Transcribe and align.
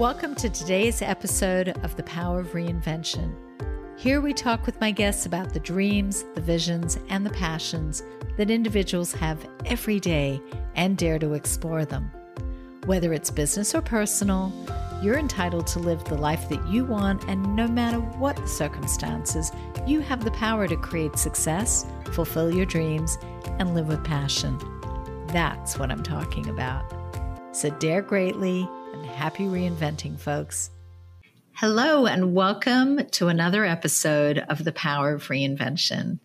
Welcome 0.00 0.34
to 0.36 0.48
today's 0.48 1.02
episode 1.02 1.76
of 1.84 1.94
The 1.94 2.02
Power 2.04 2.40
of 2.40 2.52
Reinvention. 2.52 3.36
Here 3.98 4.22
we 4.22 4.32
talk 4.32 4.64
with 4.64 4.80
my 4.80 4.90
guests 4.90 5.26
about 5.26 5.52
the 5.52 5.60
dreams, 5.60 6.24
the 6.34 6.40
visions, 6.40 6.98
and 7.10 7.26
the 7.26 7.28
passions 7.28 8.02
that 8.38 8.50
individuals 8.50 9.12
have 9.12 9.46
every 9.66 10.00
day 10.00 10.40
and 10.74 10.96
dare 10.96 11.18
to 11.18 11.34
explore 11.34 11.84
them. 11.84 12.10
Whether 12.86 13.12
it's 13.12 13.30
business 13.30 13.74
or 13.74 13.82
personal, 13.82 14.50
you're 15.02 15.18
entitled 15.18 15.66
to 15.66 15.80
live 15.80 16.02
the 16.04 16.14
life 16.14 16.48
that 16.48 16.66
you 16.66 16.86
want, 16.86 17.24
and 17.24 17.54
no 17.54 17.68
matter 17.68 18.00
what 18.00 18.36
the 18.36 18.48
circumstances, 18.48 19.52
you 19.86 20.00
have 20.00 20.24
the 20.24 20.30
power 20.30 20.66
to 20.66 20.78
create 20.78 21.18
success, 21.18 21.84
fulfill 22.12 22.50
your 22.50 22.64
dreams, 22.64 23.18
and 23.58 23.74
live 23.74 23.88
with 23.88 24.02
passion. 24.02 24.58
That's 25.26 25.78
what 25.78 25.90
I'm 25.90 26.02
talking 26.02 26.48
about. 26.48 26.90
So 27.52 27.68
dare 27.68 28.00
greatly 28.00 28.66
and 28.92 29.06
happy 29.06 29.44
reinventing, 29.44 30.18
folks. 30.18 30.70
Hello, 31.52 32.06
and 32.06 32.34
welcome 32.34 33.06
to 33.10 33.28
another 33.28 33.64
episode 33.64 34.38
of 34.38 34.64
The 34.64 34.72
Power 34.72 35.14
of 35.14 35.28
Reinvention. 35.28 36.18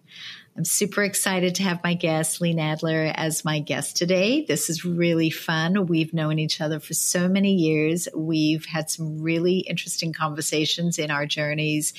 I'm 0.57 0.63
super 0.63 1.03
excited 1.03 1.55
to 1.55 1.63
have 1.63 1.83
my 1.83 1.95
guest, 1.95 2.39
Lee 2.39 2.55
Nadler, 2.55 3.11
as 3.13 3.43
my 3.43 3.59
guest 3.59 3.97
today. 3.97 4.45
This 4.45 4.69
is 4.69 4.85
really 4.85 5.29
fun. 5.29 5.85
We've 5.87 6.13
known 6.13 6.39
each 6.39 6.61
other 6.61 6.79
for 6.79 6.93
so 6.93 7.27
many 7.27 7.55
years. 7.55 8.07
We've 8.15 8.63
had 8.65 8.89
some 8.89 9.21
really 9.21 9.57
interesting 9.57 10.13
conversations 10.13 10.97
in 10.97 11.11
our 11.11 11.25
journeys 11.25 11.91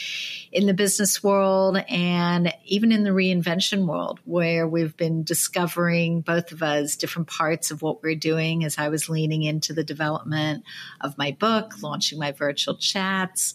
in 0.52 0.64
the 0.64 0.72
business 0.72 1.22
world 1.22 1.76
and 1.86 2.50
even 2.64 2.92
in 2.92 3.04
the 3.04 3.10
reinvention 3.10 3.86
world, 3.86 4.20
where 4.24 4.66
we've 4.66 4.96
been 4.96 5.22
discovering 5.22 6.22
both 6.22 6.50
of 6.50 6.62
us 6.62 6.96
different 6.96 7.28
parts 7.28 7.70
of 7.70 7.82
what 7.82 8.02
we're 8.02 8.14
doing 8.14 8.64
as 8.64 8.78
I 8.78 8.88
was 8.88 9.10
leaning 9.10 9.42
into 9.42 9.74
the 9.74 9.84
development 9.84 10.64
of 11.02 11.18
my 11.18 11.32
book, 11.32 11.74
launching 11.82 12.18
my 12.18 12.32
virtual 12.32 12.78
chats, 12.78 13.52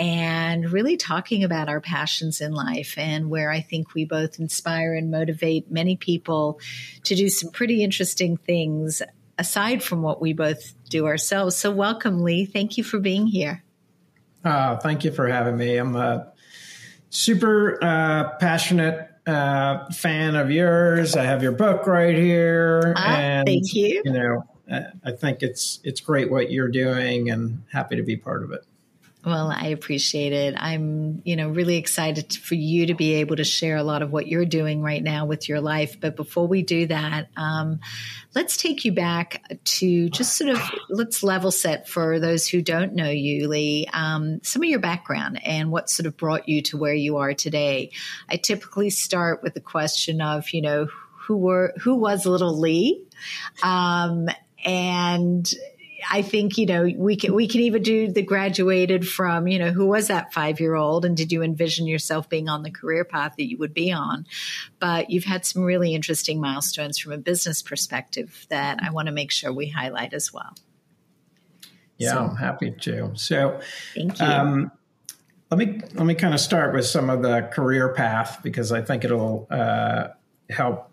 and 0.00 0.72
really 0.72 0.96
talking 0.96 1.44
about 1.44 1.68
our 1.68 1.80
passions 1.80 2.40
in 2.40 2.52
life 2.52 2.96
and 2.96 3.28
where 3.28 3.50
I 3.50 3.60
think 3.60 3.92
we 3.92 4.06
both 4.06 4.38
inspire 4.38 4.94
and 4.94 5.10
motivate 5.10 5.70
many 5.70 5.96
people 5.96 6.58
to 7.04 7.14
do 7.14 7.28
some 7.28 7.50
pretty 7.50 7.84
interesting 7.84 8.38
things 8.38 9.02
aside 9.38 9.82
from 9.82 10.00
what 10.00 10.18
we 10.18 10.32
both 10.32 10.74
do 10.88 11.06
ourselves. 11.06 11.54
So, 11.54 11.70
welcome, 11.70 12.22
Lee. 12.22 12.46
Thank 12.46 12.78
you 12.78 12.84
for 12.84 12.98
being 12.98 13.26
here. 13.26 13.62
Uh, 14.42 14.78
thank 14.78 15.04
you 15.04 15.12
for 15.12 15.28
having 15.28 15.58
me. 15.58 15.76
I'm 15.76 15.94
a 15.94 16.32
super 17.10 17.78
uh, 17.84 18.38
passionate 18.38 19.06
uh, 19.26 19.90
fan 19.92 20.34
of 20.34 20.50
yours. 20.50 21.14
I 21.14 21.24
have 21.24 21.42
your 21.42 21.52
book 21.52 21.86
right 21.86 22.16
here. 22.16 22.94
Ah, 22.96 23.16
and, 23.16 23.46
thank 23.46 23.74
you. 23.74 24.00
You 24.02 24.12
know, 24.14 24.44
I 25.04 25.12
think 25.12 25.42
it's 25.42 25.78
it's 25.84 26.00
great 26.00 26.30
what 26.30 26.50
you're 26.50 26.70
doing, 26.70 27.28
and 27.28 27.64
happy 27.70 27.96
to 27.96 28.02
be 28.02 28.16
part 28.16 28.44
of 28.44 28.52
it. 28.52 28.64
Well, 29.22 29.52
I 29.54 29.66
appreciate 29.66 30.32
it. 30.32 30.54
I'm, 30.56 31.20
you 31.26 31.36
know, 31.36 31.50
really 31.50 31.76
excited 31.76 32.32
for 32.32 32.54
you 32.54 32.86
to 32.86 32.94
be 32.94 33.14
able 33.14 33.36
to 33.36 33.44
share 33.44 33.76
a 33.76 33.82
lot 33.82 34.00
of 34.00 34.10
what 34.10 34.26
you're 34.26 34.46
doing 34.46 34.80
right 34.80 35.02
now 35.02 35.26
with 35.26 35.46
your 35.46 35.60
life. 35.60 36.00
But 36.00 36.16
before 36.16 36.48
we 36.48 36.62
do 36.62 36.86
that, 36.86 37.28
um, 37.36 37.80
let's 38.34 38.56
take 38.56 38.86
you 38.86 38.92
back 38.92 39.42
to 39.62 40.08
just 40.08 40.38
sort 40.38 40.48
of 40.50 40.70
let's 40.88 41.22
level 41.22 41.50
set 41.50 41.86
for 41.86 42.18
those 42.18 42.48
who 42.48 42.62
don't 42.62 42.94
know 42.94 43.10
you, 43.10 43.46
Lee, 43.46 43.86
um, 43.92 44.40
some 44.42 44.62
of 44.62 44.70
your 44.70 44.80
background 44.80 45.38
and 45.44 45.70
what 45.70 45.90
sort 45.90 46.06
of 46.06 46.16
brought 46.16 46.48
you 46.48 46.62
to 46.62 46.78
where 46.78 46.94
you 46.94 47.18
are 47.18 47.34
today. 47.34 47.90
I 48.26 48.36
typically 48.36 48.88
start 48.88 49.42
with 49.42 49.52
the 49.52 49.60
question 49.60 50.22
of, 50.22 50.48
you 50.50 50.62
know, 50.62 50.88
who 51.26 51.36
were 51.36 51.74
who 51.78 51.94
was 51.94 52.24
little 52.24 52.58
Lee, 52.58 53.04
um, 53.62 54.28
and 54.64 55.52
I 56.08 56.22
think, 56.22 56.58
you 56.58 56.66
know, 56.66 56.88
we 56.96 57.16
can, 57.16 57.34
we 57.34 57.48
can 57.48 57.60
even 57.60 57.82
do 57.82 58.10
the 58.10 58.22
graduated 58.22 59.06
from, 59.06 59.48
you 59.48 59.58
know, 59.58 59.70
who 59.70 59.86
was 59.86 60.08
that 60.08 60.32
five 60.32 60.60
year 60.60 60.74
old 60.74 61.04
and 61.04 61.16
did 61.16 61.32
you 61.32 61.42
envision 61.42 61.86
yourself 61.86 62.28
being 62.28 62.48
on 62.48 62.62
the 62.62 62.70
career 62.70 63.04
path 63.04 63.34
that 63.36 63.48
you 63.48 63.58
would 63.58 63.74
be 63.74 63.92
on? 63.92 64.26
But 64.78 65.10
you've 65.10 65.24
had 65.24 65.44
some 65.44 65.62
really 65.62 65.94
interesting 65.94 66.40
milestones 66.40 66.98
from 66.98 67.12
a 67.12 67.18
business 67.18 67.62
perspective 67.62 68.46
that 68.50 68.78
I 68.82 68.90
want 68.90 69.06
to 69.06 69.12
make 69.12 69.30
sure 69.30 69.52
we 69.52 69.68
highlight 69.68 70.14
as 70.14 70.32
well. 70.32 70.54
Yeah, 71.98 72.12
so, 72.12 72.18
I'm 72.20 72.36
happy 72.36 72.70
to. 72.70 73.12
So, 73.14 73.60
thank 73.94 74.18
you. 74.18 74.26
Um, 74.26 74.72
let 75.50 75.58
me 75.58 75.80
let 75.94 76.06
me 76.06 76.14
kind 76.14 76.32
of 76.32 76.40
start 76.40 76.72
with 76.72 76.86
some 76.86 77.10
of 77.10 77.22
the 77.22 77.42
career 77.52 77.92
path 77.92 78.40
because 78.42 78.70
I 78.70 78.82
think 78.82 79.04
it'll 79.04 79.48
uh, 79.50 80.08
help 80.48 80.89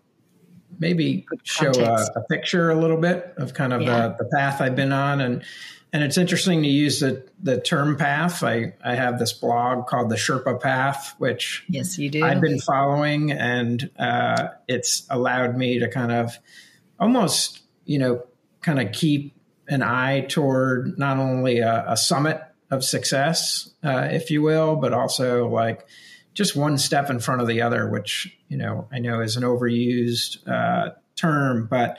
maybe 0.79 1.25
show 1.43 1.71
a, 1.71 2.05
a, 2.15 2.23
picture 2.29 2.69
a 2.69 2.75
little 2.75 2.97
bit 2.97 3.33
of 3.37 3.53
kind 3.53 3.73
of 3.73 3.81
yeah. 3.81 4.09
the, 4.09 4.23
the 4.23 4.29
path 4.29 4.61
I've 4.61 4.75
been 4.75 4.91
on. 4.91 5.21
And, 5.21 5.43
and 5.93 6.03
it's 6.03 6.17
interesting 6.17 6.63
to 6.63 6.67
use 6.67 6.99
the, 6.99 7.25
the 7.41 7.59
term 7.59 7.97
path. 7.97 8.43
I, 8.43 8.73
I 8.83 8.95
have 8.95 9.19
this 9.19 9.33
blog 9.33 9.87
called 9.87 10.09
the 10.09 10.15
Sherpa 10.15 10.61
Path, 10.61 11.15
which 11.17 11.65
yes, 11.69 11.97
you 11.97 12.09
do. 12.09 12.23
I've 12.23 12.41
been 12.41 12.59
following, 12.59 13.31
and 13.31 13.89
uh, 13.97 14.49
it's 14.67 15.07
allowed 15.09 15.55
me 15.57 15.79
to 15.79 15.89
kind 15.89 16.11
of 16.11 16.37
almost, 16.99 17.61
you 17.85 17.99
know, 17.99 18.23
kind 18.61 18.79
of 18.79 18.91
keep 18.91 19.33
an 19.69 19.81
eye 19.81 20.21
toward 20.21 20.97
not 20.99 21.17
only 21.17 21.59
a, 21.59 21.85
a 21.87 21.97
summit 21.97 22.41
of 22.69 22.83
success, 22.83 23.69
uh, 23.83 24.09
if 24.11 24.29
you 24.29 24.41
will, 24.41 24.75
but 24.75 24.93
also 24.93 25.47
like 25.47 25.87
just 26.37 26.55
one 26.55 26.77
step 26.77 27.09
in 27.09 27.19
front 27.19 27.41
of 27.41 27.47
the 27.47 27.63
other, 27.63 27.89
which 27.89 28.37
you 28.47 28.57
know 28.57 28.87
I 28.91 28.99
know 28.99 29.21
is 29.21 29.37
an 29.37 29.43
overused 29.43 30.47
uh, 30.47 30.91
term, 31.15 31.65
but 31.65 31.97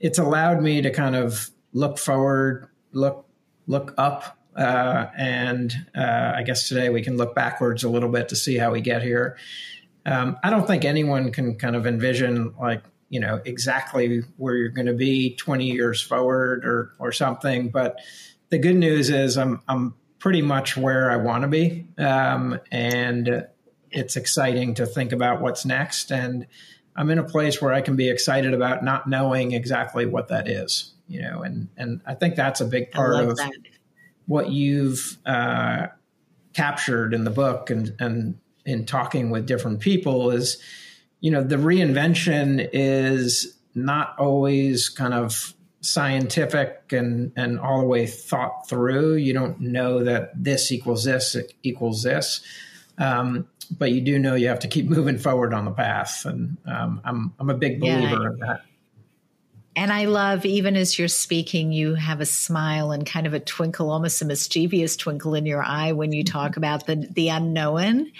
it's 0.00 0.18
allowed 0.18 0.62
me 0.62 0.80
to 0.80 0.90
kind 0.90 1.14
of 1.14 1.50
look 1.74 1.98
forward, 1.98 2.70
look 2.92 3.26
look 3.66 3.92
up, 3.98 4.38
uh, 4.56 5.08
and 5.18 5.86
uh, 5.94 6.32
I 6.34 6.44
guess 6.44 6.66
today 6.66 6.88
we 6.88 7.02
can 7.02 7.18
look 7.18 7.34
backwards 7.34 7.84
a 7.84 7.90
little 7.90 8.08
bit 8.08 8.30
to 8.30 8.36
see 8.36 8.56
how 8.56 8.72
we 8.72 8.80
get 8.80 9.02
here. 9.02 9.36
Um, 10.06 10.38
I 10.42 10.48
don't 10.48 10.66
think 10.66 10.86
anyone 10.86 11.30
can 11.30 11.56
kind 11.56 11.76
of 11.76 11.86
envision 11.86 12.54
like 12.58 12.82
you 13.10 13.20
know 13.20 13.42
exactly 13.44 14.22
where 14.38 14.54
you're 14.54 14.70
going 14.70 14.86
to 14.86 14.94
be 14.94 15.36
20 15.36 15.70
years 15.70 16.00
forward 16.00 16.64
or 16.64 16.94
or 16.98 17.12
something, 17.12 17.68
but 17.68 18.00
the 18.48 18.56
good 18.56 18.76
news 18.76 19.10
is 19.10 19.36
I'm 19.36 19.60
I'm 19.68 19.94
pretty 20.20 20.40
much 20.40 20.74
where 20.74 21.10
I 21.10 21.16
want 21.16 21.42
to 21.42 21.48
be, 21.48 21.86
um, 21.98 22.58
and 22.72 23.46
it's 23.94 24.16
exciting 24.16 24.74
to 24.74 24.86
think 24.86 25.12
about 25.12 25.40
what's 25.40 25.64
next. 25.64 26.10
And 26.10 26.46
I'm 26.96 27.10
in 27.10 27.18
a 27.18 27.24
place 27.24 27.62
where 27.62 27.72
I 27.72 27.80
can 27.80 27.96
be 27.96 28.10
excited 28.10 28.52
about 28.52 28.84
not 28.84 29.08
knowing 29.08 29.52
exactly 29.52 30.04
what 30.04 30.28
that 30.28 30.48
is, 30.48 30.92
you 31.08 31.22
know, 31.22 31.42
and, 31.42 31.68
and 31.76 32.00
I 32.04 32.14
think 32.14 32.34
that's 32.34 32.60
a 32.60 32.66
big 32.66 32.90
part 32.90 33.16
of 33.24 33.36
that. 33.36 33.52
what 34.26 34.50
you've 34.50 35.18
uh, 35.24 35.86
captured 36.52 37.14
in 37.14 37.24
the 37.24 37.30
book 37.30 37.70
and, 37.70 37.94
and 37.98 38.38
in 38.64 38.86
talking 38.86 39.30
with 39.30 39.46
different 39.46 39.80
people 39.80 40.30
is, 40.30 40.58
you 41.20 41.30
know, 41.30 41.42
the 41.42 41.56
reinvention 41.56 42.68
is 42.72 43.56
not 43.74 44.18
always 44.18 44.88
kind 44.88 45.14
of 45.14 45.54
scientific 45.80 46.92
and, 46.92 47.32
and 47.36 47.58
all 47.60 47.80
the 47.80 47.86
way 47.86 48.06
thought 48.06 48.68
through. 48.68 49.14
You 49.14 49.34
don't 49.34 49.60
know 49.60 50.02
that 50.04 50.32
this 50.34 50.72
equals 50.72 51.04
this 51.04 51.36
equals 51.62 52.02
this. 52.02 52.40
Um, 52.98 53.48
but 53.78 53.92
you 53.92 54.00
do 54.00 54.18
know 54.18 54.34
you 54.34 54.48
have 54.48 54.60
to 54.60 54.68
keep 54.68 54.86
moving 54.88 55.18
forward 55.18 55.54
on 55.54 55.64
the 55.64 55.70
path, 55.70 56.24
and 56.24 56.56
um, 56.66 57.00
I'm 57.04 57.34
I'm 57.38 57.50
a 57.50 57.54
big 57.54 57.80
believer 57.80 58.22
yeah. 58.22 58.30
in 58.30 58.38
that. 58.38 58.62
And 59.76 59.92
I 59.92 60.04
love, 60.04 60.46
even 60.46 60.76
as 60.76 60.98
you're 61.00 61.08
speaking, 61.08 61.72
you 61.72 61.96
have 61.96 62.20
a 62.20 62.26
smile 62.26 62.92
and 62.92 63.04
kind 63.04 63.26
of 63.26 63.34
a 63.34 63.40
twinkle, 63.40 63.90
almost 63.90 64.22
a 64.22 64.24
mischievous 64.24 64.96
twinkle 64.96 65.34
in 65.34 65.46
your 65.46 65.64
eye 65.64 65.90
when 65.90 66.12
you 66.12 66.22
talk 66.22 66.52
mm-hmm. 66.52 66.60
about 66.60 66.86
the 66.86 67.08
the 67.10 67.28
unknown, 67.28 68.12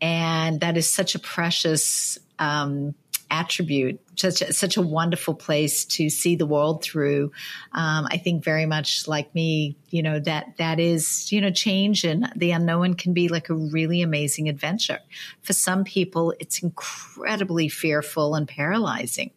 and 0.00 0.60
that 0.60 0.76
is 0.76 0.88
such 0.88 1.14
a 1.14 1.18
precious 1.18 2.18
um, 2.38 2.94
attribute, 3.30 4.00
such 4.16 4.42
a, 4.42 4.52
such 4.52 4.76
a 4.76 4.82
wonderful 4.82 5.34
place 5.34 5.84
to 5.84 6.08
see 6.08 6.36
the 6.36 6.46
world 6.46 6.82
through. 6.82 7.32
Um, 7.72 8.06
I 8.10 8.18
think 8.18 8.44
very 8.44 8.66
much 8.66 9.06
like 9.08 9.34
me, 9.34 9.76
you 9.90 10.02
know 10.02 10.18
that 10.20 10.56
that 10.58 10.80
is 10.80 11.30
you 11.32 11.40
know 11.40 11.50
change 11.50 12.04
and 12.04 12.32
the 12.36 12.52
unknown 12.52 12.94
can 12.94 13.12
be 13.12 13.28
like 13.28 13.48
a 13.48 13.54
really 13.54 14.02
amazing 14.02 14.48
adventure. 14.48 15.00
For 15.42 15.52
some 15.52 15.84
people, 15.84 16.34
it's 16.38 16.62
incredibly 16.62 17.68
fearful 17.68 18.34
and 18.34 18.48
paralyzing. 18.48 19.30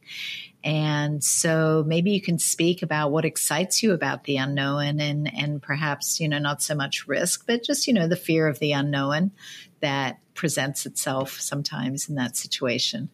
And 0.61 1.23
so 1.23 1.85
maybe 1.87 2.11
you 2.11 2.21
can 2.21 2.37
speak 2.37 2.81
about 2.83 3.11
what 3.11 3.23
excites 3.23 3.81
you 3.81 3.93
about 3.93 4.25
the 4.25 4.37
unknown 4.37 4.99
and, 4.99 5.33
and 5.33 5.61
perhaps, 5.61 6.19
you 6.19 6.27
know, 6.27 6.39
not 6.39 6.61
so 6.61 6.75
much 6.75 7.07
risk, 7.07 7.45
but 7.47 7.63
just, 7.63 7.87
you 7.87 7.93
know, 7.93 8.09
the 8.09 8.17
fear 8.17 8.45
of 8.45 8.59
the 8.59 8.73
unknown 8.73 9.31
that 9.79 10.19
presents 10.33 10.85
itself 10.85 11.39
sometimes 11.39 12.09
in 12.09 12.15
that 12.15 12.35
situation 12.35 13.09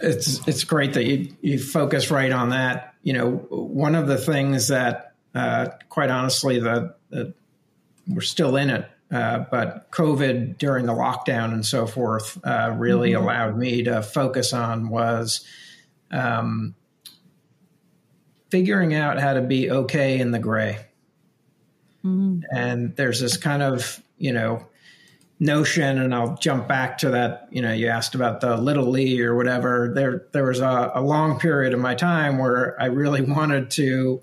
it's 0.00 0.46
it's 0.46 0.64
great 0.64 0.94
that 0.94 1.04
you 1.04 1.34
you 1.40 1.58
focus 1.58 2.10
right 2.10 2.32
on 2.32 2.50
that. 2.50 2.94
You 3.02 3.12
know, 3.14 3.30
one 3.50 3.94
of 3.94 4.06
the 4.06 4.16
things 4.16 4.68
that, 4.68 5.14
uh, 5.34 5.70
quite 5.88 6.08
honestly, 6.08 6.60
the, 6.60 6.94
the, 7.10 7.34
we're 8.06 8.20
still 8.20 8.56
in 8.56 8.70
it, 8.70 8.88
uh, 9.10 9.40
but 9.50 9.90
COVID 9.90 10.56
during 10.56 10.86
the 10.86 10.92
lockdown 10.92 11.52
and 11.52 11.66
so 11.66 11.86
forth 11.86 12.38
uh, 12.44 12.72
really 12.76 13.10
mm-hmm. 13.10 13.24
allowed 13.24 13.58
me 13.58 13.82
to 13.82 14.02
focus 14.02 14.52
on 14.52 14.88
was 14.88 15.44
um, 16.12 16.76
figuring 18.50 18.94
out 18.94 19.18
how 19.18 19.32
to 19.34 19.42
be 19.42 19.70
okay 19.70 20.20
in 20.20 20.30
the 20.30 20.38
gray. 20.38 20.78
Mm-hmm. 22.04 22.42
And 22.56 22.94
there's 22.94 23.20
this 23.20 23.36
kind 23.36 23.62
of, 23.62 24.00
you 24.16 24.32
know, 24.32 24.66
notion 25.42 25.98
and 25.98 26.14
I'll 26.14 26.36
jump 26.36 26.68
back 26.68 26.98
to 26.98 27.10
that, 27.10 27.48
you 27.50 27.60
know, 27.60 27.72
you 27.72 27.88
asked 27.88 28.14
about 28.14 28.40
the 28.40 28.56
little 28.56 28.88
Lee 28.88 29.20
or 29.20 29.34
whatever. 29.34 29.90
There 29.92 30.24
there 30.30 30.44
was 30.44 30.60
a, 30.60 30.92
a 30.94 31.02
long 31.02 31.40
period 31.40 31.74
of 31.74 31.80
my 31.80 31.96
time 31.96 32.38
where 32.38 32.80
I 32.80 32.86
really 32.86 33.22
wanted 33.38 33.68
to, 33.72 34.22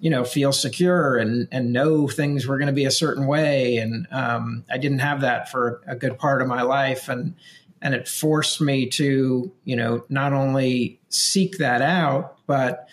you 0.00 0.10
know, 0.10 0.24
feel 0.24 0.52
secure 0.52 1.16
and 1.16 1.48
and 1.50 1.72
know 1.72 2.06
things 2.06 2.46
were 2.46 2.56
going 2.56 2.68
to 2.68 2.72
be 2.72 2.84
a 2.84 2.92
certain 2.92 3.26
way. 3.26 3.78
And 3.78 4.06
um, 4.12 4.64
I 4.70 4.78
didn't 4.78 5.00
have 5.00 5.22
that 5.22 5.50
for 5.50 5.82
a 5.88 5.96
good 5.96 6.18
part 6.18 6.40
of 6.40 6.46
my 6.46 6.62
life. 6.62 7.08
And 7.08 7.34
and 7.82 7.92
it 7.92 8.06
forced 8.06 8.60
me 8.60 8.88
to, 8.90 9.52
you 9.64 9.76
know, 9.76 10.04
not 10.08 10.32
only 10.32 11.00
seek 11.08 11.58
that 11.58 11.82
out, 11.82 12.38
but 12.46 12.88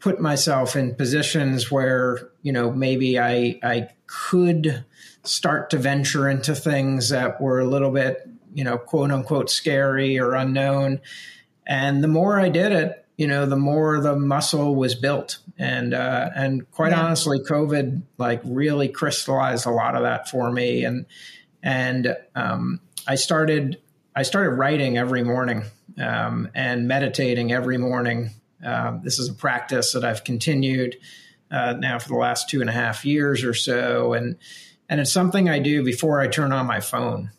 put 0.00 0.18
myself 0.18 0.76
in 0.76 0.94
positions 0.94 1.70
where, 1.70 2.30
you 2.40 2.52
know, 2.52 2.72
maybe 2.72 3.20
I 3.20 3.60
I 3.62 3.90
could 4.06 4.86
start 5.24 5.70
to 5.70 5.78
venture 5.78 6.28
into 6.28 6.54
things 6.54 7.10
that 7.10 7.40
were 7.40 7.60
a 7.60 7.66
little 7.66 7.90
bit, 7.90 8.28
you 8.54 8.64
know, 8.64 8.78
quote 8.78 9.10
unquote 9.10 9.50
scary 9.50 10.18
or 10.18 10.34
unknown. 10.34 11.00
And 11.66 12.02
the 12.02 12.08
more 12.08 12.40
I 12.40 12.48
did 12.48 12.72
it, 12.72 13.04
you 13.16 13.26
know, 13.26 13.46
the 13.46 13.56
more 13.56 14.00
the 14.00 14.16
muscle 14.16 14.74
was 14.74 14.94
built. 14.94 15.38
And 15.58 15.94
uh, 15.94 16.30
and 16.34 16.68
quite 16.70 16.92
yeah. 16.92 17.02
honestly, 17.04 17.38
COVID 17.38 18.02
like 18.18 18.40
really 18.44 18.88
crystallized 18.88 19.66
a 19.66 19.70
lot 19.70 19.94
of 19.94 20.02
that 20.02 20.28
for 20.28 20.50
me. 20.50 20.84
And 20.84 21.06
and 21.62 22.16
um, 22.34 22.80
I 23.06 23.14
started 23.14 23.80
I 24.16 24.22
started 24.22 24.50
writing 24.50 24.98
every 24.98 25.22
morning 25.22 25.64
um, 26.00 26.48
and 26.54 26.88
meditating 26.88 27.52
every 27.52 27.78
morning. 27.78 28.30
Um, 28.64 29.00
this 29.04 29.18
is 29.18 29.28
a 29.28 29.34
practice 29.34 29.92
that 29.92 30.04
I've 30.04 30.24
continued 30.24 30.96
uh, 31.50 31.74
now 31.78 31.98
for 31.98 32.08
the 32.08 32.16
last 32.16 32.48
two 32.48 32.60
and 32.60 32.70
a 32.70 32.72
half 32.72 33.04
years 33.04 33.44
or 33.44 33.54
so, 33.54 34.14
and 34.14 34.36
and 34.92 35.00
it's 35.00 35.10
something 35.10 35.48
I 35.48 35.58
do 35.58 35.82
before 35.82 36.20
I 36.20 36.28
turn 36.28 36.52
on 36.52 36.66
my 36.66 36.80
phone, 36.80 37.30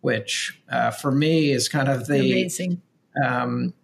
which 0.00 0.60
uh, 0.68 0.90
for 0.90 1.12
me 1.12 1.52
is 1.52 1.68
kind 1.68 1.88
of 1.88 2.08
the 2.08 2.18
amazing. 2.18 2.82
Um, 3.24 3.74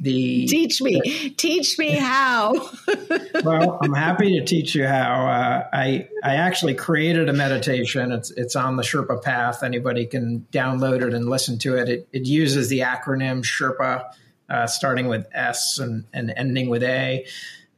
the 0.00 0.48
teach 0.48 0.82
me, 0.82 1.00
the, 1.04 1.30
teach 1.30 1.78
me 1.78 1.92
how. 1.92 2.54
well, 3.44 3.78
I'm 3.80 3.94
happy 3.94 4.36
to 4.36 4.44
teach 4.44 4.74
you 4.74 4.84
how. 4.84 5.28
Uh, 5.28 5.68
I 5.72 6.08
I 6.24 6.34
actually 6.34 6.74
created 6.74 7.28
a 7.28 7.32
meditation. 7.32 8.10
It's 8.10 8.32
it's 8.32 8.56
on 8.56 8.74
the 8.74 8.82
Sherpa 8.82 9.22
Path. 9.22 9.62
Anybody 9.62 10.04
can 10.04 10.44
download 10.50 11.06
it 11.06 11.14
and 11.14 11.28
listen 11.28 11.60
to 11.60 11.76
it. 11.76 11.88
It, 11.88 12.08
it 12.12 12.26
uses 12.26 12.68
the 12.68 12.80
acronym 12.80 13.44
Sherpa, 13.44 14.10
uh, 14.50 14.66
starting 14.66 15.06
with 15.06 15.24
S 15.32 15.78
and 15.78 16.04
and 16.12 16.34
ending 16.36 16.68
with 16.68 16.82
A. 16.82 17.26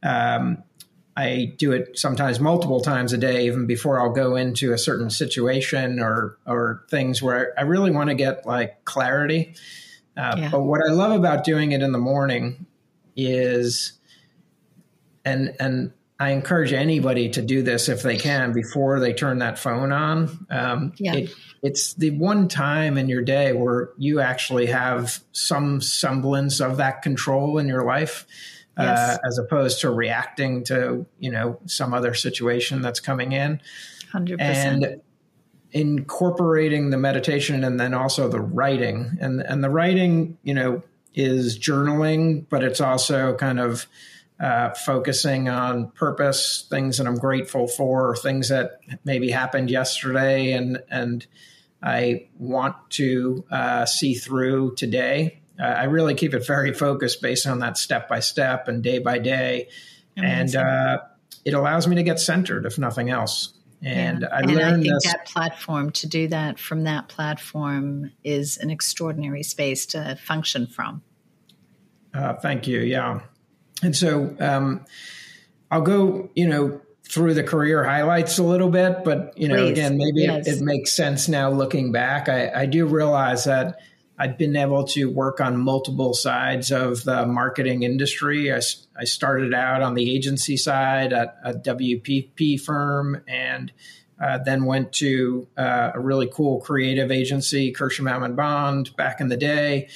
Um, 0.01 0.63
I 1.17 1.53
do 1.57 1.71
it 1.71 1.97
sometimes 1.97 2.39
multiple 2.39 2.81
times 2.81 3.13
a 3.13 3.17
day, 3.17 3.45
even 3.45 3.67
before 3.67 3.99
I'll 4.01 4.11
go 4.11 4.35
into 4.35 4.73
a 4.73 4.77
certain 4.77 5.09
situation 5.09 5.99
or 5.99 6.37
or 6.45 6.83
things 6.89 7.21
where 7.21 7.53
I 7.57 7.61
really 7.61 7.91
want 7.91 8.09
to 8.09 8.15
get 8.15 8.45
like 8.45 8.83
clarity. 8.83 9.55
Uh, 10.17 10.35
yeah. 10.37 10.49
But 10.49 10.63
what 10.63 10.81
I 10.87 10.91
love 10.91 11.11
about 11.11 11.43
doing 11.43 11.71
it 11.71 11.81
in 11.81 11.93
the 11.93 11.99
morning 11.99 12.65
is, 13.15 13.93
and 15.23 15.55
and 15.59 15.93
I 16.19 16.31
encourage 16.31 16.73
anybody 16.73 17.29
to 17.29 17.41
do 17.41 17.61
this 17.61 17.87
if 17.87 18.01
they 18.01 18.17
can 18.17 18.51
before 18.51 18.99
they 18.99 19.13
turn 19.13 19.39
that 19.39 19.57
phone 19.57 19.93
on. 19.93 20.47
Um, 20.49 20.93
yeah. 20.97 21.15
It, 21.15 21.33
it's 21.61 21.93
the 21.93 22.11
one 22.11 22.47
time 22.47 22.97
in 22.97 23.09
your 23.09 23.21
day 23.21 23.51
where 23.53 23.89
you 23.97 24.19
actually 24.19 24.67
have 24.67 25.19
some 25.31 25.81
semblance 25.81 26.59
of 26.61 26.77
that 26.77 27.01
control 27.01 27.57
in 27.57 27.67
your 27.67 27.83
life 27.83 28.25
yes. 28.77 29.17
uh, 29.17 29.17
as 29.25 29.37
opposed 29.37 29.81
to 29.81 29.89
reacting 29.89 30.63
to 30.65 31.05
you 31.19 31.31
know 31.31 31.59
some 31.65 31.93
other 31.93 32.13
situation 32.13 32.81
that's 32.81 32.99
coming 32.99 33.31
in. 33.31 33.61
Hundred 34.11 34.39
percent. 34.39 34.83
And 34.83 35.01
incorporating 35.71 36.89
the 36.89 36.97
meditation 36.97 37.63
and 37.65 37.77
then 37.77 37.93
also 37.93 38.29
the 38.29 38.39
writing 38.39 39.17
and 39.19 39.41
and 39.41 39.63
the 39.63 39.69
writing 39.69 40.37
you 40.43 40.53
know 40.53 40.83
is 41.13 41.57
journaling, 41.57 42.45
but 42.49 42.63
it's 42.63 42.81
also 42.81 43.35
kind 43.35 43.59
of 43.59 43.87
uh, 44.39 44.71
focusing 44.71 45.47
on 45.47 45.89
purpose, 45.91 46.67
things 46.69 46.97
that 46.97 47.07
I'm 47.07 47.15
grateful 47.15 47.67
for, 47.67 48.15
things 48.17 48.49
that 48.49 48.79
maybe 49.05 49.31
happened 49.31 49.69
yesterday, 49.71 50.51
and 50.51 50.83
and 50.89 51.25
I 51.81 52.27
want 52.37 52.75
to 52.91 53.45
uh, 53.49 53.85
see 53.85 54.15
through 54.15 54.75
today. 54.75 55.39
I 55.59 55.85
really 55.85 56.15
keep 56.15 56.33
it 56.33 56.45
very 56.45 56.73
focused 56.73 57.21
based 57.21 57.47
on 57.47 57.59
that 57.59 57.77
step 57.77 58.09
by 58.09 58.19
step 58.19 58.67
and 58.67 58.83
day 58.83 58.99
by 58.99 59.19
day. 59.19 59.69
Amazing. 60.17 60.59
And 60.59 60.67
uh, 60.67 60.97
it 61.45 61.53
allows 61.53 61.87
me 61.87 61.95
to 61.95 62.03
get 62.03 62.19
centered, 62.19 62.65
if 62.65 62.77
nothing 62.77 63.09
else. 63.09 63.53
And 63.81 64.21
yeah. 64.21 64.27
I 64.31 64.39
and 64.39 64.51
learned 64.51 64.65
I 64.65 64.71
think 64.71 64.93
this. 64.93 65.13
that 65.13 65.25
platform 65.25 65.91
to 65.91 66.07
do 66.07 66.27
that 66.29 66.59
from 66.59 66.83
that 66.85 67.07
platform 67.07 68.11
is 68.23 68.57
an 68.57 68.69
extraordinary 68.69 69.43
space 69.43 69.85
to 69.87 70.17
function 70.21 70.67
from. 70.67 71.03
Uh, 72.13 72.33
thank 72.33 72.67
you. 72.67 72.79
Yeah. 72.79 73.21
And 73.83 73.95
so 73.95 74.35
um, 74.39 74.85
I'll 75.69 75.81
go, 75.81 76.29
you 76.35 76.47
know, 76.47 76.81
through 77.07 77.35
the 77.35 77.43
career 77.43 77.83
highlights 77.83 78.39
a 78.39 78.43
little 78.43 78.69
bit, 78.69 79.03
but 79.03 79.37
you 79.37 79.47
know, 79.47 79.57
Please. 79.57 79.71
again, 79.71 79.97
maybe 79.97 80.21
yes. 80.21 80.47
it, 80.47 80.57
it, 80.57 80.61
makes 80.61 80.91
sense 80.93 81.27
now 81.27 81.51
looking 81.51 81.91
back. 81.91 82.29
I, 82.29 82.51
I 82.61 82.65
do 82.65 82.87
realize 82.87 83.43
that 83.43 83.79
I've 84.17 84.37
been 84.37 84.55
able 84.55 84.85
to 84.85 85.09
work 85.09 85.41
on 85.41 85.57
multiple 85.57 86.13
sides 86.13 86.71
of 86.71 87.03
the 87.03 87.25
marketing 87.25 87.83
industry. 87.83 88.53
I, 88.53 88.61
I 88.97 89.03
started 89.03 89.53
out 89.53 89.81
on 89.81 89.93
the 89.93 90.13
agency 90.13 90.55
side 90.55 91.11
at 91.11 91.37
a 91.43 91.53
WPP 91.53 92.61
firm 92.61 93.21
and 93.27 93.73
uh, 94.21 94.37
then 94.37 94.65
went 94.65 94.93
to 94.93 95.47
uh, 95.57 95.91
a 95.93 95.99
really 95.99 96.29
cool 96.31 96.61
creative 96.61 97.11
agency, 97.11 97.73
Kirshenbaum 97.73 98.23
and 98.23 98.35
Bond, 98.37 98.95
back 98.95 99.19
in 99.19 99.27
the 99.27 99.37
day. 99.37 99.89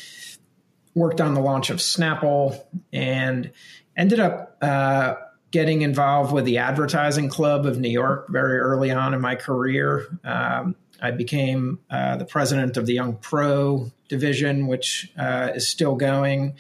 Worked 0.95 1.21
on 1.21 1.33
the 1.33 1.41
launch 1.41 1.69
of 1.69 1.77
Snapple 1.77 2.61
and 2.91 3.51
ended 3.95 4.19
up 4.19 4.57
uh, 4.61 5.15
getting 5.51 5.81
involved 5.81 6.33
with 6.33 6.43
the 6.43 6.57
Advertising 6.57 7.29
Club 7.29 7.65
of 7.65 7.79
New 7.79 7.89
York 7.89 8.27
very 8.29 8.57
early 8.57 8.91
on 8.91 9.13
in 9.13 9.21
my 9.21 9.35
career. 9.35 10.07
Um, 10.25 10.75
I 11.01 11.11
became 11.11 11.79
uh, 11.89 12.17
the 12.17 12.25
president 12.25 12.75
of 12.75 12.85
the 12.85 12.93
Young 12.93 13.15
Pro 13.15 13.89
division, 14.09 14.67
which 14.67 15.09
uh, 15.17 15.51
is 15.55 15.69
still 15.69 15.95
going. 15.95 16.57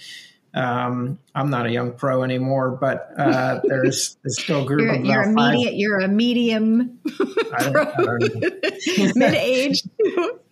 Um, 0.53 1.19
I'm 1.35 1.49
not 1.49 1.65
a 1.67 1.71
young 1.71 1.93
pro 1.93 2.23
anymore, 2.23 2.71
but 2.71 3.11
uh, 3.17 3.59
there's, 3.63 4.17
there's 4.23 4.41
still 4.41 4.63
a 4.63 4.65
group 4.65 4.81
you're, 4.81 4.95
of 4.95 5.05
you're 5.05 5.21
a 5.21 5.27
medium. 5.27 5.75
You're 5.75 5.99
a 5.99 6.07
medium 6.07 6.99
mid 9.15 9.35
age. 9.35 9.83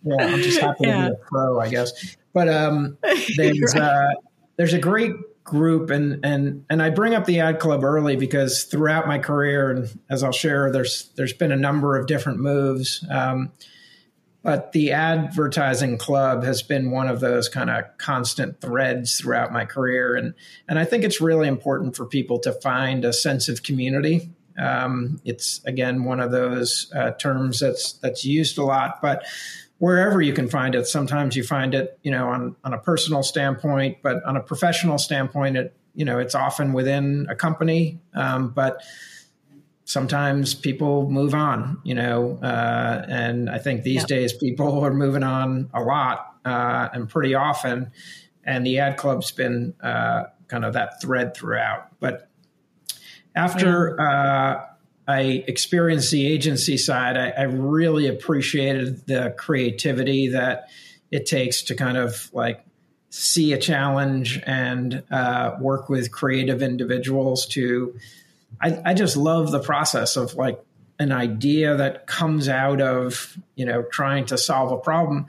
yeah, 0.04 0.16
I'm 0.20 0.42
just 0.42 0.60
happy 0.60 0.86
yeah. 0.86 1.08
to 1.08 1.10
be 1.10 1.14
a 1.14 1.18
pro, 1.26 1.58
I 1.60 1.68
guess. 1.68 2.16
But 2.32 2.48
um, 2.48 2.96
there's 3.36 3.74
uh, 3.74 4.12
there's 4.56 4.74
a 4.74 4.78
great 4.78 5.12
group, 5.42 5.90
and 5.90 6.24
and 6.24 6.64
and 6.70 6.80
I 6.82 6.90
bring 6.90 7.14
up 7.14 7.24
the 7.24 7.40
ad 7.40 7.58
club 7.58 7.82
early 7.82 8.14
because 8.16 8.64
throughout 8.64 9.08
my 9.08 9.18
career, 9.18 9.70
and 9.70 9.98
as 10.08 10.22
I'll 10.22 10.30
share, 10.30 10.70
there's 10.70 11.10
there's 11.16 11.32
been 11.32 11.50
a 11.50 11.56
number 11.56 11.96
of 11.96 12.06
different 12.06 12.38
moves. 12.38 13.04
Um, 13.10 13.50
but 14.48 14.72
the 14.72 14.92
advertising 14.92 15.98
club 15.98 16.42
has 16.42 16.62
been 16.62 16.90
one 16.90 17.06
of 17.06 17.20
those 17.20 17.50
kind 17.50 17.68
of 17.68 17.84
constant 17.98 18.62
threads 18.62 19.18
throughout 19.18 19.52
my 19.52 19.66
career. 19.66 20.16
And, 20.16 20.32
and 20.66 20.78
I 20.78 20.86
think 20.86 21.04
it's 21.04 21.20
really 21.20 21.46
important 21.46 21.94
for 21.94 22.06
people 22.06 22.38
to 22.38 22.52
find 22.52 23.04
a 23.04 23.12
sense 23.12 23.50
of 23.50 23.62
community. 23.62 24.30
Um, 24.58 25.20
it's 25.22 25.62
again 25.66 26.04
one 26.04 26.18
of 26.18 26.30
those 26.30 26.90
uh, 26.96 27.10
terms 27.10 27.60
that's 27.60 27.92
that's 27.98 28.24
used 28.24 28.56
a 28.56 28.64
lot, 28.64 29.02
but 29.02 29.22
wherever 29.76 30.22
you 30.22 30.32
can 30.32 30.48
find 30.48 30.74
it, 30.74 30.86
sometimes 30.86 31.36
you 31.36 31.44
find 31.44 31.74
it, 31.74 31.98
you 32.02 32.10
know, 32.10 32.30
on 32.30 32.56
on 32.64 32.72
a 32.72 32.78
personal 32.78 33.22
standpoint, 33.22 33.98
but 34.02 34.24
on 34.24 34.38
a 34.38 34.40
professional 34.40 34.96
standpoint, 34.96 35.58
it 35.58 35.76
you 35.94 36.06
know 36.06 36.18
it's 36.18 36.34
often 36.34 36.72
within 36.72 37.26
a 37.28 37.36
company. 37.36 38.00
Um, 38.14 38.48
but 38.48 38.80
sometimes 39.88 40.54
people 40.54 41.08
move 41.08 41.32
on, 41.32 41.80
you 41.82 41.94
know, 41.94 42.38
uh, 42.42 43.06
and 43.08 43.48
I 43.48 43.56
think 43.56 43.84
these 43.84 44.02
yep. 44.02 44.06
days 44.06 44.32
people 44.34 44.84
are 44.84 44.92
moving 44.92 45.22
on 45.22 45.70
a 45.72 45.80
lot 45.80 46.34
uh, 46.44 46.90
and 46.92 47.08
pretty 47.08 47.34
often. 47.34 47.90
And 48.44 48.66
the 48.66 48.80
ad 48.80 48.98
club's 48.98 49.30
been 49.30 49.72
uh, 49.82 50.24
kind 50.48 50.66
of 50.66 50.74
that 50.74 51.00
thread 51.00 51.34
throughout. 51.34 51.88
But 52.00 52.28
after 53.34 53.96
yeah. 53.98 54.04
Uh, 54.04 54.64
I 55.10 55.20
experienced 55.48 56.10
the 56.10 56.26
agency 56.26 56.76
side, 56.76 57.16
I, 57.16 57.30
I 57.30 57.42
really 57.44 58.08
appreciated 58.08 59.06
the 59.06 59.34
creativity 59.38 60.28
that 60.28 60.68
it 61.10 61.24
takes 61.24 61.62
to 61.62 61.74
kind 61.74 61.96
of 61.96 62.28
like 62.34 62.62
see 63.08 63.54
a 63.54 63.58
challenge 63.58 64.38
and 64.44 65.02
uh, 65.10 65.56
work 65.58 65.88
with 65.88 66.12
creative 66.12 66.60
individuals 66.60 67.46
to 67.46 67.98
I, 68.60 68.80
I 68.84 68.94
just 68.94 69.16
love 69.16 69.50
the 69.50 69.60
process 69.60 70.16
of 70.16 70.34
like 70.34 70.62
an 70.98 71.12
idea 71.12 71.76
that 71.76 72.06
comes 72.06 72.48
out 72.48 72.80
of 72.80 73.36
you 73.54 73.64
know 73.64 73.82
trying 73.82 74.26
to 74.26 74.38
solve 74.38 74.72
a 74.72 74.78
problem 74.78 75.26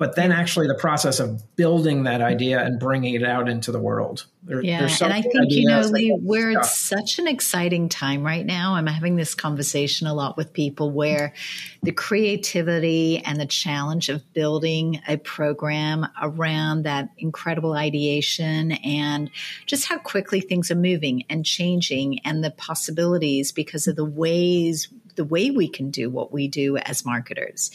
but 0.00 0.16
then 0.16 0.32
actually 0.32 0.66
the 0.66 0.74
process 0.74 1.20
of 1.20 1.42
building 1.56 2.04
that 2.04 2.22
idea 2.22 2.64
and 2.64 2.80
bringing 2.80 3.12
it 3.12 3.22
out 3.22 3.50
into 3.50 3.70
the 3.70 3.78
world. 3.78 4.24
There, 4.44 4.64
yeah, 4.64 4.88
and 5.02 5.12
I 5.12 5.20
think 5.20 5.50
you 5.50 5.68
know, 5.68 5.82
Lee, 5.82 6.08
where 6.08 6.50
it's 6.50 6.74
such 6.74 7.18
an 7.18 7.28
exciting 7.28 7.90
time 7.90 8.24
right 8.24 8.46
now. 8.46 8.76
I'm 8.76 8.86
having 8.86 9.16
this 9.16 9.34
conversation 9.34 10.06
a 10.06 10.14
lot 10.14 10.38
with 10.38 10.54
people 10.54 10.90
where 10.90 11.34
the 11.82 11.92
creativity 11.92 13.18
and 13.18 13.38
the 13.38 13.44
challenge 13.44 14.08
of 14.08 14.32
building 14.32 15.02
a 15.06 15.18
program 15.18 16.06
around 16.22 16.84
that 16.84 17.10
incredible 17.18 17.74
ideation 17.74 18.72
and 18.72 19.30
just 19.66 19.86
how 19.86 19.98
quickly 19.98 20.40
things 20.40 20.70
are 20.70 20.76
moving 20.76 21.24
and 21.28 21.44
changing 21.44 22.20
and 22.20 22.42
the 22.42 22.50
possibilities 22.50 23.52
because 23.52 23.86
of 23.86 23.96
the 23.96 24.04
ways 24.06 24.88
the 25.16 25.24
way 25.24 25.50
we 25.50 25.68
can 25.68 25.90
do 25.90 26.08
what 26.08 26.32
we 26.32 26.48
do 26.48 26.78
as 26.78 27.04
marketers 27.04 27.70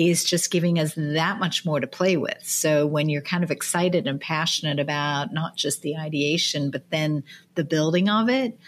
is 0.00 0.24
just 0.24 0.50
giving 0.50 0.78
us 0.78 0.94
that 0.96 1.38
much 1.38 1.66
more 1.66 1.78
to 1.78 1.86
play 1.86 2.16
with. 2.16 2.38
So 2.40 2.86
when 2.86 3.10
you're 3.10 3.20
kind 3.20 3.44
of 3.44 3.50
excited 3.50 4.06
and 4.06 4.18
passionate 4.18 4.80
about 4.80 5.30
not 5.30 5.56
just 5.56 5.82
the 5.82 5.98
ideation, 5.98 6.70
but 6.70 6.88
then 6.88 7.22
the 7.54 7.64
building 7.64 8.08
of 8.08 8.30
it, 8.30 8.58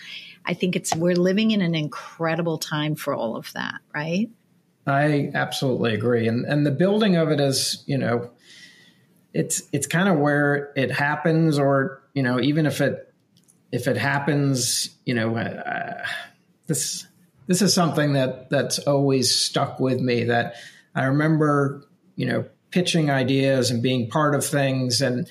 I 0.45 0.53
think 0.53 0.77
it's 0.77 0.95
we're 0.95 1.17
living 1.17 1.53
in 1.53 1.63
an 1.63 1.75
incredible 1.75 2.59
time 2.59 2.97
for 2.97 3.15
all 3.15 3.35
of 3.37 3.51
that, 3.55 3.81
right? 3.95 4.29
I 4.87 5.31
absolutely 5.33 5.95
agree. 5.95 6.29
And 6.29 6.45
and 6.45 6.67
the 6.67 6.71
building 6.71 7.17
of 7.17 7.31
it 7.31 7.41
is, 7.41 7.83
you 7.87 7.97
know, 7.97 8.31
it's 9.33 9.63
it's 9.73 9.87
kind 9.87 10.11
of 10.11 10.19
where 10.19 10.71
it 10.77 10.91
happens 10.91 11.59
or, 11.59 12.03
you 12.13 12.23
know, 12.23 12.41
even 12.41 12.67
if 12.67 12.83
it 12.83 13.11
if 13.71 13.89
it 13.89 13.97
happens, 13.97 14.91
you 15.07 15.15
know, 15.15 15.35
uh, 15.35 16.05
this 16.67 17.07
this 17.47 17.63
is 17.63 17.73
something 17.73 18.13
that 18.13 18.51
that's 18.51 18.81
always 18.81 19.35
stuck 19.35 19.81
with 19.81 19.99
me 19.99 20.25
that 20.25 20.57
I 20.95 21.05
remember, 21.05 21.87
you 22.17 22.27
know, 22.27 22.45
pitching 22.71 23.11
ideas 23.11 23.71
and 23.71 23.83
being 23.83 24.09
part 24.09 24.35
of 24.35 24.45
things, 24.45 25.01
and 25.01 25.29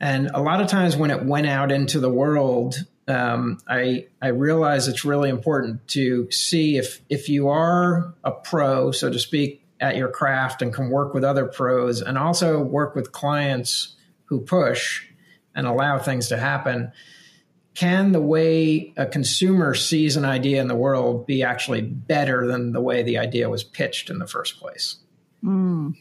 and 0.00 0.30
a 0.34 0.40
lot 0.40 0.60
of 0.60 0.68
times 0.68 0.96
when 0.96 1.10
it 1.10 1.24
went 1.24 1.46
out 1.46 1.70
into 1.70 2.00
the 2.00 2.10
world, 2.10 2.76
um, 3.08 3.58
I 3.68 4.06
I 4.20 4.28
realize 4.28 4.88
it's 4.88 5.04
really 5.04 5.28
important 5.28 5.86
to 5.88 6.30
see 6.30 6.76
if 6.76 7.00
if 7.08 7.28
you 7.28 7.48
are 7.48 8.14
a 8.24 8.32
pro, 8.32 8.92
so 8.92 9.10
to 9.10 9.18
speak, 9.18 9.64
at 9.80 9.96
your 9.96 10.08
craft 10.08 10.62
and 10.62 10.72
can 10.72 10.90
work 10.90 11.14
with 11.14 11.24
other 11.24 11.46
pros, 11.46 12.00
and 12.00 12.16
also 12.16 12.60
work 12.60 12.94
with 12.94 13.12
clients 13.12 13.96
who 14.26 14.40
push 14.40 15.04
and 15.54 15.66
allow 15.66 15.98
things 15.98 16.28
to 16.28 16.36
happen 16.38 16.92
can 17.74 18.12
the 18.12 18.20
way 18.20 18.92
a 18.96 19.06
consumer 19.06 19.74
sees 19.74 20.16
an 20.16 20.24
idea 20.24 20.60
in 20.60 20.68
the 20.68 20.74
world 20.74 21.26
be 21.26 21.42
actually 21.42 21.80
better 21.80 22.46
than 22.46 22.72
the 22.72 22.80
way 22.80 23.02
the 23.02 23.18
idea 23.18 23.48
was 23.48 23.64
pitched 23.64 24.10
in 24.10 24.18
the 24.18 24.26
first 24.26 24.58
place? 24.60 24.96
Mm. 25.42 25.96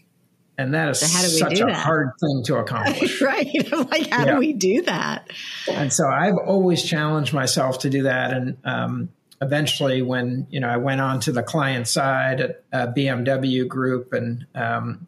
And 0.58 0.74
that 0.74 0.90
is 0.90 1.00
so 1.00 1.08
such 1.08 1.60
a 1.60 1.66
that? 1.66 1.76
hard 1.76 2.12
thing 2.20 2.44
to 2.46 2.58
accomplish. 2.58 3.22
right. 3.22 3.72
like, 3.72 4.10
how 4.10 4.26
yeah. 4.26 4.34
do 4.34 4.38
we 4.38 4.54
do 4.54 4.82
that? 4.84 5.30
And 5.70 5.92
so 5.92 6.08
I've 6.08 6.38
always 6.38 6.84
challenged 6.84 7.34
myself 7.34 7.80
to 7.80 7.90
do 7.90 8.04
that. 8.04 8.34
And 8.34 8.58
um, 8.64 9.10
eventually, 9.42 10.02
when, 10.02 10.48
you 10.50 10.60
know, 10.60 10.70
I 10.70 10.78
went 10.78 11.02
on 11.02 11.22
to 11.22 11.32
the 11.32 11.42
client 11.42 11.88
side 11.88 12.42
at 12.42 12.64
uh, 12.72 12.88
BMW 12.88 13.68
Group 13.68 14.14
and, 14.14 14.46
um, 14.54 15.08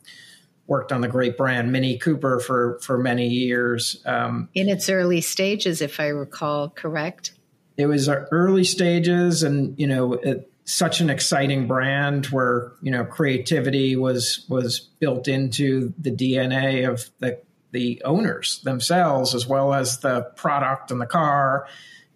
worked 0.68 0.92
on 0.92 1.02
the 1.02 1.08
great 1.08 1.38
brand 1.38 1.72
Mini 1.72 1.98
Cooper 1.98 2.40
for 2.40 2.80
for 2.82 2.98
many 2.98 3.28
years. 3.28 4.02
Um, 4.06 4.50
in 4.54 4.70
its 4.70 4.90
early 4.90 5.22
stages, 5.22 5.82
if 5.82 6.00
I 6.00 6.08
recall 6.08 6.70
correct. 6.70 7.34
It 7.76 7.88
was 7.88 8.08
early 8.08 8.64
stages, 8.64 9.44
and 9.44 9.78
you 9.80 9.88
know, 9.88 10.14
it, 10.14 10.52
such 10.66 11.02
an 11.02 11.10
exciting 11.10 11.68
brand 11.68 12.28
where 12.28 12.74
you 12.82 12.92
know 12.92 13.04
creativity 13.04 13.96
was 13.96 14.46
was 14.50 14.80
built 14.80 15.28
into 15.28 15.94
the 15.98 16.12
DNA 16.12 16.90
of 16.90 17.10
the 17.20 17.40
the 17.72 18.02
owners 18.06 18.62
themselves, 18.64 19.34
as 19.34 19.48
well 19.48 19.74
as 19.74 20.00
the 20.00 20.22
product 20.36 20.92
and 20.92 21.02
the 21.02 21.08
car, 21.08 21.68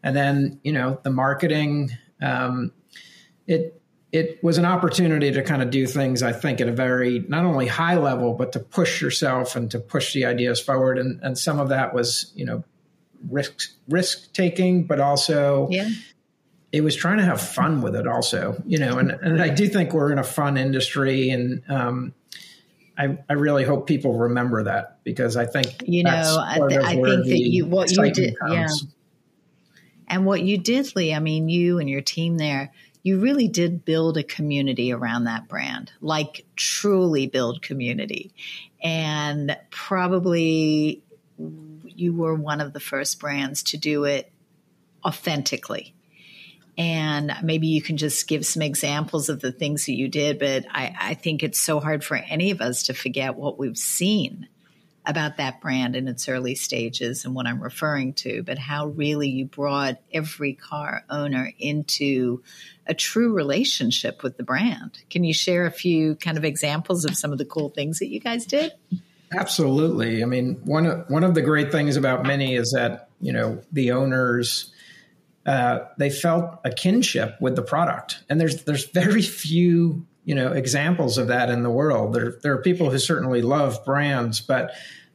and 0.03 0.15
then 0.15 0.59
you 0.63 0.71
know 0.71 0.99
the 1.03 1.09
marketing. 1.09 1.91
Um, 2.21 2.71
it 3.47 3.76
it 4.11 4.41
was 4.43 4.57
an 4.57 4.65
opportunity 4.65 5.31
to 5.31 5.43
kind 5.43 5.61
of 5.61 5.69
do 5.69 5.85
things, 5.85 6.23
I 6.23 6.31
think, 6.31 6.61
at 6.61 6.67
a 6.67 6.71
very 6.71 7.25
not 7.27 7.45
only 7.45 7.67
high 7.67 7.97
level, 7.97 8.33
but 8.33 8.53
to 8.53 8.59
push 8.59 9.01
yourself 9.01 9.55
and 9.55 9.69
to 9.71 9.79
push 9.79 10.13
the 10.13 10.25
ideas 10.25 10.59
forward. 10.59 10.97
And, 10.97 11.21
and 11.21 11.37
some 11.37 11.59
of 11.59 11.69
that 11.69 11.93
was, 11.93 12.31
you 12.35 12.45
know, 12.45 12.63
risk 13.29 13.71
risk 13.89 14.33
taking, 14.33 14.83
but 14.85 14.99
also 14.99 15.67
yeah. 15.69 15.89
it 16.71 16.81
was 16.81 16.95
trying 16.95 17.17
to 17.17 17.25
have 17.25 17.41
fun 17.41 17.81
with 17.81 17.95
it 17.95 18.07
also, 18.07 18.61
you 18.65 18.77
know, 18.77 18.97
and, 18.97 19.11
and 19.11 19.41
I 19.41 19.49
do 19.49 19.67
think 19.67 19.93
we're 19.93 20.11
in 20.11 20.19
a 20.19 20.23
fun 20.23 20.55
industry 20.57 21.29
and 21.29 21.61
um, 21.67 22.13
I, 22.97 23.17
I 23.29 23.33
really 23.33 23.63
hope 23.63 23.87
people 23.87 24.13
remember 24.17 24.63
that 24.63 25.03
because 25.03 25.37
I 25.37 25.45
think 25.45 25.83
you 25.85 26.03
know 26.03 26.11
I, 26.11 26.59
th- 26.67 26.81
I 26.81 26.93
think 26.93 27.25
that 27.25 27.39
you 27.39 27.65
what 27.67 27.91
you 27.91 28.11
did 28.11 28.39
comes. 28.39 28.53
yeah 28.53 28.89
and 30.07 30.25
what 30.25 30.41
you 30.41 30.57
did 30.57 30.95
Lee 30.95 31.13
I 31.13 31.19
mean 31.19 31.49
you 31.49 31.79
and 31.79 31.89
your 31.89 32.01
team 32.01 32.37
there 32.37 32.71
you 33.07 33.21
really 33.21 33.47
did 33.47 33.85
build 33.85 34.17
a 34.17 34.23
community 34.23 34.91
around 34.91 35.23
that 35.23 35.47
brand, 35.47 35.93
like 36.01 36.45
truly 36.57 37.25
build 37.25 37.61
community. 37.61 38.33
And 38.83 39.57
probably 39.69 41.01
you 41.85 42.13
were 42.13 42.35
one 42.35 42.59
of 42.59 42.73
the 42.73 42.81
first 42.81 43.17
brands 43.17 43.63
to 43.63 43.77
do 43.77 44.03
it 44.03 44.29
authentically. 45.05 45.95
And 46.77 47.33
maybe 47.41 47.67
you 47.67 47.81
can 47.81 47.95
just 47.95 48.27
give 48.27 48.45
some 48.45 48.61
examples 48.61 49.29
of 49.29 49.39
the 49.39 49.53
things 49.53 49.85
that 49.85 49.95
you 49.95 50.09
did, 50.09 50.37
but 50.37 50.65
I, 50.69 50.93
I 50.99 51.13
think 51.13 51.43
it's 51.43 51.61
so 51.61 51.79
hard 51.79 52.03
for 52.03 52.17
any 52.17 52.51
of 52.51 52.59
us 52.59 52.83
to 52.83 52.93
forget 52.93 53.37
what 53.37 53.57
we've 53.57 53.77
seen 53.77 54.49
about 55.07 55.37
that 55.37 55.61
brand 55.61 55.95
in 55.95 56.07
its 56.07 56.27
early 56.27 56.53
stages 56.53 57.23
and 57.23 57.33
what 57.33 57.47
I'm 57.47 57.63
referring 57.63 58.13
to, 58.15 58.43
but 58.43 58.57
how 58.57 58.87
really 58.87 59.29
you 59.29 59.45
brought 59.45 59.99
every 60.11 60.53
car 60.53 61.03
owner 61.09 61.51
into 61.57 62.43
a 62.85 62.93
true 62.93 63.33
relationship 63.33 64.21
with 64.21 64.35
the 64.35 64.43
brand. 64.43 64.99
Can 65.09 65.23
you 65.23 65.33
share 65.33 65.65
a 65.65 65.71
few 65.71 66.15
kind 66.15 66.37
of 66.37 66.43
examples 66.43 67.05
of 67.05 67.15
some 67.15 67.31
of 67.31 67.37
the 67.37 67.45
cool 67.45 67.69
things 67.69 67.99
that 67.99 68.09
you 68.09 68.19
guys 68.19 68.45
did? 68.45 68.73
Absolutely. 69.31 70.21
I 70.21 70.25
mean, 70.25 70.59
one 70.65 70.85
of, 70.85 71.09
one 71.09 71.23
of 71.23 71.33
the 71.33 71.41
great 71.41 71.71
things 71.71 71.95
about 71.95 72.25
Mini 72.25 72.55
is 72.55 72.73
that, 72.73 73.09
you 73.21 73.31
know, 73.31 73.61
the 73.71 73.91
owners 73.91 74.71
uh, 75.45 75.85
they 75.97 76.09
felt 76.09 76.59
a 76.65 76.69
kinship 76.69 77.37
with 77.39 77.55
the 77.55 77.61
product. 77.61 78.21
And 78.29 78.39
there's 78.39 78.65
there's 78.65 78.85
very 78.91 79.21
few 79.21 80.05
you 80.27 80.35
know 80.35 80.51
examples 80.51 81.17
of 81.17 81.27
that 81.27 81.49
in 81.49 81.63
the 81.63 81.69
world. 81.69 82.13
There 82.13 82.33
there 82.43 82.51
are 82.51 82.61
people 82.61 82.91
who 82.91 82.99
certainly 82.99 83.41
love 83.41 83.85
brands, 83.85 84.41
but 84.41 84.71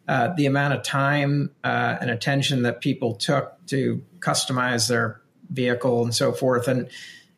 uh, 0.09 0.33
the 0.35 0.47
amount 0.47 0.73
of 0.73 0.83
time 0.83 1.50
uh, 1.62 1.99
and 2.00 2.11
attention 2.11 2.62
that 2.62 2.81
people 2.81 3.16
took 3.16 3.54
to 3.66 4.02
customize 4.21 4.88
their 4.88 5.21
vehicle 5.50 6.02
and 6.02 6.14
so 6.14 6.33
forth, 6.33 6.66
and 6.66 6.88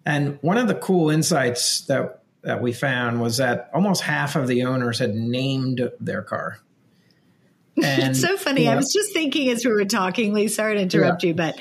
and 0.07 0.39
one 0.41 0.57
of 0.57 0.69
the 0.69 0.77
cool 0.77 1.11
insights 1.11 1.81
that 1.87 2.23
that 2.43 2.63
we 2.63 2.73
found 2.73 3.21
was 3.21 3.39
that 3.39 3.71
almost 3.75 4.03
half 4.03 4.37
of 4.37 4.47
the 4.47 4.63
owners 4.63 5.01
had 5.01 5.17
named 5.17 5.91
their 5.99 6.23
car. 6.23 6.61
And, 7.83 8.13
it's 8.13 8.21
so 8.21 8.37
funny. 8.37 8.67
Know, 8.67 8.71
I 8.71 8.77
was 8.77 8.93
just 8.93 9.13
thinking 9.13 9.51
as 9.51 9.65
we 9.65 9.73
were 9.73 9.85
talking, 9.85 10.33
Lee. 10.33 10.47
Sorry 10.47 10.77
to 10.77 10.81
interrupt 10.81 11.25
yeah. 11.25 11.29
you, 11.31 11.35
but 11.35 11.59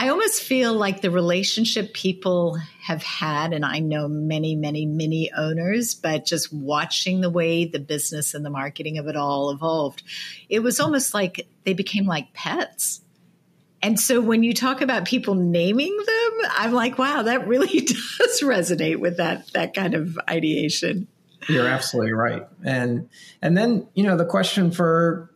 I 0.00 0.10
almost 0.10 0.44
feel 0.44 0.74
like 0.74 1.00
the 1.00 1.10
relationship 1.10 1.92
people 1.92 2.56
have 2.82 3.02
had, 3.02 3.52
and 3.52 3.64
I 3.64 3.80
know 3.80 4.06
many, 4.06 4.54
many, 4.54 4.86
many 4.86 5.32
owners, 5.32 5.96
but 5.96 6.24
just 6.24 6.52
watching 6.52 7.20
the 7.20 7.28
way 7.28 7.64
the 7.64 7.80
business 7.80 8.32
and 8.32 8.46
the 8.46 8.50
marketing 8.50 8.98
of 8.98 9.08
it 9.08 9.16
all 9.16 9.50
evolved, 9.50 10.04
it 10.48 10.60
was 10.60 10.78
almost 10.78 11.14
like 11.14 11.48
they 11.64 11.74
became 11.74 12.06
like 12.06 12.32
pets. 12.32 13.00
And 13.82 13.98
so 13.98 14.20
when 14.20 14.44
you 14.44 14.54
talk 14.54 14.82
about 14.82 15.04
people 15.04 15.34
naming 15.34 15.96
them, 15.96 16.50
I'm 16.52 16.72
like, 16.72 16.96
wow, 16.96 17.22
that 17.22 17.48
really 17.48 17.80
does 17.80 18.40
resonate 18.40 19.00
with 19.00 19.16
that 19.16 19.52
that 19.54 19.74
kind 19.74 19.94
of 19.94 20.16
ideation. 20.30 21.08
You're 21.48 21.66
absolutely 21.66 22.12
right. 22.12 22.46
And 22.64 23.08
and 23.42 23.56
then, 23.56 23.88
you 23.94 24.04
know, 24.04 24.16
the 24.16 24.24
question 24.24 24.70
for 24.70 25.28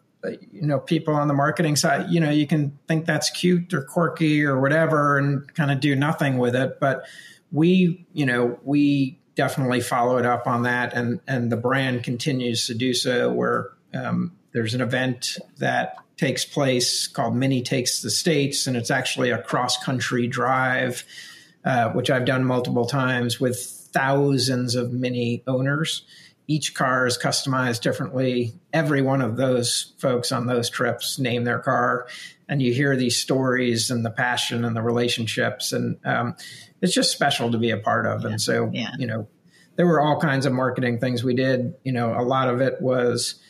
you 0.52 0.62
know 0.62 0.78
people 0.78 1.14
on 1.14 1.28
the 1.28 1.34
marketing 1.34 1.74
side 1.74 2.08
you 2.10 2.20
know 2.20 2.30
you 2.30 2.46
can 2.46 2.78
think 2.86 3.06
that's 3.06 3.28
cute 3.30 3.74
or 3.74 3.82
quirky 3.82 4.44
or 4.44 4.60
whatever 4.60 5.18
and 5.18 5.52
kind 5.54 5.70
of 5.70 5.80
do 5.80 5.96
nothing 5.96 6.38
with 6.38 6.54
it. 6.54 6.78
But 6.80 7.04
we 7.52 8.06
you 8.12 8.26
know 8.26 8.58
we 8.64 9.18
definitely 9.34 9.80
followed 9.80 10.26
up 10.26 10.46
on 10.46 10.62
that 10.62 10.92
and 10.94 11.20
and 11.28 11.52
the 11.52 11.56
brand 11.56 12.02
continues 12.02 12.66
to 12.66 12.74
do 12.74 12.92
so 12.94 13.32
where 13.32 13.70
um, 13.94 14.32
there's 14.52 14.74
an 14.74 14.80
event 14.80 15.38
that 15.58 15.96
takes 16.16 16.44
place 16.44 17.06
called 17.06 17.34
mini 17.34 17.62
takes 17.62 18.02
the 18.02 18.10
states 18.10 18.66
and 18.66 18.76
it's 18.76 18.90
actually 18.90 19.30
a 19.30 19.40
cross 19.42 19.82
country 19.82 20.26
drive 20.26 21.04
uh, 21.64 21.90
which 21.90 22.10
i've 22.10 22.24
done 22.24 22.44
multiple 22.44 22.84
times 22.84 23.40
with 23.40 23.58
thousands 23.92 24.74
of 24.74 24.92
mini 24.92 25.42
owners 25.46 26.04
each 26.46 26.74
car 26.74 27.06
is 27.06 27.16
customized 27.16 27.82
differently. 27.82 28.52
Every 28.72 29.02
one 29.02 29.22
of 29.22 29.36
those 29.36 29.92
folks 29.98 30.32
on 30.32 30.46
those 30.46 30.68
trips 30.68 31.18
name 31.18 31.44
their 31.44 31.60
car, 31.60 32.06
and 32.48 32.60
you 32.60 32.72
hear 32.72 32.96
these 32.96 33.16
stories 33.16 33.90
and 33.90 34.04
the 34.04 34.10
passion 34.10 34.64
and 34.64 34.76
the 34.76 34.82
relationships, 34.82 35.72
and 35.72 35.98
um, 36.04 36.36
it's 36.80 36.92
just 36.92 37.12
special 37.12 37.50
to 37.52 37.58
be 37.58 37.70
a 37.70 37.78
part 37.78 38.06
of. 38.06 38.22
Yeah. 38.22 38.28
And 38.28 38.40
so, 38.40 38.70
yeah. 38.72 38.90
you 38.98 39.06
know, 39.06 39.28
there 39.76 39.86
were 39.86 40.00
all 40.00 40.20
kinds 40.20 40.46
of 40.46 40.52
marketing 40.52 40.98
things 40.98 41.24
we 41.24 41.34
did. 41.34 41.74
You 41.84 41.92
know, 41.92 42.18
a 42.18 42.22
lot 42.22 42.48
of 42.48 42.60
it 42.60 42.80
was 42.80 43.40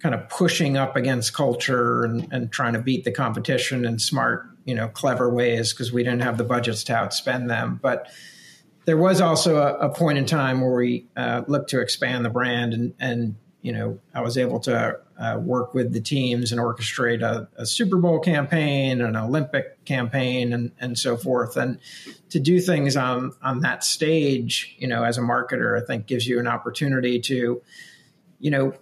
kind 0.00 0.14
of 0.14 0.28
pushing 0.28 0.76
up 0.76 0.96
against 0.96 1.34
culture 1.34 2.04
and, 2.04 2.28
and 2.32 2.52
trying 2.52 2.74
to 2.74 2.78
beat 2.78 3.04
the 3.04 3.10
competition 3.10 3.84
in 3.84 3.98
smart, 3.98 4.46
you 4.64 4.74
know, 4.74 4.88
clever 4.88 5.32
ways 5.32 5.72
because 5.72 5.92
we 5.92 6.04
didn't 6.04 6.22
have 6.22 6.38
the 6.38 6.44
budgets 6.44 6.84
to 6.84 6.92
outspend 6.92 7.48
them. 7.48 7.80
But 7.82 8.08
there 8.88 8.96
was 8.96 9.20
also 9.20 9.58
a, 9.58 9.74
a 9.74 9.88
point 9.90 10.16
in 10.16 10.24
time 10.24 10.62
where 10.62 10.74
we 10.74 11.06
uh, 11.14 11.42
looked 11.46 11.68
to 11.68 11.78
expand 11.78 12.24
the 12.24 12.30
brand 12.30 12.72
and, 12.72 12.94
and 12.98 13.34
you 13.60 13.70
know, 13.70 13.98
I 14.14 14.22
was 14.22 14.38
able 14.38 14.60
to 14.60 14.98
uh, 15.18 15.38
work 15.38 15.74
with 15.74 15.92
the 15.92 16.00
teams 16.00 16.52
and 16.52 16.60
orchestrate 16.60 17.20
a, 17.20 17.46
a, 17.58 17.66
Super 17.66 17.98
Bowl 17.98 18.18
campaign, 18.18 19.02
an 19.02 19.14
Olympic 19.14 19.84
campaign, 19.84 20.54
and 20.54 20.72
and 20.80 20.98
so 20.98 21.18
forth. 21.18 21.58
And 21.58 21.78
to 22.30 22.40
do 22.40 22.60
things 22.60 22.96
on 22.96 23.32
on 23.42 23.60
that 23.60 23.84
stage, 23.84 24.74
you 24.78 24.88
know, 24.88 25.02
as 25.02 25.18
a 25.18 25.20
marketer, 25.20 25.78
I 25.78 25.84
think 25.84 26.06
gives 26.06 26.26
you 26.26 26.38
an 26.38 26.46
opportunity 26.46 27.20
to, 27.20 27.60
you 28.38 28.50
know, 28.50 28.72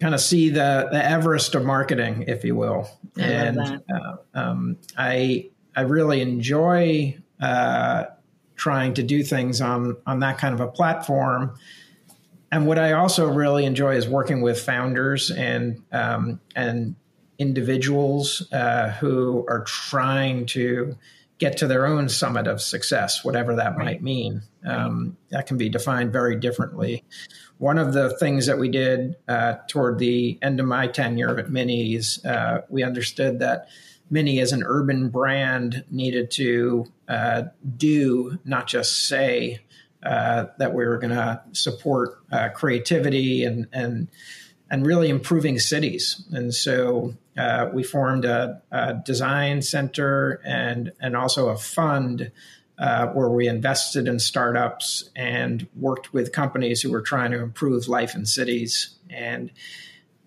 kind 0.00 0.14
of 0.14 0.20
see 0.20 0.48
the 0.48 0.88
the 0.90 1.04
Everest 1.04 1.54
of 1.54 1.64
marketing, 1.64 2.24
if 2.26 2.42
you 2.44 2.56
will. 2.56 2.88
I 3.16 3.20
and 3.20 3.60
uh, 3.60 4.16
um, 4.34 4.78
I 4.96 5.50
I 5.76 5.82
really 5.82 6.22
enjoy 6.22 7.18
uh, 7.40 8.06
trying 8.58 8.92
to 8.92 9.02
do 9.02 9.22
things 9.22 9.62
on 9.62 9.96
on 10.06 10.20
that 10.20 10.36
kind 10.36 10.52
of 10.52 10.60
a 10.60 10.68
platform 10.68 11.58
and 12.50 12.66
what 12.66 12.78
I 12.78 12.92
also 12.92 13.28
really 13.28 13.64
enjoy 13.64 13.96
is 13.96 14.08
working 14.08 14.40
with 14.40 14.60
founders 14.60 15.30
and 15.30 15.82
um, 15.92 16.40
and 16.56 16.94
individuals 17.38 18.48
uh, 18.52 18.90
who 18.90 19.46
are 19.48 19.64
trying 19.64 20.46
to 20.46 20.96
get 21.38 21.56
to 21.58 21.68
their 21.68 21.86
own 21.86 22.08
summit 22.08 22.48
of 22.48 22.60
success, 22.60 23.24
whatever 23.24 23.54
that 23.54 23.76
right. 23.76 23.84
might 23.84 24.02
mean. 24.02 24.42
Um, 24.66 25.16
that 25.30 25.46
can 25.46 25.56
be 25.56 25.68
defined 25.68 26.12
very 26.12 26.34
differently. 26.34 27.04
One 27.58 27.78
of 27.78 27.92
the 27.92 28.16
things 28.18 28.46
that 28.46 28.58
we 28.58 28.68
did 28.68 29.14
uh, 29.28 29.56
toward 29.68 29.98
the 29.98 30.38
end 30.42 30.58
of 30.58 30.66
my 30.66 30.88
tenure 30.88 31.38
at 31.38 31.50
Mini 31.50 31.94
is 31.94 32.24
uh, 32.24 32.62
we 32.68 32.82
understood 32.82 33.38
that 33.38 33.68
Mini, 34.10 34.40
as 34.40 34.52
an 34.52 34.64
urban 34.66 35.10
brand, 35.10 35.84
needed 35.90 36.30
to 36.32 36.86
uh, 37.08 37.44
do, 37.76 38.38
not 38.44 38.66
just 38.66 39.08
say, 39.08 39.60
uh, 40.02 40.46
that 40.58 40.74
we 40.74 40.86
were 40.86 40.98
going 40.98 41.14
to 41.14 41.42
support 41.52 42.18
uh, 42.30 42.48
creativity 42.50 43.44
and 43.44 43.66
and 43.72 44.08
and 44.70 44.86
really 44.86 45.08
improving 45.08 45.58
cities. 45.58 46.22
And 46.30 46.54
so 46.54 47.14
uh, 47.36 47.70
we 47.72 47.82
formed 47.82 48.24
a, 48.24 48.60
a, 48.70 48.94
design 48.94 49.62
center 49.62 50.40
and 50.44 50.92
and 51.00 51.16
also 51.16 51.48
a 51.48 51.56
fund 51.56 52.30
uh, 52.78 53.08
where 53.08 53.28
we 53.28 53.48
invested 53.48 54.06
in 54.06 54.20
startups 54.20 55.10
and 55.16 55.66
worked 55.74 56.12
with 56.12 56.32
companies 56.32 56.80
who 56.80 56.92
were 56.92 57.02
trying 57.02 57.32
to 57.32 57.42
improve 57.42 57.88
life 57.88 58.14
in 58.14 58.24
cities. 58.24 58.94
And 59.10 59.50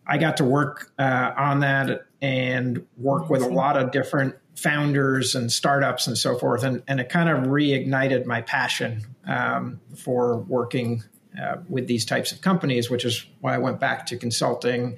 I 0.06 0.18
got 0.18 0.38
to 0.38 0.44
work 0.44 0.92
uh, 1.00 1.32
on 1.38 1.62
that 1.62 2.08
and 2.22 2.86
work 2.98 3.30
with 3.30 3.42
a 3.42 3.48
lot 3.48 3.78
of 3.78 3.92
different 3.92 4.36
founders 4.56 5.36
and 5.36 5.52
startups 5.52 6.08
and 6.08 6.18
so 6.18 6.38
forth. 6.38 6.64
And, 6.64 6.84
and 6.88 7.00
it 7.00 7.10
kind 7.10 7.30
of 7.30 7.50
reignited 7.50 8.26
my 8.26 8.42
passion 8.42 9.04
um, 9.26 9.80
for 9.96 10.38
working 10.38 11.04
uh, 11.42 11.58
with 11.70 11.88
these 11.88 12.06
types 12.06 12.32
of 12.32 12.42
companies, 12.42 12.90
which 12.90 13.06
is 13.06 13.26
why 13.40 13.56
I 13.56 13.58
went 13.58 13.80
back 13.80 14.06
to 14.08 14.18
consulting 14.18 14.98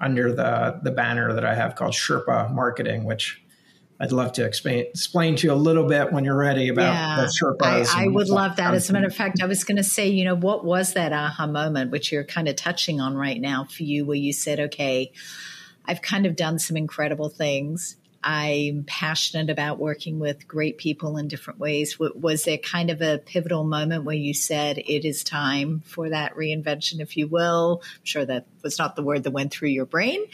under 0.00 0.32
the, 0.32 0.80
the 0.82 0.90
banner 0.90 1.32
that 1.34 1.44
I 1.44 1.54
have 1.54 1.74
called 1.74 1.92
Sherpa 1.92 2.52
Marketing, 2.52 3.04
which 3.04 3.42
I'd 3.98 4.12
love 4.12 4.32
to 4.34 4.44
explain, 4.44 4.80
explain 4.80 5.36
to 5.36 5.46
you 5.46 5.52
a 5.52 5.54
little 5.54 5.86
bit 5.86 6.12
when 6.12 6.24
you're 6.24 6.36
ready 6.36 6.68
about 6.68 6.92
yeah, 6.92 7.16
the 7.16 7.32
Sherpas. 7.32 7.94
I, 7.94 8.04
I 8.04 8.06
would 8.08 8.28
love 8.28 8.56
that. 8.56 8.74
As 8.74 8.90
a 8.90 8.92
matter 8.92 9.06
of 9.06 9.14
fact, 9.14 9.42
I 9.42 9.46
was 9.46 9.64
going 9.64 9.78
to 9.78 9.84
say, 9.84 10.08
you 10.08 10.24
know, 10.24 10.34
what 10.36 10.64
was 10.64 10.94
that 10.94 11.12
aha 11.12 11.46
moment, 11.46 11.90
which 11.90 12.12
you're 12.12 12.24
kind 12.24 12.48
of 12.48 12.56
touching 12.56 13.00
on 13.00 13.14
right 13.14 13.40
now 13.40 13.64
for 13.64 13.84
you, 13.84 14.04
where 14.04 14.16
you 14.16 14.32
said, 14.32 14.60
okay, 14.60 15.12
I've 15.86 16.02
kind 16.02 16.26
of 16.26 16.36
done 16.36 16.58
some 16.58 16.76
incredible 16.76 17.30
things. 17.30 17.96
I'm 18.28 18.82
passionate 18.88 19.50
about 19.50 19.78
working 19.78 20.18
with 20.18 20.48
great 20.48 20.78
people 20.78 21.16
in 21.16 21.28
different 21.28 21.60
ways. 21.60 21.96
Was 22.00 22.42
there 22.42 22.58
kind 22.58 22.90
of 22.90 23.00
a 23.00 23.18
pivotal 23.18 23.62
moment 23.62 24.02
where 24.02 24.16
you 24.16 24.34
said 24.34 24.78
it 24.78 25.06
is 25.06 25.22
time 25.22 25.82
for 25.86 26.08
that 26.08 26.34
reinvention, 26.34 26.98
if 26.98 27.16
you 27.16 27.28
will? 27.28 27.82
I'm 27.84 28.04
sure 28.04 28.24
that 28.24 28.46
was 28.64 28.80
not 28.80 28.96
the 28.96 29.04
word 29.04 29.22
that 29.22 29.30
went 29.30 29.52
through 29.52 29.68
your 29.68 29.86
brain, 29.86 30.24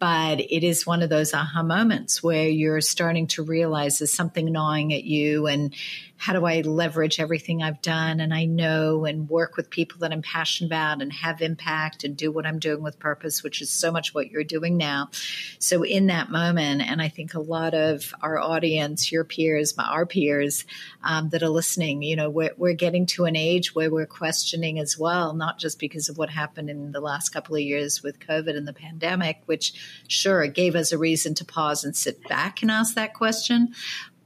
but 0.00 0.40
it 0.40 0.64
is 0.64 0.86
one 0.86 1.02
of 1.02 1.10
those 1.10 1.34
aha 1.34 1.62
moments 1.62 2.22
where 2.22 2.48
you're 2.48 2.80
starting 2.80 3.26
to 3.26 3.42
realize 3.42 3.98
there's 3.98 4.12
something 4.12 4.50
gnawing 4.50 4.94
at 4.94 5.04
you 5.04 5.46
and 5.46 5.74
how 6.16 6.32
do 6.32 6.44
I 6.44 6.62
leverage 6.62 7.20
everything 7.20 7.62
I've 7.62 7.80
done 7.80 8.20
and 8.20 8.32
I 8.32 8.46
know 8.46 9.04
and 9.04 9.28
work 9.28 9.56
with 9.56 9.70
people 9.70 10.00
that 10.00 10.12
I'm 10.12 10.22
passionate 10.22 10.68
about 10.68 11.00
and 11.00 11.12
have 11.12 11.42
impact 11.42 12.04
and 12.04 12.16
do 12.16 12.32
what 12.32 12.46
I'm 12.46 12.58
doing 12.58 12.82
with 12.82 12.98
purpose, 12.98 13.42
which 13.42 13.62
is 13.62 13.70
so 13.70 13.92
much 13.92 14.14
what 14.14 14.30
you're 14.30 14.44
doing 14.44 14.76
now. 14.76 15.10
So 15.58 15.82
in 15.82 16.08
that 16.08 16.30
moment, 16.30 16.82
and 16.82 17.00
I 17.00 17.08
think 17.08 17.34
a 17.34 17.40
lot 17.40 17.74
of 17.74 18.14
our 18.22 18.38
audience, 18.38 19.12
your 19.12 19.24
peers, 19.24 19.74
our 19.78 20.04
peers 20.04 20.64
um, 21.02 21.30
that 21.30 21.42
are 21.42 21.48
listening, 21.48 22.02
you 22.02 22.16
know, 22.16 22.28
we're, 22.28 22.54
we're 22.56 22.74
getting 22.74 23.06
to 23.06 23.24
an 23.24 23.36
age 23.36 23.74
where 23.74 23.90
we're 23.90 24.06
questioning 24.06 24.78
as 24.78 24.98
well, 24.98 25.32
not 25.32 25.58
just 25.58 25.78
because 25.78 26.08
of 26.08 26.18
what 26.18 26.30
happened 26.30 26.68
in 26.68 26.92
the 26.92 27.00
last 27.00 27.30
couple 27.30 27.54
of 27.54 27.62
years 27.62 28.02
with 28.02 28.18
COVID 28.18 28.56
and 28.56 28.68
the 28.68 28.72
pandemic, 28.72 29.40
which 29.46 30.02
sure 30.08 30.46
gave 30.46 30.74
us 30.74 30.92
a 30.92 30.98
reason 30.98 31.34
to 31.34 31.44
pause 31.44 31.84
and 31.84 31.96
sit 31.96 32.22
back 32.28 32.60
and 32.62 32.70
ask 32.70 32.94
that 32.94 33.14
question, 33.14 33.74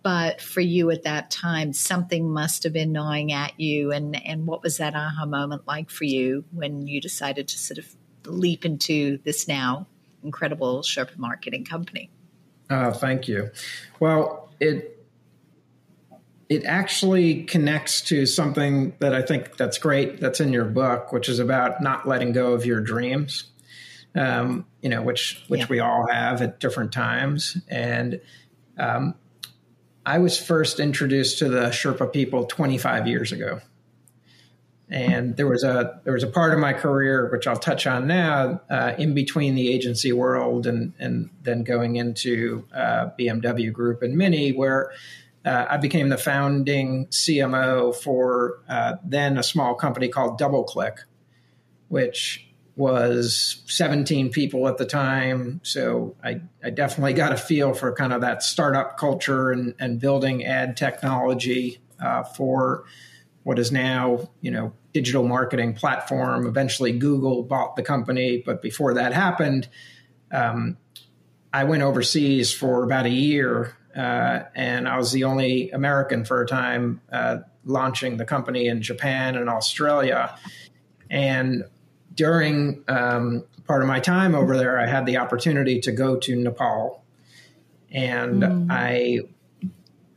but 0.05 0.41
for 0.41 0.61
you 0.61 0.91
at 0.91 1.03
that 1.05 1.31
time 1.31 1.73
something 1.73 2.29
must 2.29 2.63
have 2.63 2.73
been 2.73 2.93
gnawing 2.93 3.33
at 3.33 3.59
you. 3.59 3.91
And 3.91 4.15
and 4.25 4.47
what 4.47 4.63
was 4.63 4.77
that 4.77 4.95
aha 4.95 5.27
moment 5.27 5.67
like 5.67 5.91
for 5.91 6.05
you 6.05 6.45
when 6.53 6.87
you 6.87 7.01
decided 7.01 7.49
to 7.49 7.59
sort 7.59 7.79
of 7.79 7.87
leap 8.27 8.65
into 8.65 9.19
this 9.25 9.49
now 9.49 9.87
incredible 10.23 10.83
Sherpa 10.83 11.17
marketing 11.17 11.65
company? 11.65 12.11
Uh, 12.71 12.93
thank 12.93 13.27
you. 13.27 13.51
Well 13.99 14.51
it 14.61 14.94
it 16.55 16.65
actually 16.65 17.43
connects 17.45 18.01
to 18.03 18.27
something 18.27 18.95
that 19.01 19.13
I 19.13 19.23
think 19.23 19.57
that's 19.57 19.77
great 19.77 20.21
that's 20.21 20.41
in 20.41 20.53
your 20.53 20.65
book, 20.65 21.13
which 21.13 21.29
is 21.29 21.41
about 21.41 21.83
not 21.83 22.07
letting 22.07 22.31
go 22.31 22.53
of 22.53 22.65
your 22.65 22.81
dreams. 22.81 23.51
Um, 24.15 24.65
you 24.81 24.89
know, 24.89 25.03
which 25.03 25.43
which 25.49 25.63
yeah. 25.63 25.67
we 25.69 25.81
all 25.81 26.07
have 26.09 26.41
at 26.41 26.61
different 26.61 26.93
times. 26.93 27.57
And 27.69 28.21
um, 28.79 29.17
I 30.07 30.19
was 30.19 30.39
first 30.39 30.79
introduced 30.79 31.41
to 31.41 31.49
the 31.49 31.71
Sherpa 31.71 32.13
people 32.13 32.45
25 32.45 33.09
years 33.09 33.33
ago. 33.33 33.61
And 34.89 35.37
there 35.37 35.49
was 35.49 35.65
a 35.65 36.01
there 36.05 36.13
was 36.13 36.23
a 36.23 36.29
part 36.29 36.53
of 36.53 36.61
my 36.61 36.73
career 36.73 37.29
which 37.33 37.49
I'll 37.49 37.57
touch 37.57 37.89
on 37.89 38.07
now, 38.07 38.61
uh, 38.71 38.93
in 38.97 39.15
between 39.15 39.57
the 39.57 39.73
agency 39.73 40.13
world 40.13 40.69
and 40.69 40.93
and 41.01 41.31
then 41.43 41.65
going 41.65 41.97
into 41.97 42.69
uh, 42.73 43.11
BMW 43.19 43.73
Group 43.73 44.03
and 44.03 44.17
Mini, 44.17 44.53
where 44.53 44.93
uh, 45.45 45.67
I 45.69 45.77
became 45.77 46.09
the 46.09 46.17
founding 46.17 47.07
CMO 47.09 47.95
for 47.95 48.63
uh, 48.69 48.95
then 49.05 49.37
a 49.39 49.43
small 49.43 49.75
company 49.75 50.09
called 50.09 50.41
DoubleClick, 50.41 50.99
which 51.89 52.49
was 52.77 53.63
17 53.67 54.31
people 54.31 54.67
at 54.67 54.79
the 54.79 54.87
time. 54.87 55.61
So 55.63 56.17
I, 56.25 56.41
I 56.63 56.71
definitely 56.71 57.13
got 57.13 57.33
a 57.33 57.37
feel 57.37 57.73
for 57.73 57.93
kind 57.95 58.13
of 58.13 58.23
that 58.23 58.43
startup 58.43 58.97
culture 58.99 59.53
and, 59.53 59.75
and 59.79 60.01
building 60.01 60.45
ad 60.45 60.77
technology 60.77 61.79
uh, 62.03 62.25
for 62.25 62.85
what 63.45 63.59
is 63.59 63.71
now, 63.71 64.31
you 64.41 64.51
know, 64.51 64.73
digital 64.93 65.27
marketing 65.27 65.75
platform. 65.75 66.47
Eventually, 66.47 66.93
Google 66.93 67.43
bought 67.43 67.77
the 67.77 67.83
company, 67.83 68.43
but 68.45 68.63
before 68.63 68.95
that 68.95 69.13
happened, 69.13 69.69
um, 70.33 70.79
I 71.53 71.65
went 71.65 71.83
overseas 71.83 72.53
for 72.53 72.83
about 72.83 73.07
a 73.07 73.11
year, 73.11 73.77
uh, 73.97 74.45
and 74.55 74.89
I 74.89 74.97
was 74.97 75.13
the 75.13 75.25
only 75.25 75.71
American 75.71 76.25
for 76.25 76.43
a 76.43 76.47
time 76.47 77.01
uh, 77.13 77.39
launching 77.65 78.17
the 78.17 78.25
company 78.25 78.67
in 78.67 78.83
Japan 78.83 79.37
and 79.37 79.49
Australia. 79.49 80.37
And 81.11 81.65
during 82.15 82.85
um, 82.89 83.45
part 83.67 83.83
of 83.83 83.89
my 83.89 84.01
time 84.01 84.35
over 84.35 84.57
there, 84.57 84.79
I 84.79 84.87
had 84.87 85.07
the 85.07 85.19
opportunity 85.19 85.81
to 85.81 85.93
go 85.93 86.17
to 86.17 86.37
Nepal. 86.37 87.05
And 87.91 88.43
mm. 88.43 88.67
I, 88.71 89.21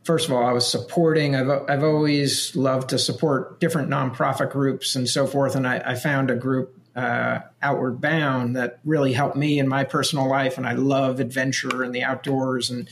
first 0.02 0.26
of 0.26 0.32
all, 0.32 0.44
I 0.44 0.52
was 0.52 0.68
supporting, 0.68 1.36
I've, 1.36 1.48
I've 1.68 1.84
always 1.84 2.56
loved 2.56 2.90
to 2.90 2.98
support 2.98 3.60
different 3.60 3.88
nonprofit 3.90 4.50
groups 4.50 4.96
and 4.96 5.08
so 5.08 5.26
forth. 5.26 5.54
And 5.54 5.66
I, 5.66 5.78
I 5.78 5.94
found 5.94 6.30
a 6.30 6.34
group, 6.34 6.74
uh, 6.96 7.40
Outward 7.62 8.00
Bound, 8.00 8.56
that 8.56 8.80
really 8.84 9.12
helped 9.12 9.36
me 9.36 9.60
in 9.60 9.68
my 9.68 9.84
personal 9.84 10.28
life. 10.28 10.58
And 10.58 10.66
I 10.66 10.72
love 10.72 11.20
adventure 11.20 11.84
and 11.84 11.94
the 11.94 12.02
outdoors. 12.02 12.70
And 12.70 12.88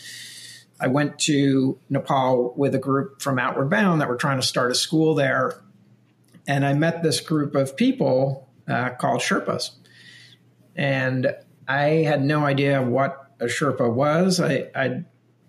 I 0.78 0.88
went 0.88 1.18
to 1.20 1.78
Nepal 1.88 2.54
with 2.56 2.74
a 2.74 2.78
group 2.78 3.22
from 3.22 3.38
Outward 3.38 3.70
Bound 3.70 4.00
that 4.00 4.08
were 4.08 4.16
trying 4.16 4.40
to 4.40 4.46
start 4.46 4.70
a 4.70 4.74
school 4.74 5.14
there. 5.14 5.60
And 6.46 6.64
I 6.64 6.74
met 6.74 7.02
this 7.02 7.20
group 7.20 7.54
of 7.54 7.76
people 7.76 8.48
uh, 8.68 8.90
called 8.90 9.20
Sherpas. 9.20 9.70
And 10.74 11.34
I 11.66 12.04
had 12.04 12.24
no 12.24 12.44
idea 12.44 12.82
what 12.82 13.32
a 13.40 13.46
Sherpa 13.46 13.92
was. 13.92 14.40
I, 14.40 14.68
would 14.74 15.04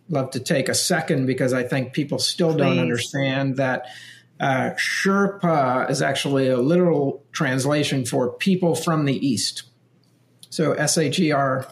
love 0.09 0.31
to 0.31 0.39
take 0.39 0.69
a 0.69 0.73
second 0.73 1.25
because 1.25 1.53
I 1.53 1.63
think 1.63 1.93
people 1.93 2.19
still 2.19 2.53
Please. 2.53 2.57
don't 2.57 2.79
understand 2.79 3.57
that 3.57 3.85
Uh, 4.39 4.69
Sherpa 4.77 5.89
is 5.89 6.03
actually 6.03 6.47
a 6.47 6.57
literal 6.57 7.25
translation 7.31 8.05
for 8.05 8.33
people 8.33 8.75
from 8.75 9.05
the 9.05 9.17
East. 9.27 9.63
So 10.51 10.73
S 10.73 10.95
H 10.95 11.19
E 11.19 11.31
R 11.31 11.65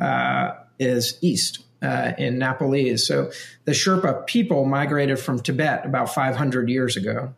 uh, 0.00 0.52
is 0.78 1.18
East 1.20 1.65
uh, 1.82 2.12
in 2.18 2.38
Nepalese. 2.38 3.06
So 3.06 3.30
the 3.64 3.72
Sherpa 3.72 4.26
people 4.26 4.64
migrated 4.64 5.18
from 5.18 5.40
Tibet 5.40 5.84
about 5.84 6.12
500 6.12 6.68
years 6.68 6.96
ago 6.96 7.34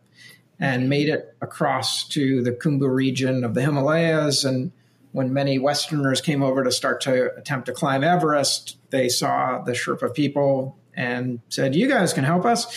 and 0.59 0.89
made 0.89 1.09
it 1.09 1.35
across 1.41 2.07
to 2.09 2.43
the 2.43 2.51
Khumbu 2.51 2.93
region 2.93 3.43
of 3.43 3.53
the 3.53 3.61
Himalayas. 3.61 4.43
And 4.43 4.71
when 5.11 5.33
many 5.33 5.57
Westerners 5.57 6.21
came 6.21 6.43
over 6.43 6.63
to 6.63 6.71
start 6.71 7.01
to 7.01 7.33
attempt 7.35 7.67
to 7.67 7.73
climb 7.73 8.03
Everest, 8.03 8.77
they 8.89 9.09
saw 9.09 9.61
the 9.61 9.71
Sherpa 9.71 10.13
people 10.13 10.77
and 10.93 11.39
said, 11.49 11.75
You 11.75 11.87
guys 11.87 12.13
can 12.13 12.23
help 12.23 12.45
us. 12.45 12.67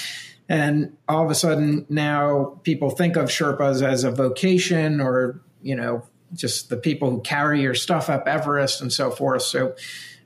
And 0.48 0.96
all 1.08 1.24
of 1.24 1.30
a 1.30 1.34
sudden, 1.34 1.86
now 1.88 2.60
people 2.62 2.90
think 2.90 3.16
of 3.16 3.28
Sherpas 3.28 3.82
as 3.82 4.04
a 4.04 4.10
vocation 4.10 5.00
or, 5.00 5.40
you 5.62 5.74
know, 5.74 6.04
just 6.34 6.68
the 6.68 6.76
people 6.76 7.10
who 7.10 7.20
carry 7.20 7.62
your 7.62 7.74
stuff 7.74 8.08
up 8.08 8.26
Everest 8.26 8.80
and 8.80 8.92
so 8.92 9.10
forth. 9.10 9.42
So 9.42 9.74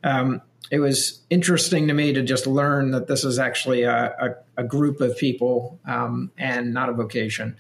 um, 0.05 0.43
it 0.71 0.81
was 0.81 1.23
interesting 1.31 1.89
to 1.89 1.95
me 1.95 2.13
to 2.13 2.23
just 2.23 2.47
learn 2.47 2.91
that 2.91 3.07
this 3.07 3.25
is 3.25 3.39
actually 3.39 3.83
a, 3.83 4.37
a, 4.57 4.63
a 4.63 4.65
group 4.65 5.01
of 5.01 5.17
people 5.17 5.79
um, 5.87 6.31
and 6.37 6.75
not 6.75 6.89
a 6.89 6.93
vocation. 6.93 7.57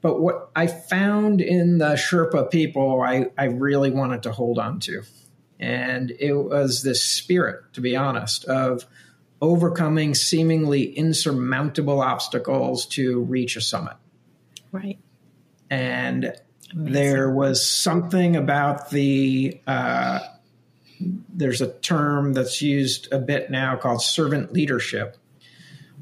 But 0.00 0.20
what 0.20 0.50
I 0.54 0.68
found 0.68 1.40
in 1.40 1.78
the 1.78 1.94
Sherpa 1.94 2.50
people, 2.50 3.00
I, 3.00 3.26
I 3.36 3.46
really 3.46 3.90
wanted 3.90 4.22
to 4.24 4.32
hold 4.32 4.58
on 4.58 4.78
to. 4.80 5.02
And 5.58 6.12
it 6.20 6.34
was 6.34 6.82
this 6.82 7.02
spirit, 7.02 7.72
to 7.72 7.80
be 7.80 7.96
honest, 7.96 8.44
of 8.44 8.86
overcoming 9.40 10.14
seemingly 10.14 10.84
insurmountable 10.84 12.00
obstacles 12.00 12.86
to 12.86 13.22
reach 13.22 13.56
a 13.56 13.60
summit. 13.60 13.94
Right. 14.70 14.98
And 15.70 16.34
Amazing. 16.72 16.92
there 16.92 17.30
was 17.30 17.66
something 17.68 18.36
about 18.36 18.90
the, 18.90 19.60
uh, 19.66 20.20
there's 21.00 21.60
a 21.60 21.72
term 21.80 22.32
that's 22.32 22.62
used 22.62 23.12
a 23.12 23.18
bit 23.18 23.50
now 23.50 23.76
called 23.76 24.02
servant 24.02 24.52
leadership, 24.52 25.16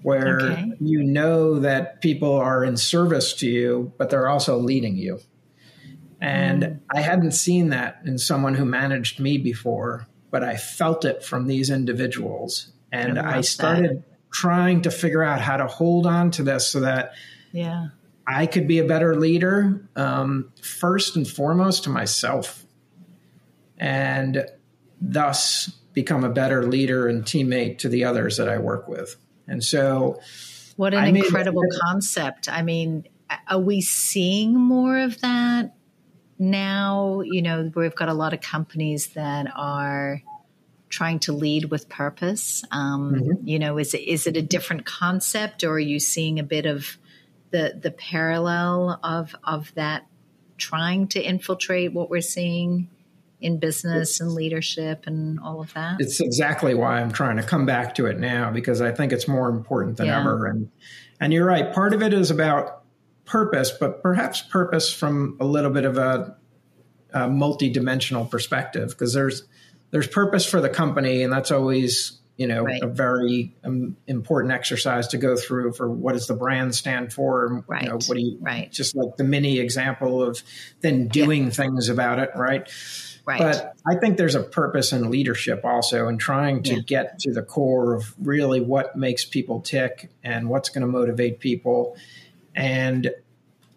where 0.02 0.40
okay. 0.40 0.72
you 0.80 1.02
know 1.02 1.58
that 1.60 2.00
people 2.00 2.34
are 2.34 2.64
in 2.64 2.76
service 2.76 3.32
to 3.34 3.48
you, 3.48 3.92
but 3.98 4.10
they're 4.10 4.28
also 4.28 4.58
leading 4.58 4.96
you. 4.96 5.20
And 6.20 6.62
mm. 6.62 6.80
I 6.94 7.00
hadn't 7.00 7.32
seen 7.32 7.70
that 7.70 8.00
in 8.06 8.18
someone 8.18 8.54
who 8.54 8.64
managed 8.64 9.20
me 9.20 9.38
before, 9.38 10.06
but 10.30 10.42
I 10.42 10.56
felt 10.56 11.04
it 11.04 11.24
from 11.24 11.46
these 11.46 11.70
individuals. 11.70 12.72
And 12.90 13.18
I, 13.18 13.38
I 13.38 13.40
started 13.40 13.98
that. 13.98 14.30
trying 14.32 14.82
to 14.82 14.90
figure 14.90 15.22
out 15.22 15.40
how 15.40 15.56
to 15.56 15.66
hold 15.66 16.06
on 16.06 16.30
to 16.32 16.42
this 16.42 16.66
so 16.66 16.80
that 16.80 17.12
yeah. 17.52 17.88
I 18.26 18.46
could 18.46 18.66
be 18.66 18.78
a 18.78 18.84
better 18.84 19.16
leader, 19.16 19.86
um, 19.96 20.52
first 20.62 21.16
and 21.16 21.28
foremost 21.28 21.84
to 21.84 21.90
myself. 21.90 22.64
And 23.76 24.46
thus 25.04 25.68
become 25.92 26.24
a 26.24 26.28
better 26.28 26.66
leader 26.66 27.08
and 27.08 27.24
teammate 27.24 27.78
to 27.78 27.88
the 27.88 28.04
others 28.04 28.36
that 28.38 28.48
I 28.48 28.58
work 28.58 28.88
with. 28.88 29.16
And 29.46 29.62
so, 29.62 30.20
what 30.76 30.94
an 30.94 31.00
I 31.00 31.08
incredible 31.08 31.62
concept. 31.82 32.48
I 32.48 32.62
mean, 32.62 33.06
are 33.48 33.60
we 33.60 33.80
seeing 33.80 34.54
more 34.54 34.98
of 34.98 35.20
that 35.20 35.74
now? 36.38 37.20
You 37.20 37.42
know, 37.42 37.70
we've 37.74 37.94
got 37.94 38.08
a 38.08 38.14
lot 38.14 38.32
of 38.32 38.40
companies 38.40 39.08
that 39.08 39.52
are 39.54 40.22
trying 40.88 41.18
to 41.20 41.32
lead 41.32 41.66
with 41.66 41.88
purpose. 41.88 42.64
Um, 42.70 43.14
mm-hmm. 43.14 43.46
You 43.46 43.58
know, 43.58 43.78
is 43.78 43.94
it, 43.94 44.02
is 44.02 44.26
it 44.26 44.36
a 44.36 44.42
different 44.42 44.86
concept, 44.86 45.62
or 45.62 45.72
are 45.72 45.78
you 45.78 46.00
seeing 46.00 46.40
a 46.40 46.44
bit 46.44 46.66
of 46.66 46.96
the 47.50 47.78
the 47.80 47.90
parallel 47.90 48.98
of 49.04 49.36
of 49.44 49.72
that 49.74 50.06
trying 50.56 51.08
to 51.08 51.20
infiltrate 51.20 51.92
what 51.92 52.10
we're 52.10 52.20
seeing 52.20 52.88
in 53.44 53.58
business 53.58 54.20
and 54.20 54.32
leadership 54.32 55.04
and 55.06 55.38
all 55.38 55.60
of 55.60 55.72
that? 55.74 55.96
It's 56.00 56.18
exactly 56.18 56.74
why 56.74 57.00
I'm 57.00 57.12
trying 57.12 57.36
to 57.36 57.42
come 57.42 57.66
back 57.66 57.94
to 57.96 58.06
it 58.06 58.18
now 58.18 58.50
because 58.50 58.80
I 58.80 58.90
think 58.90 59.12
it's 59.12 59.28
more 59.28 59.50
important 59.50 59.98
than 59.98 60.06
yeah. 60.06 60.20
ever. 60.20 60.46
And 60.46 60.70
and 61.20 61.32
you're 61.32 61.44
right. 61.44 61.72
Part 61.72 61.92
of 61.92 62.02
it 62.02 62.14
is 62.14 62.30
about 62.30 62.82
purpose, 63.26 63.70
but 63.70 64.02
perhaps 64.02 64.40
purpose 64.40 64.90
from 64.90 65.36
a 65.40 65.44
little 65.44 65.70
bit 65.70 65.84
of 65.84 65.98
a, 65.98 66.36
a 67.12 67.28
multi-dimensional 67.28 68.24
perspective 68.24 68.88
because 68.90 69.12
there's 69.12 69.44
there's 69.90 70.08
purpose 70.08 70.46
for 70.46 70.62
the 70.62 70.70
company, 70.70 71.22
and 71.22 71.30
that's 71.30 71.50
always 71.50 72.18
you 72.38 72.46
know 72.46 72.62
right. 72.64 72.82
a 72.82 72.86
very 72.86 73.54
um, 73.62 73.94
important 74.06 74.54
exercise 74.54 75.08
to 75.08 75.18
go 75.18 75.36
through 75.36 75.74
for 75.74 75.90
what 75.90 76.14
does 76.14 76.26
the 76.26 76.34
brand 76.34 76.74
stand 76.74 77.12
for 77.12 77.62
right 77.68 77.82
you 77.82 77.88
know, 77.90 77.94
what 77.94 78.16
do 78.16 78.20
you 78.20 78.38
right 78.40 78.72
just 78.72 78.96
like 78.96 79.16
the 79.16 79.22
mini 79.22 79.60
example 79.60 80.20
of 80.20 80.42
then 80.80 81.06
doing 81.06 81.44
yeah. 81.44 81.50
things 81.50 81.88
about 81.88 82.18
it 82.18 82.30
right 82.34 82.68
Right. 83.26 83.40
But 83.40 83.76
I 83.86 83.96
think 83.96 84.18
there's 84.18 84.34
a 84.34 84.42
purpose 84.42 84.92
in 84.92 85.10
leadership 85.10 85.64
also 85.64 86.08
in 86.08 86.18
trying 86.18 86.62
to 86.64 86.74
yeah. 86.74 86.80
get 86.80 87.18
to 87.20 87.32
the 87.32 87.42
core 87.42 87.94
of 87.94 88.14
really 88.18 88.60
what 88.60 88.96
makes 88.96 89.24
people 89.24 89.60
tick 89.60 90.10
and 90.22 90.50
what's 90.50 90.68
going 90.68 90.82
to 90.82 90.86
motivate 90.86 91.40
people 91.40 91.96
and 92.54 93.10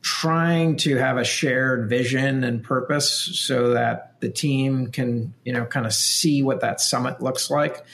trying 0.02 0.76
to 0.78 0.98
have 0.98 1.18
a 1.18 1.24
shared 1.24 1.90
vision 1.90 2.44
and 2.44 2.64
purpose 2.64 3.10
so 3.10 3.74
that 3.74 4.20
the 4.20 4.30
team 4.30 4.88
can, 4.88 5.34
you 5.46 5.54
know, 5.54 5.66
kind 5.66 5.86
of 5.86 5.94
see 5.94 6.44
what 6.44 6.62
that 6.62 6.82
summit 6.82 7.22
looks 7.22 7.50
like. 7.50 7.86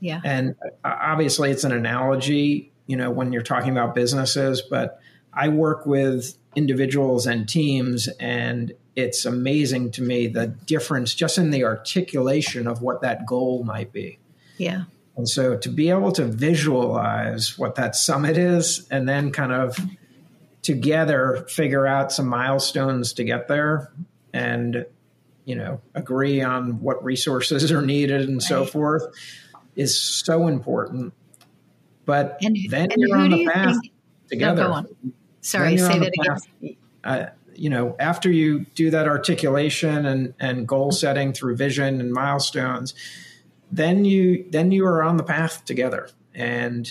Yeah. 0.00 0.20
And 0.24 0.56
obviously 0.84 1.50
it's 1.50 1.64
an 1.64 1.72
analogy, 1.72 2.70
you 2.86 2.96
know, 2.96 3.10
when 3.10 3.32
you're 3.32 3.42
talking 3.42 3.70
about 3.70 3.94
businesses, 3.94 4.62
but 4.62 5.00
I 5.32 5.48
work 5.48 5.86
with 5.86 6.36
individuals 6.54 7.26
and 7.26 7.48
teams 7.48 8.08
and 8.20 8.72
it's 8.98 9.24
amazing 9.24 9.92
to 9.92 10.02
me 10.02 10.26
the 10.26 10.48
difference 10.48 11.14
just 11.14 11.38
in 11.38 11.50
the 11.50 11.62
articulation 11.62 12.66
of 12.66 12.82
what 12.82 13.00
that 13.02 13.24
goal 13.26 13.62
might 13.62 13.92
be. 13.92 14.18
Yeah. 14.56 14.84
And 15.16 15.28
so 15.28 15.56
to 15.56 15.68
be 15.68 15.88
able 15.90 16.10
to 16.12 16.24
visualize 16.24 17.56
what 17.56 17.76
that 17.76 17.94
summit 17.94 18.36
is 18.36 18.88
and 18.90 19.08
then 19.08 19.30
kind 19.30 19.52
of 19.52 19.78
together 20.62 21.46
figure 21.48 21.86
out 21.86 22.10
some 22.10 22.26
milestones 22.26 23.12
to 23.14 23.24
get 23.24 23.46
there 23.46 23.92
and 24.32 24.84
you 25.44 25.54
know 25.54 25.80
agree 25.94 26.42
on 26.42 26.82
what 26.82 27.02
resources 27.04 27.70
are 27.70 27.80
needed 27.80 28.22
and 28.22 28.34
right. 28.34 28.42
so 28.42 28.64
forth 28.64 29.04
is 29.76 29.98
so 30.00 30.48
important. 30.48 31.14
But 32.04 32.38
and, 32.42 32.56
then 32.68 32.90
and 32.90 33.00
you're 33.00 33.16
on 33.16 33.30
the 33.30 33.46
path 33.46 33.76
think, 33.80 33.92
together. 34.28 34.68
No. 34.68 34.86
Sorry, 35.40 35.78
say 35.78 36.00
that 36.00 36.12
again. 36.18 36.76
Uh, 37.04 37.26
you 37.58 37.68
know, 37.68 37.96
after 37.98 38.30
you 38.30 38.60
do 38.76 38.90
that 38.90 39.08
articulation 39.08 40.06
and, 40.06 40.32
and 40.38 40.66
goal 40.68 40.92
setting 40.92 41.32
through 41.32 41.56
vision 41.56 42.00
and 42.00 42.12
milestones, 42.12 42.94
then 43.72 44.04
you 44.04 44.46
then 44.50 44.70
you 44.70 44.86
are 44.86 45.02
on 45.02 45.16
the 45.16 45.24
path 45.24 45.64
together. 45.64 46.08
And 46.34 46.88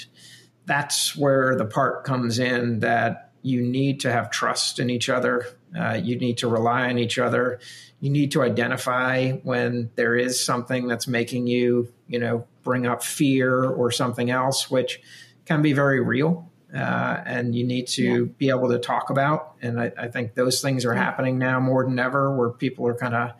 that's 0.66 1.16
where 1.16 1.56
the 1.56 1.66
part 1.66 2.04
comes 2.04 2.38
in 2.38 2.82
that 2.82 3.32
you 3.42 3.62
need 3.62 4.02
to 4.02 4.12
have 4.12 4.30
trust 4.30 4.78
in 4.80 4.90
each 4.90 5.10
other. 5.10 5.48
Uh, 5.78 5.94
you 5.94 6.18
need 6.18 6.38
to 6.40 6.50
rely 6.50 6.90
on 6.90 7.00
each 7.00 7.18
other. 7.18 7.60
You 8.02 8.10
need 8.10 8.34
to 8.34 8.44
identify 8.44 9.32
when 9.32 9.90
there 9.96 10.16
is 10.16 10.44
something 10.44 10.88
that's 10.88 11.08
making 11.08 11.48
you, 11.48 11.94
you 12.08 12.20
know, 12.20 12.46
bring 12.64 12.86
up 12.86 13.04
fear 13.04 13.64
or 13.64 13.90
something 13.90 14.30
else, 14.30 14.70
which 14.70 15.02
can 15.46 15.62
be 15.62 15.72
very 15.72 16.02
real 16.02 16.52
uh, 16.74 17.22
and 17.26 17.56
you 17.56 17.66
need 17.66 17.88
to 17.88 18.04
yeah. 18.04 18.32
be 18.38 18.50
able 18.50 18.70
to 18.70 18.80
talk 18.80 19.10
about. 19.10 19.56
And 19.62 19.80
I, 19.80 19.92
I, 19.98 20.08
think 20.10 20.36
those 20.36 20.62
things 20.62 20.86
are 20.86 20.94
happening 20.94 21.38
now 21.38 21.60
more 21.60 21.86
than 21.86 21.98
ever, 21.98 22.36
where 22.36 22.50
people 22.50 22.88
are 22.88 22.96
kind 22.96 23.16
of 23.16 23.32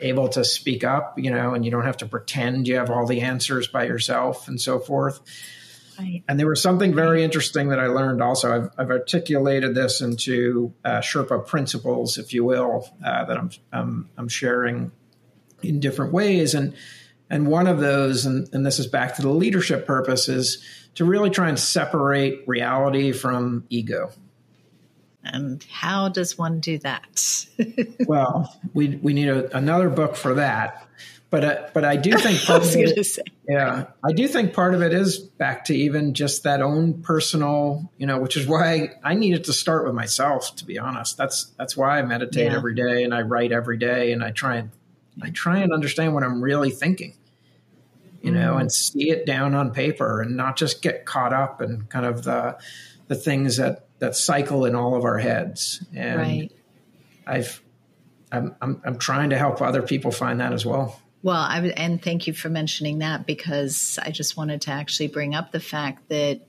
able 0.00 0.28
to 0.30 0.44
speak 0.44 0.82
up, 0.82 1.18
you 1.18 1.30
know, 1.30 1.54
and 1.54 1.64
you 1.64 1.70
don't 1.70 1.84
have 1.84 1.98
to 1.98 2.06
pretend 2.06 2.66
you 2.66 2.76
have 2.76 2.90
all 2.90 3.06
the 3.06 3.20
answers 3.20 3.68
by 3.68 3.84
yourself 3.84 4.48
and 4.48 4.60
so 4.60 4.78
forth. 4.78 5.20
Right. 5.98 6.24
And 6.26 6.40
there 6.40 6.48
was 6.48 6.62
something 6.62 6.94
very 6.94 7.22
interesting 7.22 7.68
that 7.68 7.78
I 7.78 7.86
learned 7.86 8.22
also. 8.22 8.54
I've, 8.54 8.70
I've 8.78 8.90
articulated 8.90 9.74
this 9.74 10.00
into 10.00 10.72
uh, 10.84 11.00
Sherpa 11.00 11.46
principles, 11.46 12.16
if 12.16 12.32
you 12.32 12.44
will, 12.44 12.88
uh, 13.04 13.24
that 13.26 13.36
I'm, 13.36 13.50
I'm, 13.72 14.08
I'm 14.16 14.28
sharing 14.28 14.90
in 15.62 15.80
different 15.80 16.12
ways. 16.12 16.54
And 16.54 16.74
and 17.32 17.46
one 17.46 17.66
of 17.66 17.80
those, 17.80 18.26
and, 18.26 18.46
and 18.52 18.64
this 18.64 18.78
is 18.78 18.86
back 18.86 19.16
to 19.16 19.22
the 19.22 19.30
leadership 19.30 19.86
purpose, 19.86 20.28
is 20.28 20.62
to 20.96 21.06
really 21.06 21.30
try 21.30 21.48
and 21.48 21.58
separate 21.58 22.46
reality 22.46 23.12
from 23.12 23.64
ego. 23.70 24.12
And 25.24 25.64
how 25.70 26.10
does 26.10 26.36
one 26.36 26.60
do 26.60 26.76
that? 26.80 27.46
well, 28.06 28.54
we 28.74 28.96
we 28.96 29.14
need 29.14 29.28
a, 29.28 29.56
another 29.56 29.88
book 29.88 30.14
for 30.14 30.34
that. 30.34 30.86
But 31.30 31.44
uh, 31.44 31.68
but 31.72 31.86
I 31.86 31.96
do 31.96 32.10
think 32.18 32.44
part 32.44 32.64
of 32.64 32.76
it, 32.76 33.06
say. 33.06 33.22
yeah, 33.48 33.86
I 34.04 34.12
do 34.12 34.28
think 34.28 34.52
part 34.52 34.74
of 34.74 34.82
it 34.82 34.92
is 34.92 35.18
back 35.18 35.64
to 35.66 35.74
even 35.74 36.12
just 36.12 36.42
that 36.42 36.60
own 36.60 37.00
personal, 37.00 37.90
you 37.96 38.06
know, 38.06 38.18
which 38.18 38.36
is 38.36 38.46
why 38.46 38.90
I 39.02 39.14
needed 39.14 39.44
to 39.44 39.54
start 39.54 39.86
with 39.86 39.94
myself. 39.94 40.54
To 40.56 40.66
be 40.66 40.78
honest, 40.78 41.16
that's 41.16 41.46
that's 41.56 41.78
why 41.78 41.98
I 41.98 42.02
meditate 42.02 42.50
yeah. 42.50 42.56
every 42.56 42.74
day 42.74 43.04
and 43.04 43.14
I 43.14 43.22
write 43.22 43.52
every 43.52 43.78
day 43.78 44.12
and 44.12 44.22
I 44.22 44.32
try 44.32 44.56
and 44.56 44.70
I 45.22 45.30
try 45.30 45.60
and 45.60 45.72
understand 45.72 46.12
what 46.12 46.24
I'm 46.24 46.42
really 46.42 46.70
thinking 46.70 47.14
you 48.22 48.30
know, 48.30 48.56
and 48.56 48.68
mm. 48.68 48.72
see 48.72 49.10
it 49.10 49.26
down 49.26 49.54
on 49.54 49.72
paper 49.72 50.20
and 50.20 50.36
not 50.36 50.56
just 50.56 50.82
get 50.82 51.04
caught 51.04 51.32
up 51.32 51.60
in 51.60 51.82
kind 51.82 52.06
of 52.06 52.24
the 52.24 52.56
the 53.08 53.14
things 53.14 53.56
that 53.56 53.86
that 53.98 54.16
cycle 54.16 54.64
in 54.64 54.74
all 54.74 54.94
of 54.94 55.04
our 55.04 55.18
heads. 55.18 55.84
And 55.94 56.20
right. 56.20 56.52
I've 57.26 57.62
I'm, 58.30 58.54
I'm 58.60 58.80
I'm 58.84 58.98
trying 58.98 59.30
to 59.30 59.38
help 59.38 59.60
other 59.60 59.82
people 59.82 60.10
find 60.10 60.40
that 60.40 60.52
as 60.52 60.64
well. 60.64 61.00
Well, 61.22 61.40
I 61.40 61.60
would, 61.60 61.70
and 61.72 62.02
thank 62.02 62.26
you 62.26 62.32
for 62.32 62.48
mentioning 62.48 62.98
that 62.98 63.26
because 63.26 63.98
I 64.02 64.10
just 64.10 64.36
wanted 64.36 64.62
to 64.62 64.72
actually 64.72 65.06
bring 65.06 65.36
up 65.36 65.52
the 65.52 65.60
fact 65.60 66.08
that, 66.08 66.40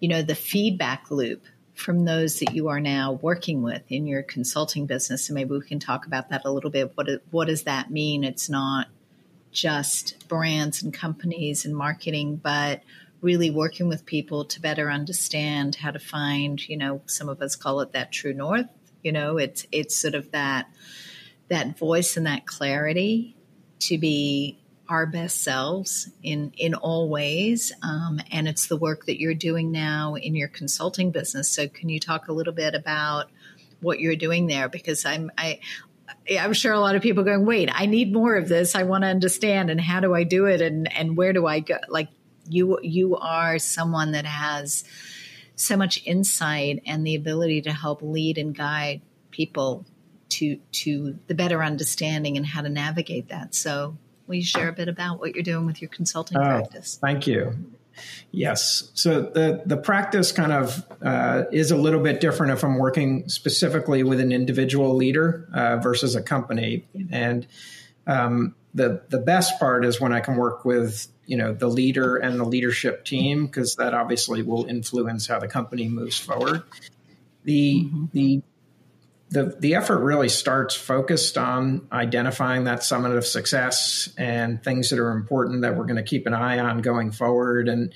you 0.00 0.08
know, 0.08 0.22
the 0.22 0.34
feedback 0.34 1.12
loop 1.12 1.44
from 1.74 2.04
those 2.04 2.40
that 2.40 2.52
you 2.52 2.68
are 2.68 2.80
now 2.80 3.12
working 3.12 3.62
with 3.62 3.82
in 3.88 4.06
your 4.06 4.24
consulting 4.24 4.86
business, 4.86 5.28
and 5.28 5.34
maybe 5.34 5.50
we 5.50 5.60
can 5.60 5.78
talk 5.78 6.06
about 6.06 6.30
that 6.30 6.42
a 6.44 6.50
little 6.50 6.70
bit. 6.70 6.92
What 6.96 7.08
what 7.30 7.46
does 7.46 7.64
that 7.64 7.90
mean? 7.90 8.24
It's 8.24 8.48
not 8.48 8.88
just 9.56 10.28
brands 10.28 10.82
and 10.82 10.92
companies 10.92 11.64
and 11.64 11.74
marketing, 11.74 12.36
but 12.36 12.82
really 13.22 13.50
working 13.50 13.88
with 13.88 14.04
people 14.04 14.44
to 14.44 14.60
better 14.60 14.90
understand 14.90 15.74
how 15.74 15.90
to 15.90 15.98
find, 15.98 16.68
you 16.68 16.76
know, 16.76 17.00
some 17.06 17.28
of 17.28 17.40
us 17.40 17.56
call 17.56 17.80
it 17.80 17.92
that 17.92 18.12
true 18.12 18.34
north. 18.34 18.68
You 19.02 19.12
know, 19.12 19.38
it's 19.38 19.66
it's 19.72 19.96
sort 19.96 20.14
of 20.14 20.30
that 20.32 20.68
that 21.48 21.78
voice 21.78 22.16
and 22.16 22.26
that 22.26 22.46
clarity 22.46 23.34
to 23.80 23.98
be 23.98 24.58
our 24.88 25.06
best 25.06 25.42
selves 25.42 26.10
in 26.22 26.52
in 26.56 26.74
all 26.74 27.08
ways 27.08 27.72
um, 27.82 28.20
and 28.30 28.46
it's 28.46 28.68
the 28.68 28.76
work 28.76 29.06
that 29.06 29.20
you're 29.20 29.34
doing 29.34 29.72
now 29.72 30.14
in 30.14 30.36
your 30.36 30.48
consulting 30.48 31.10
business 31.10 31.50
so 31.50 31.66
can 31.68 31.88
you 31.88 31.98
talk 31.98 32.28
a 32.28 32.32
little 32.32 32.52
bit 32.52 32.74
about 32.74 33.28
what 33.80 33.98
you're 33.98 34.16
doing 34.16 34.46
there 34.46 34.68
because 34.68 35.04
i'm 35.04 35.30
i 35.36 35.58
i'm 36.40 36.52
sure 36.52 36.72
a 36.72 36.80
lot 36.80 36.94
of 36.94 37.02
people 37.02 37.24
going 37.24 37.46
wait 37.46 37.70
i 37.72 37.86
need 37.86 38.12
more 38.12 38.36
of 38.36 38.48
this 38.48 38.74
i 38.74 38.82
want 38.82 39.02
to 39.02 39.08
understand 39.08 39.70
and 39.70 39.80
how 39.80 40.00
do 40.00 40.14
i 40.14 40.24
do 40.24 40.46
it 40.46 40.60
and 40.60 40.92
and 40.92 41.16
where 41.16 41.32
do 41.32 41.46
i 41.46 41.60
go 41.60 41.76
like 41.88 42.08
you 42.48 42.78
you 42.82 43.16
are 43.16 43.58
someone 43.58 44.12
that 44.12 44.26
has 44.26 44.84
so 45.56 45.76
much 45.76 46.02
insight 46.04 46.82
and 46.86 47.06
the 47.06 47.14
ability 47.14 47.62
to 47.62 47.72
help 47.72 48.02
lead 48.02 48.38
and 48.38 48.54
guide 48.54 49.00
people 49.30 49.84
to 50.28 50.56
to 50.72 51.18
the 51.26 51.34
better 51.34 51.62
understanding 51.62 52.36
and 52.36 52.46
how 52.46 52.62
to 52.62 52.68
navigate 52.68 53.28
that. 53.28 53.54
So, 53.54 53.96
will 54.26 54.36
you 54.36 54.44
share 54.44 54.68
a 54.68 54.72
bit 54.72 54.88
about 54.88 55.18
what 55.18 55.34
you're 55.34 55.42
doing 55.42 55.66
with 55.66 55.80
your 55.80 55.88
consulting 55.88 56.38
oh, 56.38 56.42
practice? 56.42 56.98
Thank 57.00 57.26
you. 57.26 57.54
Yes. 58.30 58.90
So 58.94 59.22
the 59.22 59.62
the 59.64 59.76
practice 59.76 60.32
kind 60.32 60.52
of 60.52 60.84
uh, 61.02 61.44
is 61.52 61.70
a 61.70 61.76
little 61.76 62.02
bit 62.02 62.20
different 62.20 62.52
if 62.52 62.64
I'm 62.64 62.76
working 62.76 63.28
specifically 63.28 64.02
with 64.02 64.20
an 64.20 64.32
individual 64.32 64.94
leader 64.94 65.48
uh, 65.54 65.76
versus 65.76 66.14
a 66.14 66.22
company. 66.22 66.86
And 67.10 67.46
um, 68.06 68.54
the 68.74 69.02
the 69.08 69.18
best 69.18 69.58
part 69.58 69.84
is 69.84 70.00
when 70.00 70.12
I 70.12 70.20
can 70.20 70.36
work 70.36 70.64
with 70.64 71.08
you 71.26 71.36
know 71.36 71.52
the 71.52 71.68
leader 71.68 72.16
and 72.16 72.38
the 72.38 72.44
leadership 72.44 73.04
team 73.04 73.46
because 73.46 73.76
that 73.76 73.94
obviously 73.94 74.42
will 74.42 74.66
influence 74.66 75.26
how 75.26 75.38
the 75.38 75.48
company 75.48 75.88
moves 75.88 76.18
forward. 76.18 76.62
The 77.44 77.84
mm-hmm. 77.84 78.04
the 78.12 78.42
the, 79.30 79.56
the 79.58 79.74
effort 79.74 79.98
really 79.98 80.28
starts 80.28 80.74
focused 80.74 81.36
on 81.36 81.86
identifying 81.90 82.64
that 82.64 82.84
summit 82.84 83.12
of 83.12 83.26
success 83.26 84.08
and 84.16 84.62
things 84.62 84.90
that 84.90 84.98
are 84.98 85.10
important 85.10 85.62
that 85.62 85.76
we're 85.76 85.84
going 85.84 85.96
to 85.96 86.02
keep 86.02 86.26
an 86.26 86.34
eye 86.34 86.58
on 86.58 86.78
going 86.78 87.10
forward. 87.10 87.68
And, 87.68 87.92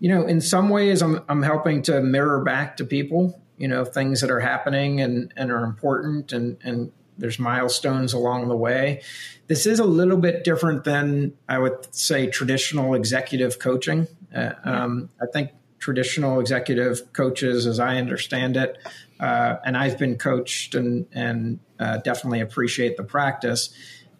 you 0.00 0.08
know, 0.08 0.26
in 0.26 0.40
some 0.40 0.70
ways, 0.70 1.02
I'm, 1.02 1.20
I'm 1.28 1.42
helping 1.42 1.82
to 1.82 2.00
mirror 2.00 2.42
back 2.42 2.78
to 2.78 2.84
people, 2.84 3.40
you 3.58 3.68
know, 3.68 3.84
things 3.84 4.22
that 4.22 4.30
are 4.30 4.40
happening 4.40 5.00
and, 5.00 5.32
and 5.36 5.52
are 5.52 5.64
important 5.64 6.32
and, 6.32 6.56
and 6.64 6.90
there's 7.18 7.38
milestones 7.38 8.14
along 8.14 8.48
the 8.48 8.56
way. 8.56 9.02
This 9.46 9.66
is 9.66 9.78
a 9.78 9.84
little 9.84 10.16
bit 10.16 10.42
different 10.42 10.84
than 10.84 11.34
I 11.48 11.58
would 11.58 11.94
say 11.94 12.28
traditional 12.28 12.94
executive 12.94 13.58
coaching. 13.58 14.08
Uh, 14.34 14.52
um, 14.64 15.10
I 15.20 15.26
think 15.30 15.50
traditional 15.82 16.38
executive 16.38 17.12
coaches, 17.12 17.66
as 17.66 17.80
I 17.80 17.96
understand 17.96 18.56
it, 18.56 18.78
uh, 19.18 19.56
and 19.64 19.76
I've 19.76 19.98
been 19.98 20.16
coached 20.16 20.76
and 20.76 21.06
and 21.12 21.58
uh, 21.80 21.98
definitely 21.98 22.40
appreciate 22.40 22.96
the 22.96 23.02
practice, 23.02 23.74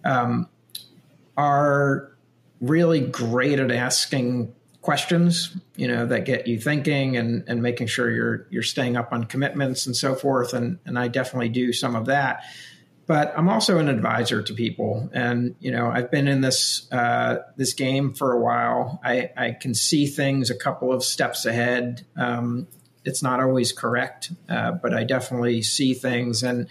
um, 0.04 0.48
are 1.36 2.12
really 2.60 3.00
great 3.00 3.60
at 3.60 3.70
asking 3.70 4.52
questions, 4.80 5.56
you 5.76 5.86
know, 5.86 6.04
that 6.04 6.24
get 6.24 6.48
you 6.48 6.58
thinking 6.58 7.16
and 7.16 7.44
and 7.46 7.62
making 7.62 7.86
sure 7.86 8.10
you're 8.10 8.46
you're 8.50 8.64
staying 8.64 8.96
up 8.96 9.12
on 9.12 9.24
commitments 9.24 9.86
and 9.86 9.94
so 9.94 10.16
forth. 10.16 10.52
And 10.52 10.80
and 10.84 10.98
I 10.98 11.06
definitely 11.06 11.48
do 11.48 11.72
some 11.72 11.94
of 11.94 12.06
that. 12.06 12.42
But 13.12 13.34
I'm 13.36 13.50
also 13.50 13.76
an 13.76 13.90
advisor 13.90 14.42
to 14.42 14.54
people, 14.54 15.10
and 15.12 15.54
you 15.60 15.70
know 15.70 15.90
I've 15.90 16.10
been 16.10 16.26
in 16.26 16.40
this 16.40 16.90
uh, 16.90 17.40
this 17.58 17.74
game 17.74 18.14
for 18.14 18.32
a 18.32 18.40
while. 18.40 19.02
I, 19.04 19.30
I 19.36 19.50
can 19.50 19.74
see 19.74 20.06
things 20.06 20.48
a 20.48 20.54
couple 20.56 20.94
of 20.94 21.04
steps 21.04 21.44
ahead. 21.44 22.06
Um, 22.16 22.68
it's 23.04 23.22
not 23.22 23.38
always 23.38 23.70
correct, 23.70 24.32
uh, 24.48 24.72
but 24.72 24.94
I 24.94 25.04
definitely 25.04 25.60
see 25.60 25.92
things 25.92 26.42
and 26.42 26.68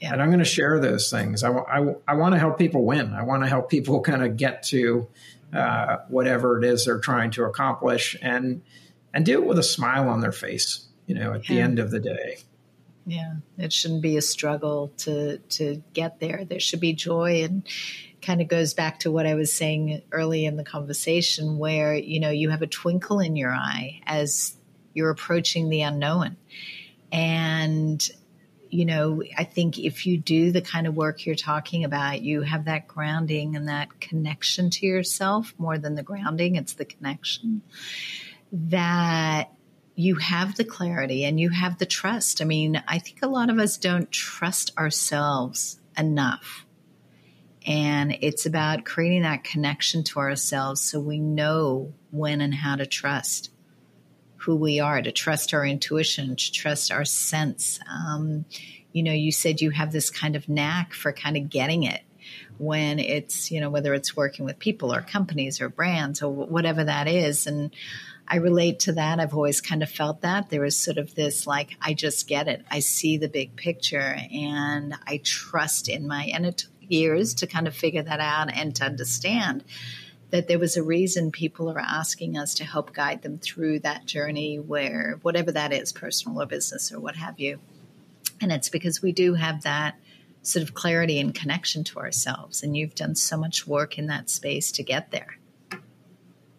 yeah. 0.00 0.12
and 0.12 0.20
I'm 0.20 0.30
going 0.30 0.40
to 0.40 0.44
share 0.44 0.80
those 0.80 1.12
things. 1.12 1.44
I, 1.44 1.52
I, 1.52 1.94
I 2.08 2.14
want 2.14 2.34
to 2.34 2.40
help 2.40 2.58
people 2.58 2.84
win. 2.84 3.14
I 3.14 3.22
want 3.22 3.44
to 3.44 3.48
help 3.48 3.70
people 3.70 4.00
kind 4.10 4.24
of 4.24 4.36
get 4.36 4.64
to 4.64 5.06
uh, 5.52 5.98
whatever 6.08 6.58
it 6.58 6.64
is 6.64 6.86
they're 6.86 6.98
trying 6.98 7.30
to 7.30 7.44
accomplish 7.44 8.16
and 8.20 8.62
and 9.12 9.24
do 9.24 9.40
it 9.40 9.46
with 9.46 9.60
a 9.60 9.62
smile 9.62 10.08
on 10.08 10.22
their 10.22 10.32
face. 10.32 10.88
You 11.06 11.14
know, 11.14 11.34
at 11.34 11.48
yeah. 11.48 11.54
the 11.54 11.62
end 11.62 11.78
of 11.78 11.92
the 11.92 12.00
day. 12.00 12.38
Yeah, 13.06 13.34
it 13.58 13.72
shouldn't 13.72 14.02
be 14.02 14.16
a 14.16 14.22
struggle 14.22 14.92
to 14.98 15.38
to 15.38 15.82
get 15.92 16.20
there. 16.20 16.44
There 16.44 16.60
should 16.60 16.80
be 16.80 16.94
joy 16.94 17.44
and 17.44 17.62
kind 18.22 18.40
of 18.40 18.48
goes 18.48 18.72
back 18.72 19.00
to 19.00 19.12
what 19.12 19.26
I 19.26 19.34
was 19.34 19.52
saying 19.52 20.02
early 20.10 20.46
in 20.46 20.56
the 20.56 20.64
conversation 20.64 21.58
where 21.58 21.94
you 21.94 22.20
know 22.20 22.30
you 22.30 22.50
have 22.50 22.62
a 22.62 22.66
twinkle 22.66 23.20
in 23.20 23.36
your 23.36 23.52
eye 23.52 24.00
as 24.06 24.56
you're 24.94 25.10
approaching 25.10 25.68
the 25.68 25.82
unknown. 25.82 26.36
And, 27.12 28.08
you 28.70 28.84
know, 28.84 29.22
I 29.36 29.44
think 29.44 29.78
if 29.78 30.06
you 30.06 30.16
do 30.16 30.50
the 30.50 30.62
kind 30.62 30.86
of 30.86 30.96
work 30.96 31.26
you're 31.26 31.34
talking 31.34 31.84
about, 31.84 32.22
you 32.22 32.42
have 32.42 32.64
that 32.64 32.88
grounding 32.88 33.56
and 33.56 33.68
that 33.68 34.00
connection 34.00 34.70
to 34.70 34.86
yourself 34.86 35.52
more 35.58 35.78
than 35.78 35.94
the 35.94 36.02
grounding, 36.02 36.56
it's 36.56 36.74
the 36.74 36.84
connection 36.84 37.62
that 38.52 39.52
you 39.94 40.16
have 40.16 40.56
the 40.56 40.64
clarity 40.64 41.24
and 41.24 41.38
you 41.38 41.50
have 41.50 41.78
the 41.78 41.86
trust. 41.86 42.42
I 42.42 42.44
mean, 42.44 42.82
I 42.88 42.98
think 42.98 43.20
a 43.22 43.28
lot 43.28 43.50
of 43.50 43.58
us 43.58 43.76
don't 43.76 44.10
trust 44.10 44.76
ourselves 44.76 45.78
enough. 45.96 46.66
And 47.66 48.16
it's 48.20 48.44
about 48.44 48.84
creating 48.84 49.22
that 49.22 49.44
connection 49.44 50.04
to 50.04 50.18
ourselves 50.18 50.80
so 50.80 51.00
we 51.00 51.18
know 51.18 51.94
when 52.10 52.40
and 52.40 52.54
how 52.54 52.76
to 52.76 52.86
trust 52.86 53.50
who 54.36 54.54
we 54.56 54.80
are, 54.80 55.00
to 55.00 55.12
trust 55.12 55.54
our 55.54 55.64
intuition, 55.64 56.36
to 56.36 56.52
trust 56.52 56.92
our 56.92 57.06
sense. 57.06 57.80
Um, 57.90 58.44
you 58.92 59.02
know, 59.02 59.12
you 59.12 59.32
said 59.32 59.62
you 59.62 59.70
have 59.70 59.92
this 59.92 60.10
kind 60.10 60.36
of 60.36 60.48
knack 60.48 60.92
for 60.92 61.12
kind 61.12 61.36
of 61.38 61.48
getting 61.48 61.84
it 61.84 62.02
when 62.58 62.98
it's, 62.98 63.50
you 63.50 63.60
know, 63.60 63.70
whether 63.70 63.94
it's 63.94 64.14
working 64.14 64.44
with 64.44 64.58
people 64.58 64.92
or 64.92 65.00
companies 65.00 65.60
or 65.62 65.70
brands 65.70 66.22
or 66.22 66.30
whatever 66.30 66.84
that 66.84 67.08
is. 67.08 67.46
And 67.46 67.74
I 68.26 68.36
relate 68.36 68.80
to 68.80 68.92
that. 68.92 69.20
I've 69.20 69.34
always 69.34 69.60
kind 69.60 69.82
of 69.82 69.90
felt 69.90 70.22
that. 70.22 70.50
There 70.50 70.64
is 70.64 70.76
sort 70.76 70.98
of 70.98 71.14
this 71.14 71.46
like, 71.46 71.76
I 71.80 71.94
just 71.94 72.26
get 72.26 72.48
it. 72.48 72.64
I 72.70 72.80
see 72.80 73.18
the 73.18 73.28
big 73.28 73.56
picture 73.56 74.16
and 74.32 74.94
I 75.06 75.20
trust 75.22 75.88
in 75.88 76.06
my, 76.06 76.24
and 76.24 76.46
it 76.46 76.58
took 76.58 76.70
years 76.80 77.34
to 77.34 77.46
kind 77.46 77.66
of 77.66 77.74
figure 77.74 78.02
that 78.02 78.20
out 78.20 78.52
and 78.52 78.74
to 78.76 78.84
understand 78.84 79.64
that 80.30 80.48
there 80.48 80.58
was 80.58 80.76
a 80.76 80.82
reason 80.82 81.30
people 81.30 81.70
are 81.70 81.78
asking 81.78 82.36
us 82.36 82.54
to 82.54 82.64
help 82.64 82.92
guide 82.92 83.22
them 83.22 83.38
through 83.38 83.78
that 83.80 84.04
journey 84.06 84.58
where 84.58 85.18
whatever 85.22 85.52
that 85.52 85.72
is 85.72 85.92
personal 85.92 86.42
or 86.42 86.46
business 86.46 86.92
or 86.92 86.98
what 86.98 87.16
have 87.16 87.38
you 87.38 87.58
and 88.40 88.50
it's 88.50 88.68
because 88.68 89.00
we 89.00 89.12
do 89.12 89.34
have 89.34 89.62
that 89.62 89.94
sort 90.42 90.62
of 90.62 90.74
clarity 90.74 91.20
and 91.20 91.34
connection 91.34 91.84
to 91.84 91.98
ourselves 91.98 92.62
and 92.62 92.76
you've 92.76 92.94
done 92.94 93.14
so 93.14 93.36
much 93.36 93.66
work 93.66 93.96
in 93.96 94.08
that 94.08 94.28
space 94.28 94.72
to 94.72 94.82
get 94.82 95.10
there 95.10 95.38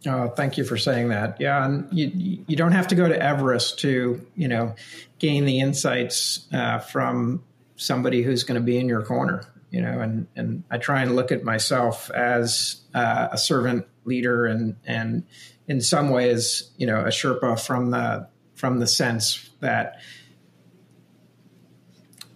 Oh, 0.08 0.30
thank 0.30 0.58
you 0.58 0.63
for 0.63 0.78
saying 0.78 1.10
that. 1.10 1.39
Yeah, 1.39 1.65
and 1.65 1.88
you 1.91 2.44
you 2.48 2.56
don't 2.56 2.74
have 2.74 2.88
to 2.89 2.96
go 2.96 3.08
to 3.08 3.22
Everest 3.22 3.80
to 3.80 4.26
you 4.36 4.48
know 4.48 4.76
gain 5.20 5.46
the 5.46 5.60
insights 5.60 6.48
uh, 6.54 6.80
from 6.80 7.44
somebody 7.76 8.22
who's 8.22 8.44
going 8.44 8.60
to 8.60 8.65
be 8.65 8.78
in 8.78 8.88
your 8.88 9.02
corner 9.02 9.41
you 9.76 9.82
know, 9.82 10.00
and 10.00 10.28
and 10.38 10.63
I 10.72 10.78
try 10.78 11.02
and 11.02 11.18
look 11.18 11.34
at 11.34 11.44
myself 11.44 12.10
as 12.12 12.78
uh, 12.94 13.28
a 13.34 13.38
servant 13.38 13.86
leader, 14.06 14.46
and 14.46 14.78
and 14.86 15.26
in 15.68 15.82
some 15.82 16.12
ways, 16.12 16.72
you 16.78 16.88
know, 16.88 17.02
a 17.02 17.10
Sherpa 17.10 17.60
from 17.60 17.91
the 17.91 18.30
from 18.54 18.80
the 18.80 18.88
sense 18.88 19.50
that 19.60 20.00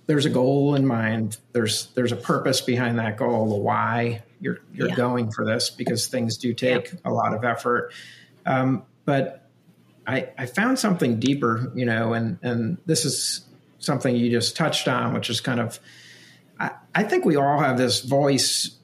there's 0.07 0.25
a 0.25 0.29
goal 0.29 0.75
in 0.75 0.85
mind. 0.85 1.37
There's 1.53 1.87
there's 1.93 2.11
a 2.11 2.17
purpose 2.17 2.59
behind 2.59 2.99
that 2.99 3.15
goal, 3.15 3.47
the 3.47 3.55
why 3.55 4.23
you're 4.39 4.59
you're 4.73 4.89
yeah. 4.89 4.95
going 4.95 5.31
for 5.31 5.45
this, 5.45 5.69
because 5.69 6.07
things 6.07 6.37
do 6.37 6.53
take 6.53 6.93
a 7.05 7.11
lot 7.11 7.33
of 7.33 7.43
effort. 7.43 7.93
Um, 8.45 8.83
but 9.05 9.49
I 10.07 10.29
I 10.37 10.45
found 10.45 10.79
something 10.79 11.19
deeper, 11.19 11.71
you 11.75 11.85
know, 11.85 12.13
and 12.13 12.39
and 12.41 12.77
this 12.85 13.05
is 13.05 13.45
something 13.79 14.15
you 14.15 14.29
just 14.29 14.55
touched 14.55 14.87
on, 14.87 15.13
which 15.13 15.29
is 15.29 15.41
kind 15.41 15.59
of 15.59 15.79
I, 16.59 16.71
I 16.93 17.03
think 17.03 17.25
we 17.25 17.35
all 17.35 17.59
have 17.59 17.77
this 17.77 18.01
voice 18.01 18.75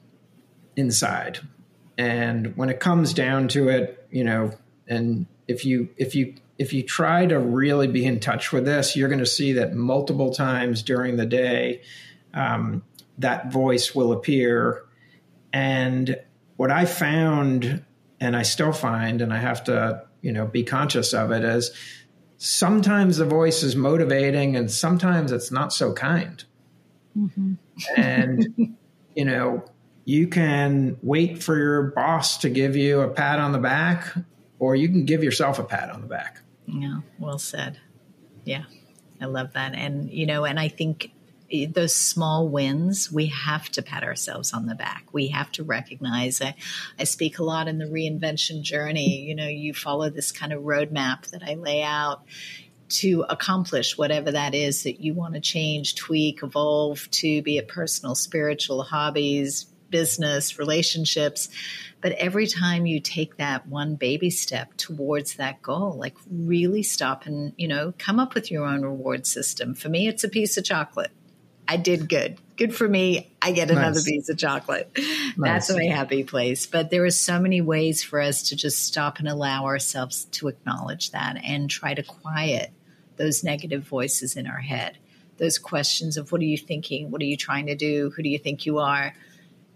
inside. 0.76 1.40
And 1.98 2.56
when 2.56 2.68
it 2.68 2.80
comes 2.80 3.14
down 3.14 3.48
to 3.48 3.68
it, 3.68 4.06
you 4.10 4.24
know, 4.24 4.52
and 4.86 5.26
if 5.48 5.64
you 5.64 5.88
if 5.96 6.14
you 6.14 6.34
if 6.58 6.72
you 6.72 6.82
try 6.82 7.26
to 7.26 7.38
really 7.38 7.86
be 7.86 8.04
in 8.04 8.20
touch 8.20 8.52
with 8.52 8.64
this, 8.64 8.96
you're 8.96 9.08
going 9.08 9.20
to 9.20 9.26
see 9.26 9.52
that 9.54 9.74
multiple 9.74 10.32
times 10.32 10.82
during 10.82 11.16
the 11.16 11.26
day, 11.26 11.82
um, 12.32 12.82
that 13.18 13.52
voice 13.52 13.94
will 13.94 14.12
appear. 14.12 14.82
And 15.52 16.16
what 16.56 16.70
I 16.70 16.84
found, 16.84 17.84
and 18.20 18.36
I 18.36 18.42
still 18.42 18.72
find, 18.72 19.20
and 19.20 19.32
I 19.32 19.38
have 19.38 19.64
to, 19.64 20.04
you 20.20 20.32
know, 20.32 20.46
be 20.46 20.62
conscious 20.62 21.12
of 21.12 21.30
it, 21.30 21.44
is 21.44 21.72
sometimes 22.38 23.16
the 23.16 23.24
voice 23.24 23.62
is 23.62 23.76
motivating 23.76 24.56
and 24.56 24.70
sometimes 24.70 25.32
it's 25.32 25.50
not 25.50 25.72
so 25.72 25.92
kind. 25.92 26.44
Mm-hmm. 27.16 27.54
and, 27.96 28.46
you 29.14 29.24
know, 29.24 29.64
you 30.04 30.28
can 30.28 30.96
wait 31.02 31.42
for 31.42 31.56
your 31.58 31.82
boss 31.82 32.38
to 32.38 32.48
give 32.48 32.76
you 32.76 33.00
a 33.00 33.08
pat 33.08 33.38
on 33.38 33.52
the 33.52 33.58
back, 33.58 34.14
or 34.58 34.76
you 34.76 34.88
can 34.88 35.04
give 35.04 35.24
yourself 35.24 35.58
a 35.58 35.64
pat 35.64 35.90
on 35.90 36.00
the 36.00 36.06
back. 36.06 36.40
Yeah, 36.66 37.00
well 37.18 37.38
said. 37.38 37.78
Yeah, 38.44 38.64
I 39.20 39.24
love 39.24 39.52
that. 39.54 39.74
And, 39.74 40.10
you 40.10 40.26
know, 40.26 40.44
and 40.44 40.60
I 40.60 40.68
think 40.68 41.10
those 41.68 41.94
small 41.94 42.48
wins, 42.48 43.10
we 43.10 43.26
have 43.26 43.68
to 43.70 43.82
pat 43.82 44.02
ourselves 44.02 44.52
on 44.52 44.66
the 44.66 44.74
back. 44.74 45.06
We 45.12 45.28
have 45.28 45.50
to 45.52 45.64
recognize. 45.64 46.40
I, 46.40 46.54
I 46.98 47.04
speak 47.04 47.38
a 47.38 47.44
lot 47.44 47.68
in 47.68 47.78
the 47.78 47.84
reinvention 47.84 48.62
journey. 48.62 49.20
You 49.20 49.34
know, 49.34 49.46
you 49.46 49.74
follow 49.74 50.10
this 50.10 50.32
kind 50.32 50.52
of 50.52 50.62
roadmap 50.62 51.30
that 51.30 51.42
I 51.42 51.54
lay 51.54 51.82
out 51.82 52.22
to 52.88 53.24
accomplish 53.28 53.98
whatever 53.98 54.32
that 54.32 54.54
is 54.54 54.84
that 54.84 55.00
you 55.00 55.14
want 55.14 55.34
to 55.34 55.40
change, 55.40 55.96
tweak, 55.96 56.42
evolve 56.42 57.10
to 57.10 57.42
be 57.42 57.58
it 57.58 57.68
personal, 57.68 58.14
spiritual, 58.14 58.82
hobbies, 58.82 59.66
business, 59.90 60.58
relationships. 60.58 61.48
But 62.00 62.12
every 62.12 62.46
time 62.46 62.86
you 62.86 63.00
take 63.00 63.36
that 63.36 63.66
one 63.66 63.96
baby 63.96 64.30
step 64.30 64.76
towards 64.76 65.36
that 65.36 65.62
goal, 65.62 65.96
like 65.96 66.16
really 66.30 66.82
stop 66.82 67.26
and, 67.26 67.52
you 67.56 67.68
know, 67.68 67.92
come 67.98 68.20
up 68.20 68.34
with 68.34 68.50
your 68.50 68.64
own 68.64 68.82
reward 68.82 69.26
system. 69.26 69.74
For 69.74 69.88
me, 69.88 70.06
it's 70.06 70.24
a 70.24 70.28
piece 70.28 70.56
of 70.56 70.64
chocolate. 70.64 71.10
I 71.68 71.76
did 71.76 72.08
good. 72.08 72.38
Good 72.56 72.74
for 72.74 72.88
me. 72.88 73.30
I 73.42 73.52
get 73.52 73.70
another 73.70 73.96
nice. 73.96 74.04
piece 74.04 74.28
of 74.28 74.38
chocolate. 74.38 74.90
Nice. 75.36 75.68
That's 75.68 75.74
my 75.74 75.84
happy 75.84 76.24
place. 76.24 76.66
But 76.66 76.90
there 76.90 77.04
are 77.04 77.10
so 77.10 77.38
many 77.38 77.60
ways 77.60 78.02
for 78.02 78.20
us 78.20 78.48
to 78.48 78.56
just 78.56 78.84
stop 78.84 79.18
and 79.18 79.28
allow 79.28 79.66
ourselves 79.66 80.24
to 80.32 80.48
acknowledge 80.48 81.10
that 81.10 81.36
and 81.44 81.68
try 81.68 81.92
to 81.92 82.02
quiet 82.02 82.70
those 83.16 83.44
negative 83.44 83.82
voices 83.82 84.36
in 84.36 84.46
our 84.46 84.60
head. 84.60 84.96
Those 85.38 85.58
questions 85.58 86.16
of 86.16 86.32
what 86.32 86.40
are 86.40 86.44
you 86.44 86.56
thinking? 86.56 87.10
What 87.10 87.20
are 87.20 87.26
you 87.26 87.36
trying 87.36 87.66
to 87.66 87.74
do? 87.74 88.10
Who 88.16 88.22
do 88.22 88.28
you 88.28 88.38
think 88.38 88.64
you 88.64 88.78
are? 88.78 89.14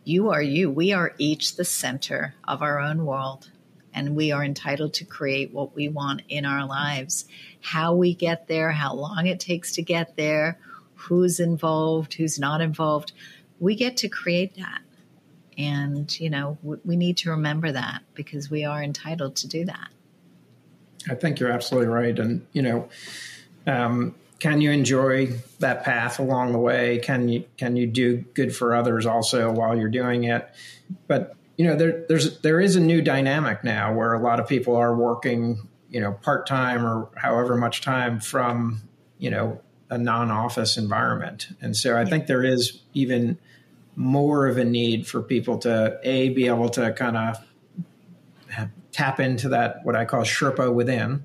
You 0.04 0.30
are 0.30 0.42
you. 0.42 0.70
We 0.70 0.92
are 0.92 1.14
each 1.18 1.56
the 1.56 1.64
center 1.64 2.34
of 2.48 2.62
our 2.62 2.80
own 2.80 3.04
world, 3.04 3.50
and 3.92 4.16
we 4.16 4.32
are 4.32 4.42
entitled 4.42 4.94
to 4.94 5.04
create 5.04 5.52
what 5.52 5.74
we 5.74 5.88
want 5.88 6.22
in 6.28 6.46
our 6.46 6.66
lives. 6.66 7.26
How 7.60 7.94
we 7.94 8.14
get 8.14 8.48
there, 8.48 8.70
how 8.72 8.94
long 8.94 9.26
it 9.26 9.40
takes 9.40 9.72
to 9.72 9.82
get 9.82 10.16
there, 10.16 10.58
who's 11.00 11.40
involved, 11.40 12.14
who's 12.14 12.38
not 12.38 12.60
involved. 12.60 13.12
We 13.58 13.74
get 13.74 13.96
to 13.98 14.08
create 14.08 14.54
that. 14.56 14.80
And, 15.58 16.18
you 16.18 16.30
know, 16.30 16.56
we 16.62 16.96
need 16.96 17.18
to 17.18 17.30
remember 17.30 17.72
that 17.72 18.02
because 18.14 18.50
we 18.50 18.64
are 18.64 18.82
entitled 18.82 19.36
to 19.36 19.48
do 19.48 19.64
that. 19.66 19.88
I 21.08 21.14
think 21.14 21.40
you're 21.40 21.50
absolutely 21.50 21.88
right. 21.88 22.18
And, 22.18 22.46
you 22.52 22.62
know, 22.62 22.88
um, 23.66 24.14
can 24.38 24.62
you 24.62 24.70
enjoy 24.70 25.34
that 25.58 25.84
path 25.84 26.18
along 26.18 26.52
the 26.52 26.58
way? 26.58 26.98
Can 26.98 27.28
you 27.28 27.44
can 27.58 27.76
you 27.76 27.86
do 27.86 28.18
good 28.34 28.56
for 28.56 28.74
others 28.74 29.04
also 29.04 29.52
while 29.52 29.76
you're 29.76 29.90
doing 29.90 30.24
it? 30.24 30.48
But 31.06 31.34
you 31.58 31.66
know, 31.66 31.76
there 31.76 32.04
there's 32.08 32.40
there 32.40 32.58
is 32.58 32.74
a 32.74 32.80
new 32.80 33.02
dynamic 33.02 33.62
now 33.62 33.92
where 33.92 34.14
a 34.14 34.18
lot 34.18 34.40
of 34.40 34.48
people 34.48 34.76
are 34.76 34.96
working, 34.96 35.68
you 35.90 36.00
know, 36.00 36.12
part 36.12 36.46
time 36.46 36.86
or 36.86 37.10
however 37.16 37.54
much 37.54 37.82
time 37.82 38.18
from, 38.18 38.80
you 39.18 39.30
know, 39.30 39.60
a 39.90 39.98
non-office 39.98 40.76
environment. 40.76 41.48
And 41.60 41.76
so 41.76 41.96
I 41.96 42.04
think 42.04 42.26
there 42.26 42.44
is 42.44 42.80
even 42.94 43.38
more 43.96 44.46
of 44.46 44.56
a 44.56 44.64
need 44.64 45.06
for 45.06 45.20
people 45.20 45.58
to 45.58 45.98
a 46.04 46.30
be 46.30 46.46
able 46.46 46.68
to 46.70 46.92
kind 46.92 47.16
of 47.16 47.36
tap 48.92 49.20
into 49.20 49.50
that 49.50 49.84
what 49.84 49.96
I 49.96 50.04
call 50.04 50.22
Sherpa 50.22 50.72
within. 50.72 51.24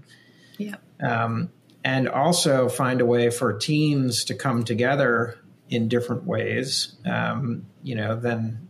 Yeah. 0.58 0.75
Um, 1.01 1.51
and 1.84 2.10
also 2.10 2.67
find 2.67 3.01
a 3.01 3.06
way 3.06 3.30
for 3.30 3.54
teams 3.54 4.25
to 4.25 4.36
come 4.36 4.63
together 4.63 5.38
in 5.69 5.88
different 5.88 6.23
ways, 6.23 6.95
um, 7.06 7.65
you 7.84 7.95
know, 7.95 8.15
than 8.15 8.67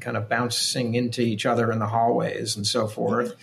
kind 0.00 0.16
of 0.16 0.28
bouncing 0.28 0.94
into 0.94 1.22
each 1.22 1.46
other 1.46 1.70
in 1.72 1.78
the 1.78 1.86
hallways 1.86 2.56
and 2.56 2.66
so 2.66 2.86
forth. 2.86 3.34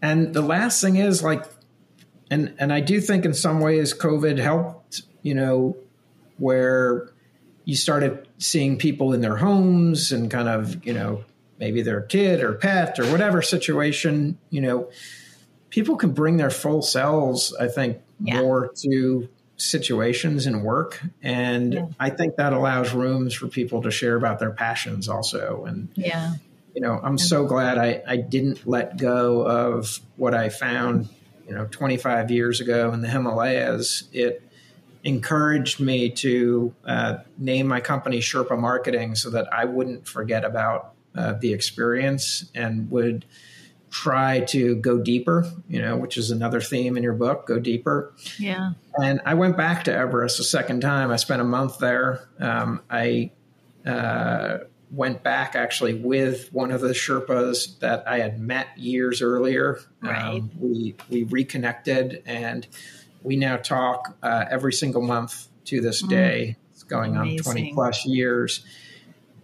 And 0.00 0.34
the 0.34 0.42
last 0.42 0.80
thing 0.80 0.96
is 0.96 1.22
like, 1.22 1.44
and 2.30 2.54
and 2.58 2.72
I 2.72 2.80
do 2.80 3.00
think 3.00 3.24
in 3.24 3.34
some 3.34 3.60
ways 3.60 3.94
COVID 3.94 4.38
helped, 4.38 4.81
you 5.22 5.34
know, 5.34 5.76
where 6.38 7.10
you 7.64 7.76
started 7.76 8.26
seeing 8.38 8.76
people 8.76 9.12
in 9.12 9.20
their 9.20 9.36
homes 9.36 10.12
and 10.12 10.30
kind 10.30 10.48
of, 10.48 10.84
you 10.84 10.92
know, 10.92 11.24
maybe 11.58 11.82
their 11.82 12.00
kid 12.00 12.42
or 12.42 12.54
pet 12.54 12.98
or 12.98 13.04
whatever 13.12 13.40
situation, 13.40 14.36
you 14.50 14.60
know, 14.60 14.90
people 15.70 15.96
can 15.96 16.12
bring 16.12 16.36
their 16.36 16.50
full 16.50 16.82
selves, 16.82 17.54
I 17.54 17.68
think, 17.68 17.98
yeah. 18.20 18.40
more 18.40 18.72
to 18.82 19.28
situations 19.56 20.46
and 20.46 20.64
work. 20.64 21.00
And 21.22 21.74
yeah. 21.74 21.86
I 22.00 22.10
think 22.10 22.36
that 22.36 22.52
allows 22.52 22.92
rooms 22.92 23.32
for 23.32 23.46
people 23.46 23.82
to 23.82 23.90
share 23.90 24.16
about 24.16 24.40
their 24.40 24.50
passions 24.50 25.08
also. 25.08 25.64
And, 25.64 25.88
yeah. 25.94 26.34
you 26.74 26.80
know, 26.80 27.00
I'm 27.02 27.16
so 27.16 27.46
glad 27.46 27.78
I, 27.78 28.02
I 28.06 28.16
didn't 28.16 28.66
let 28.66 28.96
go 28.96 29.46
of 29.46 30.00
what 30.16 30.34
I 30.34 30.48
found, 30.48 31.08
you 31.46 31.54
know, 31.54 31.66
25 31.70 32.30
years 32.30 32.60
ago 32.60 32.92
in 32.92 33.02
the 33.02 33.08
Himalayas. 33.08 34.04
It, 34.12 34.42
encouraged 35.04 35.80
me 35.80 36.10
to 36.10 36.74
uh, 36.84 37.18
name 37.38 37.66
my 37.66 37.80
company 37.80 38.20
Sherpa 38.20 38.58
Marketing 38.58 39.14
so 39.14 39.30
that 39.30 39.52
I 39.52 39.64
wouldn't 39.64 40.06
forget 40.06 40.44
about 40.44 40.94
uh, 41.14 41.34
the 41.34 41.52
experience 41.52 42.50
and 42.54 42.90
would 42.90 43.24
try 43.90 44.40
to 44.40 44.74
go 44.76 44.98
deeper, 44.98 45.46
you 45.68 45.80
know, 45.80 45.96
which 45.96 46.16
is 46.16 46.30
another 46.30 46.60
theme 46.60 46.96
in 46.96 47.02
your 47.02 47.12
book, 47.12 47.46
go 47.46 47.58
deeper. 47.58 48.14
Yeah. 48.38 48.70
And 48.96 49.20
I 49.26 49.34
went 49.34 49.56
back 49.56 49.84
to 49.84 49.94
Everest 49.94 50.40
a 50.40 50.44
second 50.44 50.80
time. 50.80 51.10
I 51.10 51.16
spent 51.16 51.42
a 51.42 51.44
month 51.44 51.78
there. 51.78 52.26
Um, 52.40 52.80
I 52.88 53.32
uh, 53.84 54.58
went 54.90 55.22
back 55.22 55.54
actually 55.54 55.94
with 55.94 56.52
one 56.52 56.70
of 56.70 56.80
the 56.80 56.90
Sherpas 56.90 57.78
that 57.80 58.06
I 58.08 58.20
had 58.20 58.40
met 58.40 58.68
years 58.78 59.20
earlier. 59.20 59.80
Right. 60.00 60.36
Um, 60.36 60.50
we 60.58 60.94
we 61.10 61.24
reconnected, 61.24 62.22
and 62.24 62.66
we 63.22 63.36
now 63.36 63.56
talk 63.56 64.16
uh, 64.22 64.44
every 64.50 64.72
single 64.72 65.02
month 65.02 65.48
to 65.66 65.80
this 65.80 66.02
mm. 66.02 66.08
day. 66.08 66.56
It's 66.72 66.82
going 66.82 67.16
Amazing. 67.16 67.38
on 67.38 67.44
twenty 67.44 67.72
plus 67.72 68.06
years. 68.06 68.64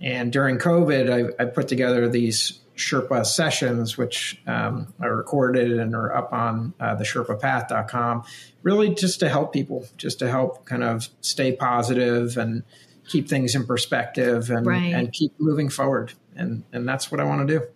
And 0.01 0.33
during 0.33 0.59
COVID, 0.59 1.35
I, 1.38 1.43
I 1.43 1.47
put 1.47 1.67
together 1.67 2.09
these 2.09 2.61
Sherpa 2.77 3.27
sessions, 3.27 3.99
which 3.99 4.41
um, 4.47 4.95
are 5.01 5.14
recorded 5.17 5.73
and 5.73 5.95
are 5.95 6.17
up 6.17 6.33
on 6.33 6.73
uh, 6.79 6.95
the 6.95 7.05
SherpaPath.com, 7.05 8.23
really 8.62 8.95
just 8.95 9.21
to 9.21 9.29
help 9.29 9.53
people, 9.53 9.87
just 9.97 10.21
to 10.21 10.31
help 10.31 10.64
kind 10.64 10.85
of 10.85 11.09
stay 11.21 11.53
positive 11.53 12.37
and 12.37 12.62
keep 13.09 13.29
things 13.29 13.55
in 13.55 13.67
perspective 13.67 14.51
and, 14.51 14.67
right. 14.67 14.95
and 14.95 15.12
keep 15.12 15.33
moving 15.41 15.69
forward. 15.69 16.12
And, 16.37 16.62
and 16.73 16.88
that's 16.88 17.11
what 17.11 17.21
I 17.21 17.25
want 17.25 17.49
to 17.49 17.59
do. 17.59 17.67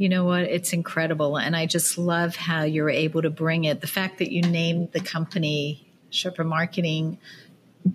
You 0.00 0.08
know 0.08 0.24
what? 0.24 0.44
It's 0.44 0.72
incredible. 0.72 1.36
And 1.36 1.54
I 1.54 1.66
just 1.66 1.98
love 1.98 2.34
how 2.34 2.62
you're 2.62 2.88
able 2.88 3.20
to 3.20 3.28
bring 3.28 3.64
it. 3.64 3.82
The 3.82 3.86
fact 3.86 4.16
that 4.20 4.32
you 4.32 4.40
named 4.40 4.92
the 4.92 5.00
company 5.00 5.86
Sherpa 6.10 6.42
Marketing, 6.42 7.18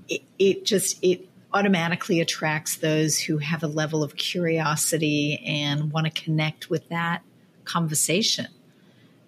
it, 0.08 0.22
it 0.38 0.66
just, 0.66 1.04
it, 1.04 1.28
automatically 1.52 2.20
attracts 2.20 2.76
those 2.76 3.18
who 3.18 3.38
have 3.40 3.64
a 3.64 3.68
level 3.68 4.04
of 4.04 4.18
curiosity 4.18 5.42
and 5.46 5.92
want 5.92 6.06
to 6.06 6.12
connect 6.12 6.70
with 6.70 6.88
that 6.90 7.24
conversation. 7.64 8.48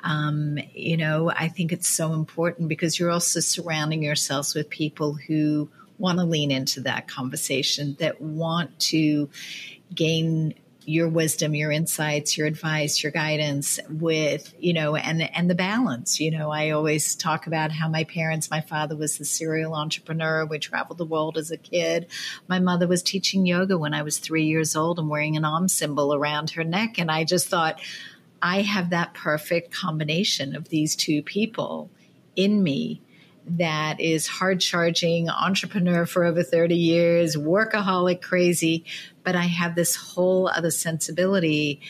Um, 0.01 0.59
you 0.73 0.97
know, 0.97 1.31
I 1.31 1.47
think 1.47 1.71
it's 1.71 1.87
so 1.87 2.13
important 2.13 2.67
because 2.67 2.99
you're 2.99 3.11
also 3.11 3.39
surrounding 3.39 4.03
yourselves 4.03 4.53
with 4.53 4.69
people 4.69 5.13
who 5.13 5.69
want 5.97 6.19
to 6.19 6.25
lean 6.25 6.51
into 6.51 6.81
that 6.81 7.07
conversation, 7.07 7.95
that 7.99 8.21
want 8.21 8.77
to 8.81 9.29
gain 9.95 10.53
your 10.87 11.09
wisdom, 11.09 11.53
your 11.53 11.69
insights, 11.69 12.37
your 12.37 12.47
advice, 12.47 13.03
your 13.03 13.11
guidance 13.11 13.77
with, 13.89 14.55
you 14.57 14.71
know, 14.71 14.95
and, 14.95 15.21
and 15.35 15.49
the 15.49 15.55
balance. 15.55 16.21
You 16.21 16.31
know, 16.31 16.49
I 16.49 16.69
always 16.69 17.13
talk 17.13 17.45
about 17.45 17.73
how 17.73 17.89
my 17.89 18.05
parents, 18.05 18.49
my 18.49 18.61
father 18.61 18.95
was 18.95 19.17
the 19.17 19.25
serial 19.25 19.75
entrepreneur. 19.75 20.45
We 20.45 20.59
traveled 20.59 20.97
the 20.97 21.05
world 21.05 21.37
as 21.37 21.51
a 21.51 21.57
kid. 21.57 22.07
My 22.47 22.59
mother 22.59 22.87
was 22.87 23.03
teaching 23.03 23.45
yoga 23.45 23.77
when 23.77 23.93
I 23.93 24.01
was 24.01 24.17
three 24.17 24.45
years 24.45 24.77
old 24.77 24.97
and 24.97 25.09
wearing 25.09 25.35
an 25.35 25.43
Om 25.43 25.67
symbol 25.67 26.13
around 26.13 26.51
her 26.51 26.63
neck. 26.63 26.97
And 26.99 27.11
I 27.11 27.25
just 27.25 27.49
thought, 27.49 27.81
I 28.41 28.61
have 28.61 28.91
that 28.91 29.13
perfect 29.13 29.73
combination 29.73 30.55
of 30.55 30.69
these 30.69 30.95
two 30.95 31.21
people 31.21 31.89
in 32.37 32.63
me 32.63 33.01
that 33.49 33.99
is 33.99 34.27
hard 34.27 34.59
charging, 34.59 35.29
entrepreneur 35.29 36.05
for 36.05 36.25
over 36.25 36.43
30 36.43 36.75
years, 36.75 37.35
workaholic 37.35 38.21
crazy, 38.21 38.85
but 39.27 39.35
I 39.35 39.47
have 39.47 39.75
this 39.75 39.93
whole 39.97 40.47
other 40.47 40.71
sensibility 40.71 41.81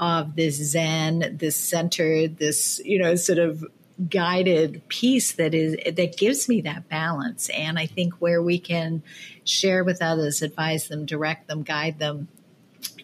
of 0.00 0.34
this 0.34 0.56
Zen, 0.56 1.36
this 1.38 1.54
centered, 1.54 2.38
this, 2.38 2.80
you 2.84 2.98
know, 2.98 3.14
sort 3.14 3.38
of 3.38 3.64
guided 4.08 4.82
piece 4.88 5.30
that 5.34 5.54
is 5.54 5.76
that 5.94 6.16
gives 6.16 6.48
me 6.48 6.62
that 6.62 6.88
balance. 6.88 7.48
And 7.50 7.78
i 7.78 7.86
think 7.86 8.14
where 8.14 8.42
we 8.42 8.58
can 8.58 9.04
share 9.44 9.84
with 9.84 10.02
others 10.02 10.42
advise 10.42 10.88
them 10.88 11.06
direct 11.06 11.46
them 11.46 11.62
guide 11.62 12.00
them 12.00 12.26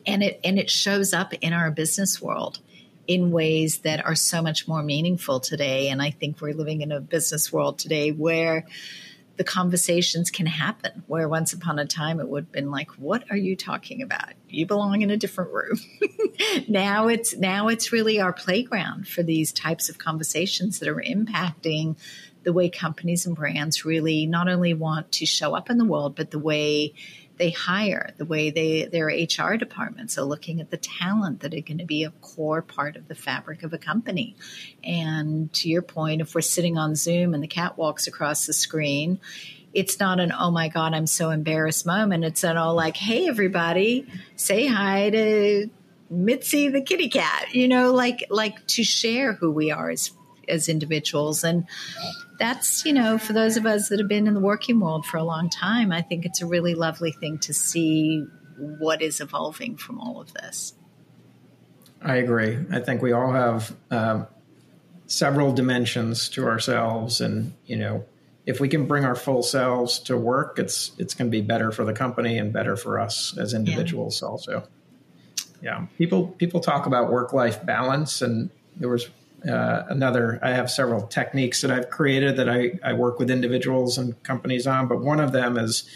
and 0.05 0.25
it 0.25 0.41
and 0.43 0.59
it 0.59 0.69
shows 0.69 1.13
up 1.13 1.33
in 1.35 1.53
our 1.53 1.71
business 1.71 2.21
world 2.21 2.59
in 3.07 3.31
ways 3.31 3.81
that 3.81 4.05
are 4.05 4.17
so 4.17 4.43
much 4.43 4.67
more 4.67 4.83
meaningful 4.83 5.39
today. 5.39 5.91
And 5.91 6.03
i 6.03 6.11
think 6.11 6.41
we're 6.41 6.55
living 6.55 6.81
in 6.81 6.91
a 6.91 6.99
business 6.99 7.53
world 7.53 7.79
today 7.79 8.11
where 8.11 8.65
the 9.37 9.45
conversations 9.45 10.31
can 10.31 10.47
happen 10.47 11.03
where 11.07 11.29
once 11.29 11.53
upon 11.53 11.79
a 11.79 11.87
time 11.87 12.21
it 12.21 12.29
would 12.29 12.45
have 12.45 12.53
been 12.53 12.71
like 12.71 12.91
what 12.93 13.25
are 13.31 13.37
you 13.37 13.57
talking 13.57 14.03
about? 14.03 14.33
You 14.49 14.67
belong 14.67 15.03
in 15.03 15.11
a 15.11 15.17
different 15.17 15.53
room. 15.53 15.79
Now 16.69 17.09
it's 17.09 17.35
now 17.35 17.69
it's 17.69 17.93
really 17.93 18.21
our 18.21 18.33
playground 18.33 19.09
for 19.09 19.23
these 19.23 19.53
types 19.53 19.89
of 19.89 19.97
conversations 19.97 20.81
that 20.81 20.89
are 20.89 21.03
impacting 21.03 21.97
the 22.43 22.53
way 22.53 22.69
companies 22.69 23.25
and 23.25 23.35
brands 23.35 23.85
really 23.87 24.27
not 24.27 24.49
only 24.49 24.75
want 24.75 25.13
to 25.13 25.27
show 25.27 25.55
up 25.55 25.71
in 25.71 25.79
the 25.79 25.85
world 25.85 26.15
but 26.15 26.31
the 26.31 26.39
way 26.39 26.93
they 27.39 27.51
hire, 27.51 28.13
the 28.17 28.25
way 28.25 28.51
they 28.51 28.87
their 28.87 29.07
HR 29.07 29.57
departments 29.57 30.19
are 30.19 30.25
looking 30.25 30.61
at 30.61 30.71
the 30.71 30.77
talent 30.77 31.41
that 31.41 31.55
are 31.55 31.61
going 31.61 31.79
to 31.79 31.85
be 31.85 32.05
a 32.05 32.11
core 32.11 32.63
part 32.63 32.97
of 32.97 33.09
the 33.09 33.15
fabric 33.15 33.63
of 33.63 33.73
a 33.73 33.79
company. 33.79 34.37
And 34.83 35.53
to 35.55 35.69
your 35.69 35.83
point, 35.83 36.21
if 36.21 36.35
we're 36.35 36.41
sitting 36.41 36.79
on 36.79 36.95
Zoom 36.95 37.35
and 37.35 37.43
the 37.43 37.49
cat 37.49 37.77
walks 37.77 38.07
across 38.07 38.47
the 38.47 38.53
screen, 38.53 39.21
it's 39.75 40.01
not 40.01 40.21
an 40.21 40.33
oh 40.33 40.51
my 40.51 40.69
god 40.69 40.95
I'm 40.95 41.07
so 41.07 41.31
embarrassed 41.31 41.87
moment. 41.87 42.25
It's 42.25 42.45
an 42.45 42.57
all 42.57 42.75
like 42.75 42.97
hey 42.97 43.29
everybody, 43.29 44.07
say 44.37 44.67
hi 44.67 45.11
to 45.11 45.69
Mitzi 46.09 46.69
the 46.69 46.81
kitty 46.81 47.09
cat. 47.09 47.55
You 47.55 47.69
know, 47.69 47.93
like 47.93 48.27
like 48.31 48.67
to 48.69 48.85
share 48.85 49.35
who 49.35 49.51
we 49.51 49.71
are 49.71 49.91
as 49.91 50.11
as 50.49 50.69
individuals 50.69 51.45
and 51.45 51.67
that's, 52.39 52.85
you 52.85 52.93
know, 52.93 53.19
for 53.19 53.33
those 53.33 53.57
of 53.57 53.67
us 53.67 53.89
that 53.89 53.99
have 53.99 54.09
been 54.09 54.27
in 54.27 54.35
the 54.35 54.41
working 54.41 54.81
world 54.81 55.07
for 55.07 55.17
a 55.17 55.25
long 55.25 55.49
time, 55.49 55.93
I 55.93 56.03
think 56.03 56.25
it's 56.25 56.43
a 56.43 56.47
really 56.47 56.75
lovely 56.75 57.13
thing 57.13 57.39
to 57.39 57.55
see 57.55 58.27
what 58.59 59.03
is 59.03 59.21
evolving 59.21 59.77
from 59.77 60.01
all 60.01 60.21
of 60.21 60.33
this. 60.35 60.75
I 62.03 62.17
agree. 62.17 62.59
I 62.71 62.81
think 62.81 63.03
we 63.03 63.13
all 63.13 63.33
have 63.33 63.75
um, 63.91 64.27
several 65.07 65.53
dimensions 65.53 66.29
to 66.31 66.47
ourselves, 66.47 67.21
and 67.21 67.55
you 67.67 67.77
know, 67.77 68.05
if 68.45 68.61
we 68.61 68.69
can 68.69 68.87
bring 68.87 69.05
our 69.05 69.15
full 69.15 69.43
selves 69.43 69.99
to 70.01 70.17
work, 70.17 70.59
it's 70.59 70.93
it's 70.99 71.15
going 71.15 71.31
to 71.31 71.31
be 71.31 71.41
better 71.41 71.73
for 71.73 71.85
the 71.85 71.93
company 71.93 72.39
and 72.39 72.53
better 72.53 72.77
for 72.77 73.01
us 73.01 73.37
as 73.39 73.55
individuals 73.55 74.21
yeah. 74.23 74.29
also. 74.29 74.69
Yeah, 75.63 75.87
people 75.97 76.29
people 76.29 76.61
talk 76.61 76.87
about 76.87 77.11
work 77.11 77.33
life 77.33 77.65
balance, 77.65 78.21
and 78.23 78.51
there 78.77 78.91
was 78.91 79.09
uh, 79.49 79.85
another, 79.89 80.39
I 80.43 80.51
have 80.51 80.71
several 80.71 81.07
techniques 81.07 81.61
that 81.61 81.71
I've 81.71 81.91
created 81.91 82.37
that 82.37 82.49
I, 82.49 82.79
I 82.83 82.95
work 82.95 83.19
with 83.19 83.31
individuals 83.31 83.99
and 83.99 84.21
companies 84.23 84.67
on, 84.67 84.89
but 84.89 85.01
one 85.01 85.21
of 85.21 85.33
them 85.33 85.57
is 85.57 85.89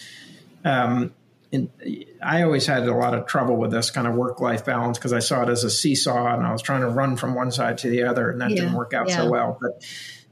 um, 0.65 1.13
in, 1.51 1.71
I 2.23 2.43
always 2.43 2.67
had 2.67 2.87
a 2.87 2.95
lot 2.95 3.15
of 3.15 3.27
trouble 3.27 3.57
with 3.57 3.73
this 3.73 3.91
kind 3.91 4.07
of 4.07 4.15
work 4.15 4.41
life 4.41 4.65
balance 4.65 4.99
because 4.99 5.13
I 5.13 5.19
saw 5.19 5.43
it 5.43 5.49
as 5.49 5.65
a 5.65 5.71
seesaw 5.71 6.35
and 6.35 6.47
I 6.47 6.53
was 6.53 6.63
trying 6.63 6.83
to 6.83 6.89
run 6.89 7.17
from 7.17 7.35
one 7.35 7.51
side 7.51 7.79
to 7.79 7.91
the 7.91 8.05
other, 8.05 8.31
and 8.31 8.41
that 8.41 8.51
yeah, 8.51 8.57
didn't 8.57 8.75
work 8.75 8.95
out 8.95 9.09
yeah. 9.09 9.17
so 9.17 9.31
well. 9.31 9.59
But 9.61 9.85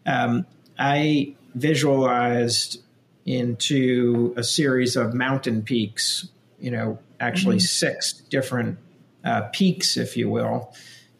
um, 0.07 0.47
I 0.79 1.35
visualized 1.55 2.83
into 3.27 4.33
a 4.37 4.45
series 4.45 4.97
of 4.97 5.13
mountain 5.13 5.63
peaks, 5.63 6.29
you 6.61 6.71
know, 6.71 6.99
actually 7.21 7.57
mm-hmm. 7.57 7.67
six 7.67 8.13
different 8.13 8.79
uh, 9.25 9.43
peaks, 9.53 9.97
if 9.97 10.17
you 10.17 10.31
will 10.31 10.73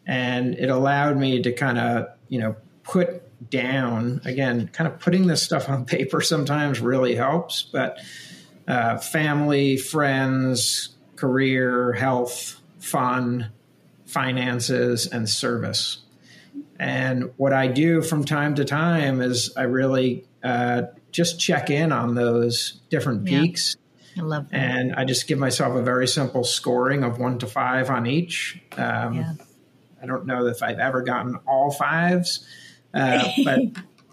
and 0.09 0.55
it 0.55 0.71
allowed 0.71 1.17
me 1.17 1.39
to 1.39 1.53
kind 1.53 1.77
of 1.77 2.07
you 2.29 2.39
know 2.39 2.55
put 2.83 3.21
down 3.49 4.19
again 4.25 4.67
kind 4.73 4.91
of 4.91 4.99
putting 4.99 5.27
this 5.27 5.41
stuff 5.41 5.69
on 5.69 5.85
paper 5.85 6.19
sometimes 6.19 6.79
really 6.79 7.15
helps 7.15 7.61
but 7.61 7.99
uh, 8.67 8.97
family 8.97 9.77
friends 9.77 10.89
career 11.15 11.93
health 11.93 12.59
fun 12.79 13.51
finances 14.05 15.05
and 15.05 15.29
service 15.29 15.99
and 16.79 17.31
what 17.37 17.53
i 17.53 17.67
do 17.67 18.01
from 18.01 18.25
time 18.25 18.55
to 18.55 18.65
time 18.65 19.21
is 19.21 19.55
i 19.55 19.61
really 19.61 20.25
uh, 20.43 20.81
just 21.11 21.39
check 21.39 21.69
in 21.69 21.91
on 21.91 22.15
those 22.15 22.81
different 22.89 23.25
peaks 23.25 23.75
I 24.17 24.21
love 24.21 24.49
that. 24.49 24.57
And 24.57 24.95
I 24.95 25.05
just 25.05 25.27
give 25.27 25.37
myself 25.37 25.75
a 25.75 25.83
very 25.83 26.07
simple 26.07 26.43
scoring 26.43 27.03
of 27.03 27.19
one 27.19 27.37
to 27.39 27.47
five 27.47 27.89
on 27.91 28.07
each. 28.07 28.59
Um, 28.75 29.13
yeah 29.13 29.33
I 30.01 30.05
don't 30.05 30.25
know 30.25 30.47
if 30.47 30.63
I've 30.63 30.79
ever 30.79 31.01
gotten 31.01 31.35
all 31.47 31.71
fives, 31.71 32.45
uh, 32.93 33.27
but 33.43 33.59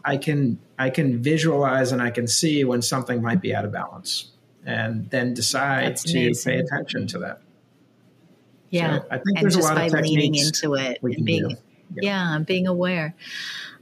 I 0.04 0.16
can 0.16 0.58
I 0.78 0.90
can 0.90 1.22
visualize 1.22 1.92
and 1.92 2.02
I 2.02 2.10
can 2.10 2.26
see 2.26 2.64
when 2.64 2.82
something 2.82 3.22
might 3.22 3.40
be 3.40 3.54
out 3.54 3.64
of 3.64 3.72
balance, 3.72 4.30
and 4.64 5.08
then 5.10 5.34
decide 5.34 5.96
to 5.96 6.34
pay 6.44 6.58
attention 6.58 7.06
to 7.08 7.18
that. 7.20 7.40
Yeah, 8.70 8.98
so 8.98 9.06
I 9.10 9.18
think 9.18 9.38
and 9.38 9.42
there's 9.42 9.56
a 9.56 9.60
lot 9.60 9.78
of 9.78 9.92
leaning 9.92 10.34
into 10.34 10.74
it 10.74 10.98
and 11.02 11.24
being 11.24 11.50
yeah. 11.50 11.56
yeah, 12.34 12.38
being 12.38 12.66
aware. 12.66 13.14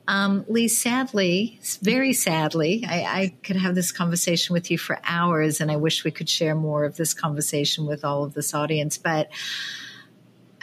Um, 0.07 0.45
Lee, 0.49 0.69
sadly, 0.69 1.59
very 1.81 2.13
sadly, 2.13 2.85
I, 2.87 3.01
I, 3.05 3.35
could 3.43 3.57
have 3.57 3.75
this 3.75 3.91
conversation 3.91 4.53
with 4.53 4.71
you 4.71 4.77
for 4.77 4.99
hours, 5.03 5.63
and 5.63 5.71
I 5.71 5.77
wish 5.77 6.05
we 6.05 6.11
could 6.11 6.29
share 6.29 6.55
more 6.55 6.85
of 6.85 6.97
this 6.97 7.15
conversation 7.15 7.87
with 7.87 8.05
all 8.05 8.23
of 8.23 8.35
this 8.35 8.53
audience. 8.53 8.99
But 8.99 9.31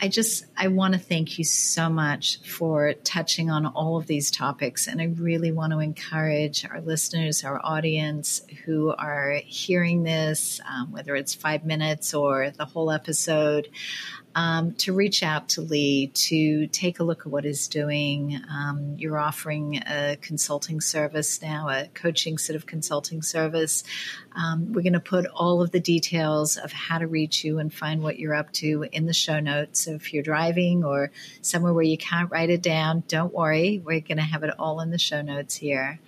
I 0.03 0.07
just 0.07 0.45
I 0.57 0.67
want 0.69 0.95
to 0.95 0.99
thank 0.99 1.37
you 1.37 1.43
so 1.43 1.87
much 1.87 2.39
for 2.43 2.93
touching 3.03 3.51
on 3.51 3.67
all 3.67 3.97
of 3.97 4.07
these 4.07 4.31
topics 4.31 4.87
and 4.87 4.99
I 4.99 5.05
really 5.05 5.51
want 5.51 5.73
to 5.73 5.79
encourage 5.79 6.65
our 6.65 6.81
listeners, 6.81 7.43
our 7.43 7.61
audience 7.63 8.41
who 8.65 8.89
are 8.97 9.39
hearing 9.45 10.01
this, 10.01 10.59
um, 10.67 10.91
whether 10.91 11.15
it's 11.15 11.35
five 11.35 11.65
minutes 11.65 12.15
or 12.15 12.49
the 12.49 12.65
whole 12.65 12.89
episode, 12.89 13.69
um, 14.35 14.73
to 14.75 14.93
reach 14.93 15.23
out 15.23 15.49
to 15.49 15.61
Lee 15.61 16.07
to 16.07 16.67
take 16.67 16.99
a 16.99 17.03
look 17.03 17.21
at 17.21 17.27
what 17.27 17.43
he's 17.43 17.67
doing. 17.67 18.39
Um, 18.49 18.95
you're 18.97 19.19
offering 19.19 19.77
a 19.77 20.17
consulting 20.21 20.81
service 20.81 21.41
now, 21.41 21.67
a 21.69 21.87
coaching 21.93 22.37
sort 22.37 22.55
of 22.55 22.65
consulting 22.65 23.21
service. 23.21 23.83
Um, 24.33 24.71
we're 24.71 24.83
going 24.83 24.93
to 24.93 24.99
put 24.99 25.25
all 25.27 25.61
of 25.61 25.71
the 25.71 25.79
details 25.79 26.57
of 26.57 26.71
how 26.71 26.97
to 26.99 27.07
reach 27.07 27.43
you 27.43 27.59
and 27.59 27.73
find 27.73 28.01
what 28.01 28.19
you're 28.19 28.35
up 28.35 28.51
to 28.53 28.85
in 28.91 29.05
the 29.05 29.13
show 29.13 29.39
notes. 29.39 29.81
So 29.81 29.91
if 29.91 30.13
you're 30.13 30.23
driving 30.23 30.83
or 30.83 31.11
somewhere 31.41 31.73
where 31.73 31.83
you 31.83 31.97
can't 31.97 32.31
write 32.31 32.49
it 32.49 32.61
down, 32.61 33.03
don't 33.07 33.33
worry. 33.33 33.81
We're 33.83 33.99
going 33.99 34.17
to 34.17 34.23
have 34.23 34.43
it 34.43 34.57
all 34.57 34.79
in 34.79 34.91
the 34.91 34.97
show 34.97 35.21
notes 35.21 35.55
here. 35.55 35.99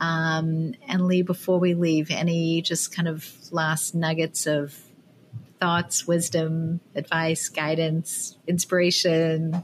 Um, 0.00 0.74
and 0.86 1.06
Lee, 1.06 1.22
before 1.22 1.58
we 1.58 1.74
leave, 1.74 2.10
any 2.10 2.62
just 2.62 2.94
kind 2.94 3.08
of 3.08 3.34
last 3.50 3.94
nuggets 3.94 4.46
of 4.46 4.78
thoughts, 5.60 6.06
wisdom, 6.06 6.80
advice, 6.94 7.48
guidance, 7.48 8.36
inspiration 8.46 9.62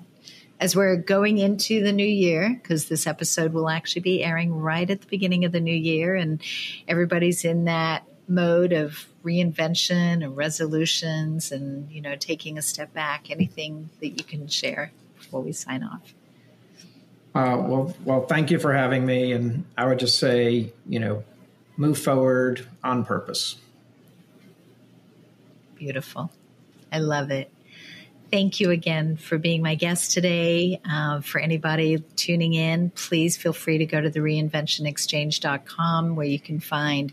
as 0.60 0.76
we're 0.76 0.96
going 0.96 1.38
into 1.38 1.82
the 1.82 1.92
new 1.92 2.06
year, 2.06 2.58
because 2.62 2.88
this 2.88 3.06
episode 3.06 3.52
will 3.52 3.68
actually 3.68 4.02
be 4.02 4.22
airing 4.22 4.54
right 4.54 4.88
at 4.88 5.00
the 5.00 5.06
beginning 5.08 5.44
of 5.44 5.52
the 5.52 5.60
new 5.60 5.74
year, 5.74 6.14
and 6.14 6.40
everybody's 6.86 7.44
in 7.44 7.64
that 7.64 8.04
mode 8.28 8.72
of 8.72 9.06
reinvention 9.22 10.24
and 10.24 10.36
resolutions 10.36 11.52
and 11.52 11.90
you 11.90 12.00
know 12.00 12.16
taking 12.16 12.56
a 12.56 12.62
step 12.62 12.92
back. 12.94 13.30
Anything 13.30 13.90
that 14.00 14.08
you 14.08 14.24
can 14.24 14.48
share 14.48 14.92
before 15.18 15.42
we 15.42 15.52
sign 15.52 15.82
off? 15.82 16.14
Uh, 17.34 17.58
well 17.60 17.94
well 18.04 18.24
thank 18.26 18.50
you 18.50 18.58
for 18.58 18.72
having 18.72 19.04
me. 19.04 19.32
And 19.32 19.64
i 19.76 19.84
would 19.84 19.98
just 19.98 20.18
say 20.18 20.72
you 20.88 21.00
know 21.00 21.24
move 21.76 21.98
forward 21.98 22.66
on 22.82 23.04
purpose 23.04 23.56
Beautiful. 25.76 26.30
I 26.92 26.98
love 26.98 27.30
it. 27.30 27.50
Thank 28.30 28.58
you 28.58 28.70
again 28.70 29.16
for 29.16 29.38
being 29.38 29.62
my 29.62 29.74
guest 29.74 30.12
today. 30.12 30.80
Uh, 30.90 31.20
for 31.20 31.40
anybody 31.40 31.98
tuning 32.16 32.54
in, 32.54 32.90
please 32.90 33.36
feel 33.36 33.52
free 33.52 33.78
to 33.78 33.86
go 33.86 34.00
to 34.00 34.10
the 34.10 34.20
reinventionexchange.com 34.20 36.16
where 36.16 36.26
you 36.26 36.40
can 36.40 36.58
find 36.58 37.12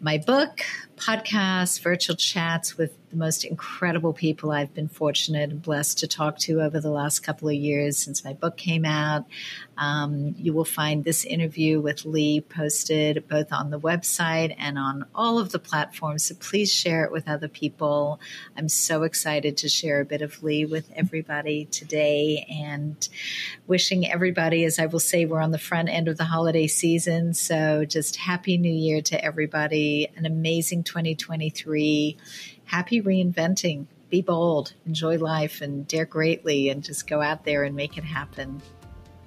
my 0.00 0.18
book, 0.18 0.60
podcasts, 0.98 1.80
virtual 1.80 2.16
chats 2.16 2.76
with 2.76 2.92
the 3.10 3.16
most 3.16 3.44
incredible 3.44 4.12
people 4.12 4.50
I've 4.50 4.74
been 4.74 4.88
fortunate 4.88 5.50
and 5.50 5.62
blessed 5.62 5.98
to 6.00 6.06
talk 6.06 6.38
to 6.40 6.60
over 6.60 6.80
the 6.80 6.90
last 6.90 7.20
couple 7.20 7.48
of 7.48 7.54
years 7.54 7.96
since 7.96 8.24
my 8.24 8.34
book 8.34 8.56
came 8.56 8.84
out. 8.84 9.24
Um, 9.78 10.34
you 10.36 10.52
will 10.52 10.64
find 10.64 11.04
this 11.04 11.24
interview 11.24 11.80
with 11.80 12.04
Lee 12.04 12.40
posted 12.40 13.26
both 13.28 13.52
on 13.52 13.70
the 13.70 13.78
website 13.78 14.54
and 14.58 14.78
on 14.78 15.06
all 15.14 15.38
of 15.38 15.52
the 15.52 15.58
platforms. 15.58 16.24
So 16.24 16.34
please 16.34 16.72
share 16.72 17.04
it 17.04 17.12
with 17.12 17.28
other 17.28 17.48
people. 17.48 18.20
I'm 18.56 18.68
so 18.68 19.04
excited 19.04 19.56
to 19.58 19.68
share 19.68 20.00
a 20.00 20.04
bit 20.04 20.20
of 20.20 20.42
Lee 20.42 20.66
with 20.66 20.90
everybody 20.94 21.64
today 21.66 22.46
and 22.50 23.08
wishing 23.66 24.10
everybody, 24.10 24.64
as 24.64 24.78
I 24.78 24.86
will 24.86 25.00
say, 25.00 25.24
we're 25.24 25.40
on 25.40 25.52
the 25.52 25.58
front 25.58 25.88
end 25.88 26.08
of 26.08 26.18
the 26.18 26.24
holiday 26.24 26.66
season. 26.66 27.34
So 27.34 27.84
just 27.84 28.16
happy 28.16 28.58
new 28.58 28.72
year 28.72 29.00
to 29.02 29.24
everybody. 29.24 30.08
An 30.16 30.26
amazing 30.26 30.82
2023 30.88 32.16
happy 32.64 33.02
reinventing. 33.02 33.86
Be 34.10 34.22
bold, 34.22 34.72
enjoy 34.86 35.18
life, 35.18 35.60
and 35.60 35.86
dare 35.86 36.06
greatly, 36.06 36.70
and 36.70 36.82
just 36.82 37.06
go 37.06 37.20
out 37.20 37.44
there 37.44 37.64
and 37.64 37.76
make 37.76 37.98
it 37.98 38.04
happen. 38.04 38.62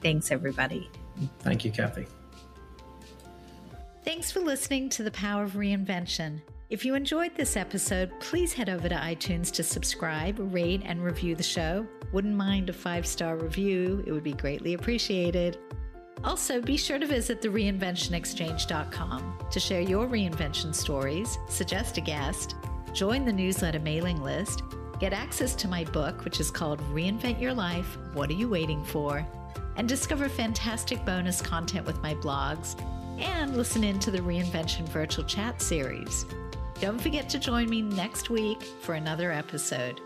Thanks, 0.02 0.32
everybody. 0.32 0.90
Thank 1.40 1.64
you, 1.64 1.72
Kathy. 1.72 2.08
Thanks 4.04 4.32
for 4.32 4.40
listening 4.40 4.90
to 4.90 5.04
The 5.04 5.12
Power 5.12 5.44
of 5.44 5.52
Reinvention. 5.52 6.42
If 6.72 6.86
you 6.86 6.96
enjoyed 6.96 7.36
this 7.36 7.58
episode, 7.58 8.12
please 8.20 8.54
head 8.54 8.70
over 8.70 8.90
to 8.90 8.96
iTunes 8.96 9.52
to 9.52 9.64
subscribe, 9.64 10.38
rate, 10.54 10.82
and 10.86 11.04
review 11.04 11.36
the 11.36 11.44
show. 11.44 11.86
Wouldn't 12.12 12.36
mind 12.36 12.70
a 12.70 12.74
five 12.74 13.06
star 13.06 13.38
review, 13.38 14.04
it 14.08 14.12
would 14.12 14.24
be 14.24 14.34
greatly 14.34 14.74
appreciated. 14.74 15.60
Also, 16.24 16.62
be 16.62 16.78
sure 16.78 17.00
to 17.00 17.08
visit 17.08 17.42
thereinventionexchange.com 17.42 19.38
to 19.50 19.60
share 19.60 19.82
your 19.82 20.08
reinvention 20.08 20.74
stories, 20.74 21.38
suggest 21.50 21.98
a 21.98 22.02
guest, 22.02 22.56
join 22.94 23.26
the 23.26 23.34
newsletter 23.34 23.80
mailing 23.80 24.22
list, 24.22 24.62
get 25.00 25.14
access 25.14 25.56
to 25.56 25.68
my 25.68 25.84
book, 25.86 26.24
which 26.24 26.40
is 26.40 26.52
called 26.52 26.80
Reinvent 26.94 27.42
Your 27.42 27.54
Life 27.54 27.98
What 28.14 28.30
Are 28.30 28.34
You 28.34 28.50
Waiting 28.50 28.84
For? 28.84 29.26
and 29.78 29.88
discover 29.88 30.30
fantastic 30.30 31.04
bonus 31.06 31.42
content 31.42 31.86
with 31.86 32.02
my 32.04 32.14
blogs, 32.16 32.80
and 33.20 33.56
listen 33.56 33.84
in 33.84 34.00
to 34.00 34.12
the 34.12 34.20
Reinvention 34.20 34.88
Virtual 34.90 35.26
Chat 35.26 35.62
series. 35.62 36.26
Don't 36.80 37.00
forget 37.00 37.30
to 37.30 37.40
join 37.40 37.70
me 37.70 37.82
next 37.82 38.30
week 38.30 38.62
for 38.64 38.96
another 38.96 39.32
episode. 39.32 40.02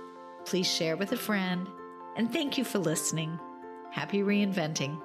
Please 0.46 0.68
share 0.68 0.98
with 0.98 1.12
a 1.14 1.18
friend, 1.18 1.68
and 2.16 2.32
thank 2.32 2.58
you 2.58 2.64
for 2.64 2.80
listening. 2.80 3.40
Happy 3.92 4.20
reinventing. 4.20 5.02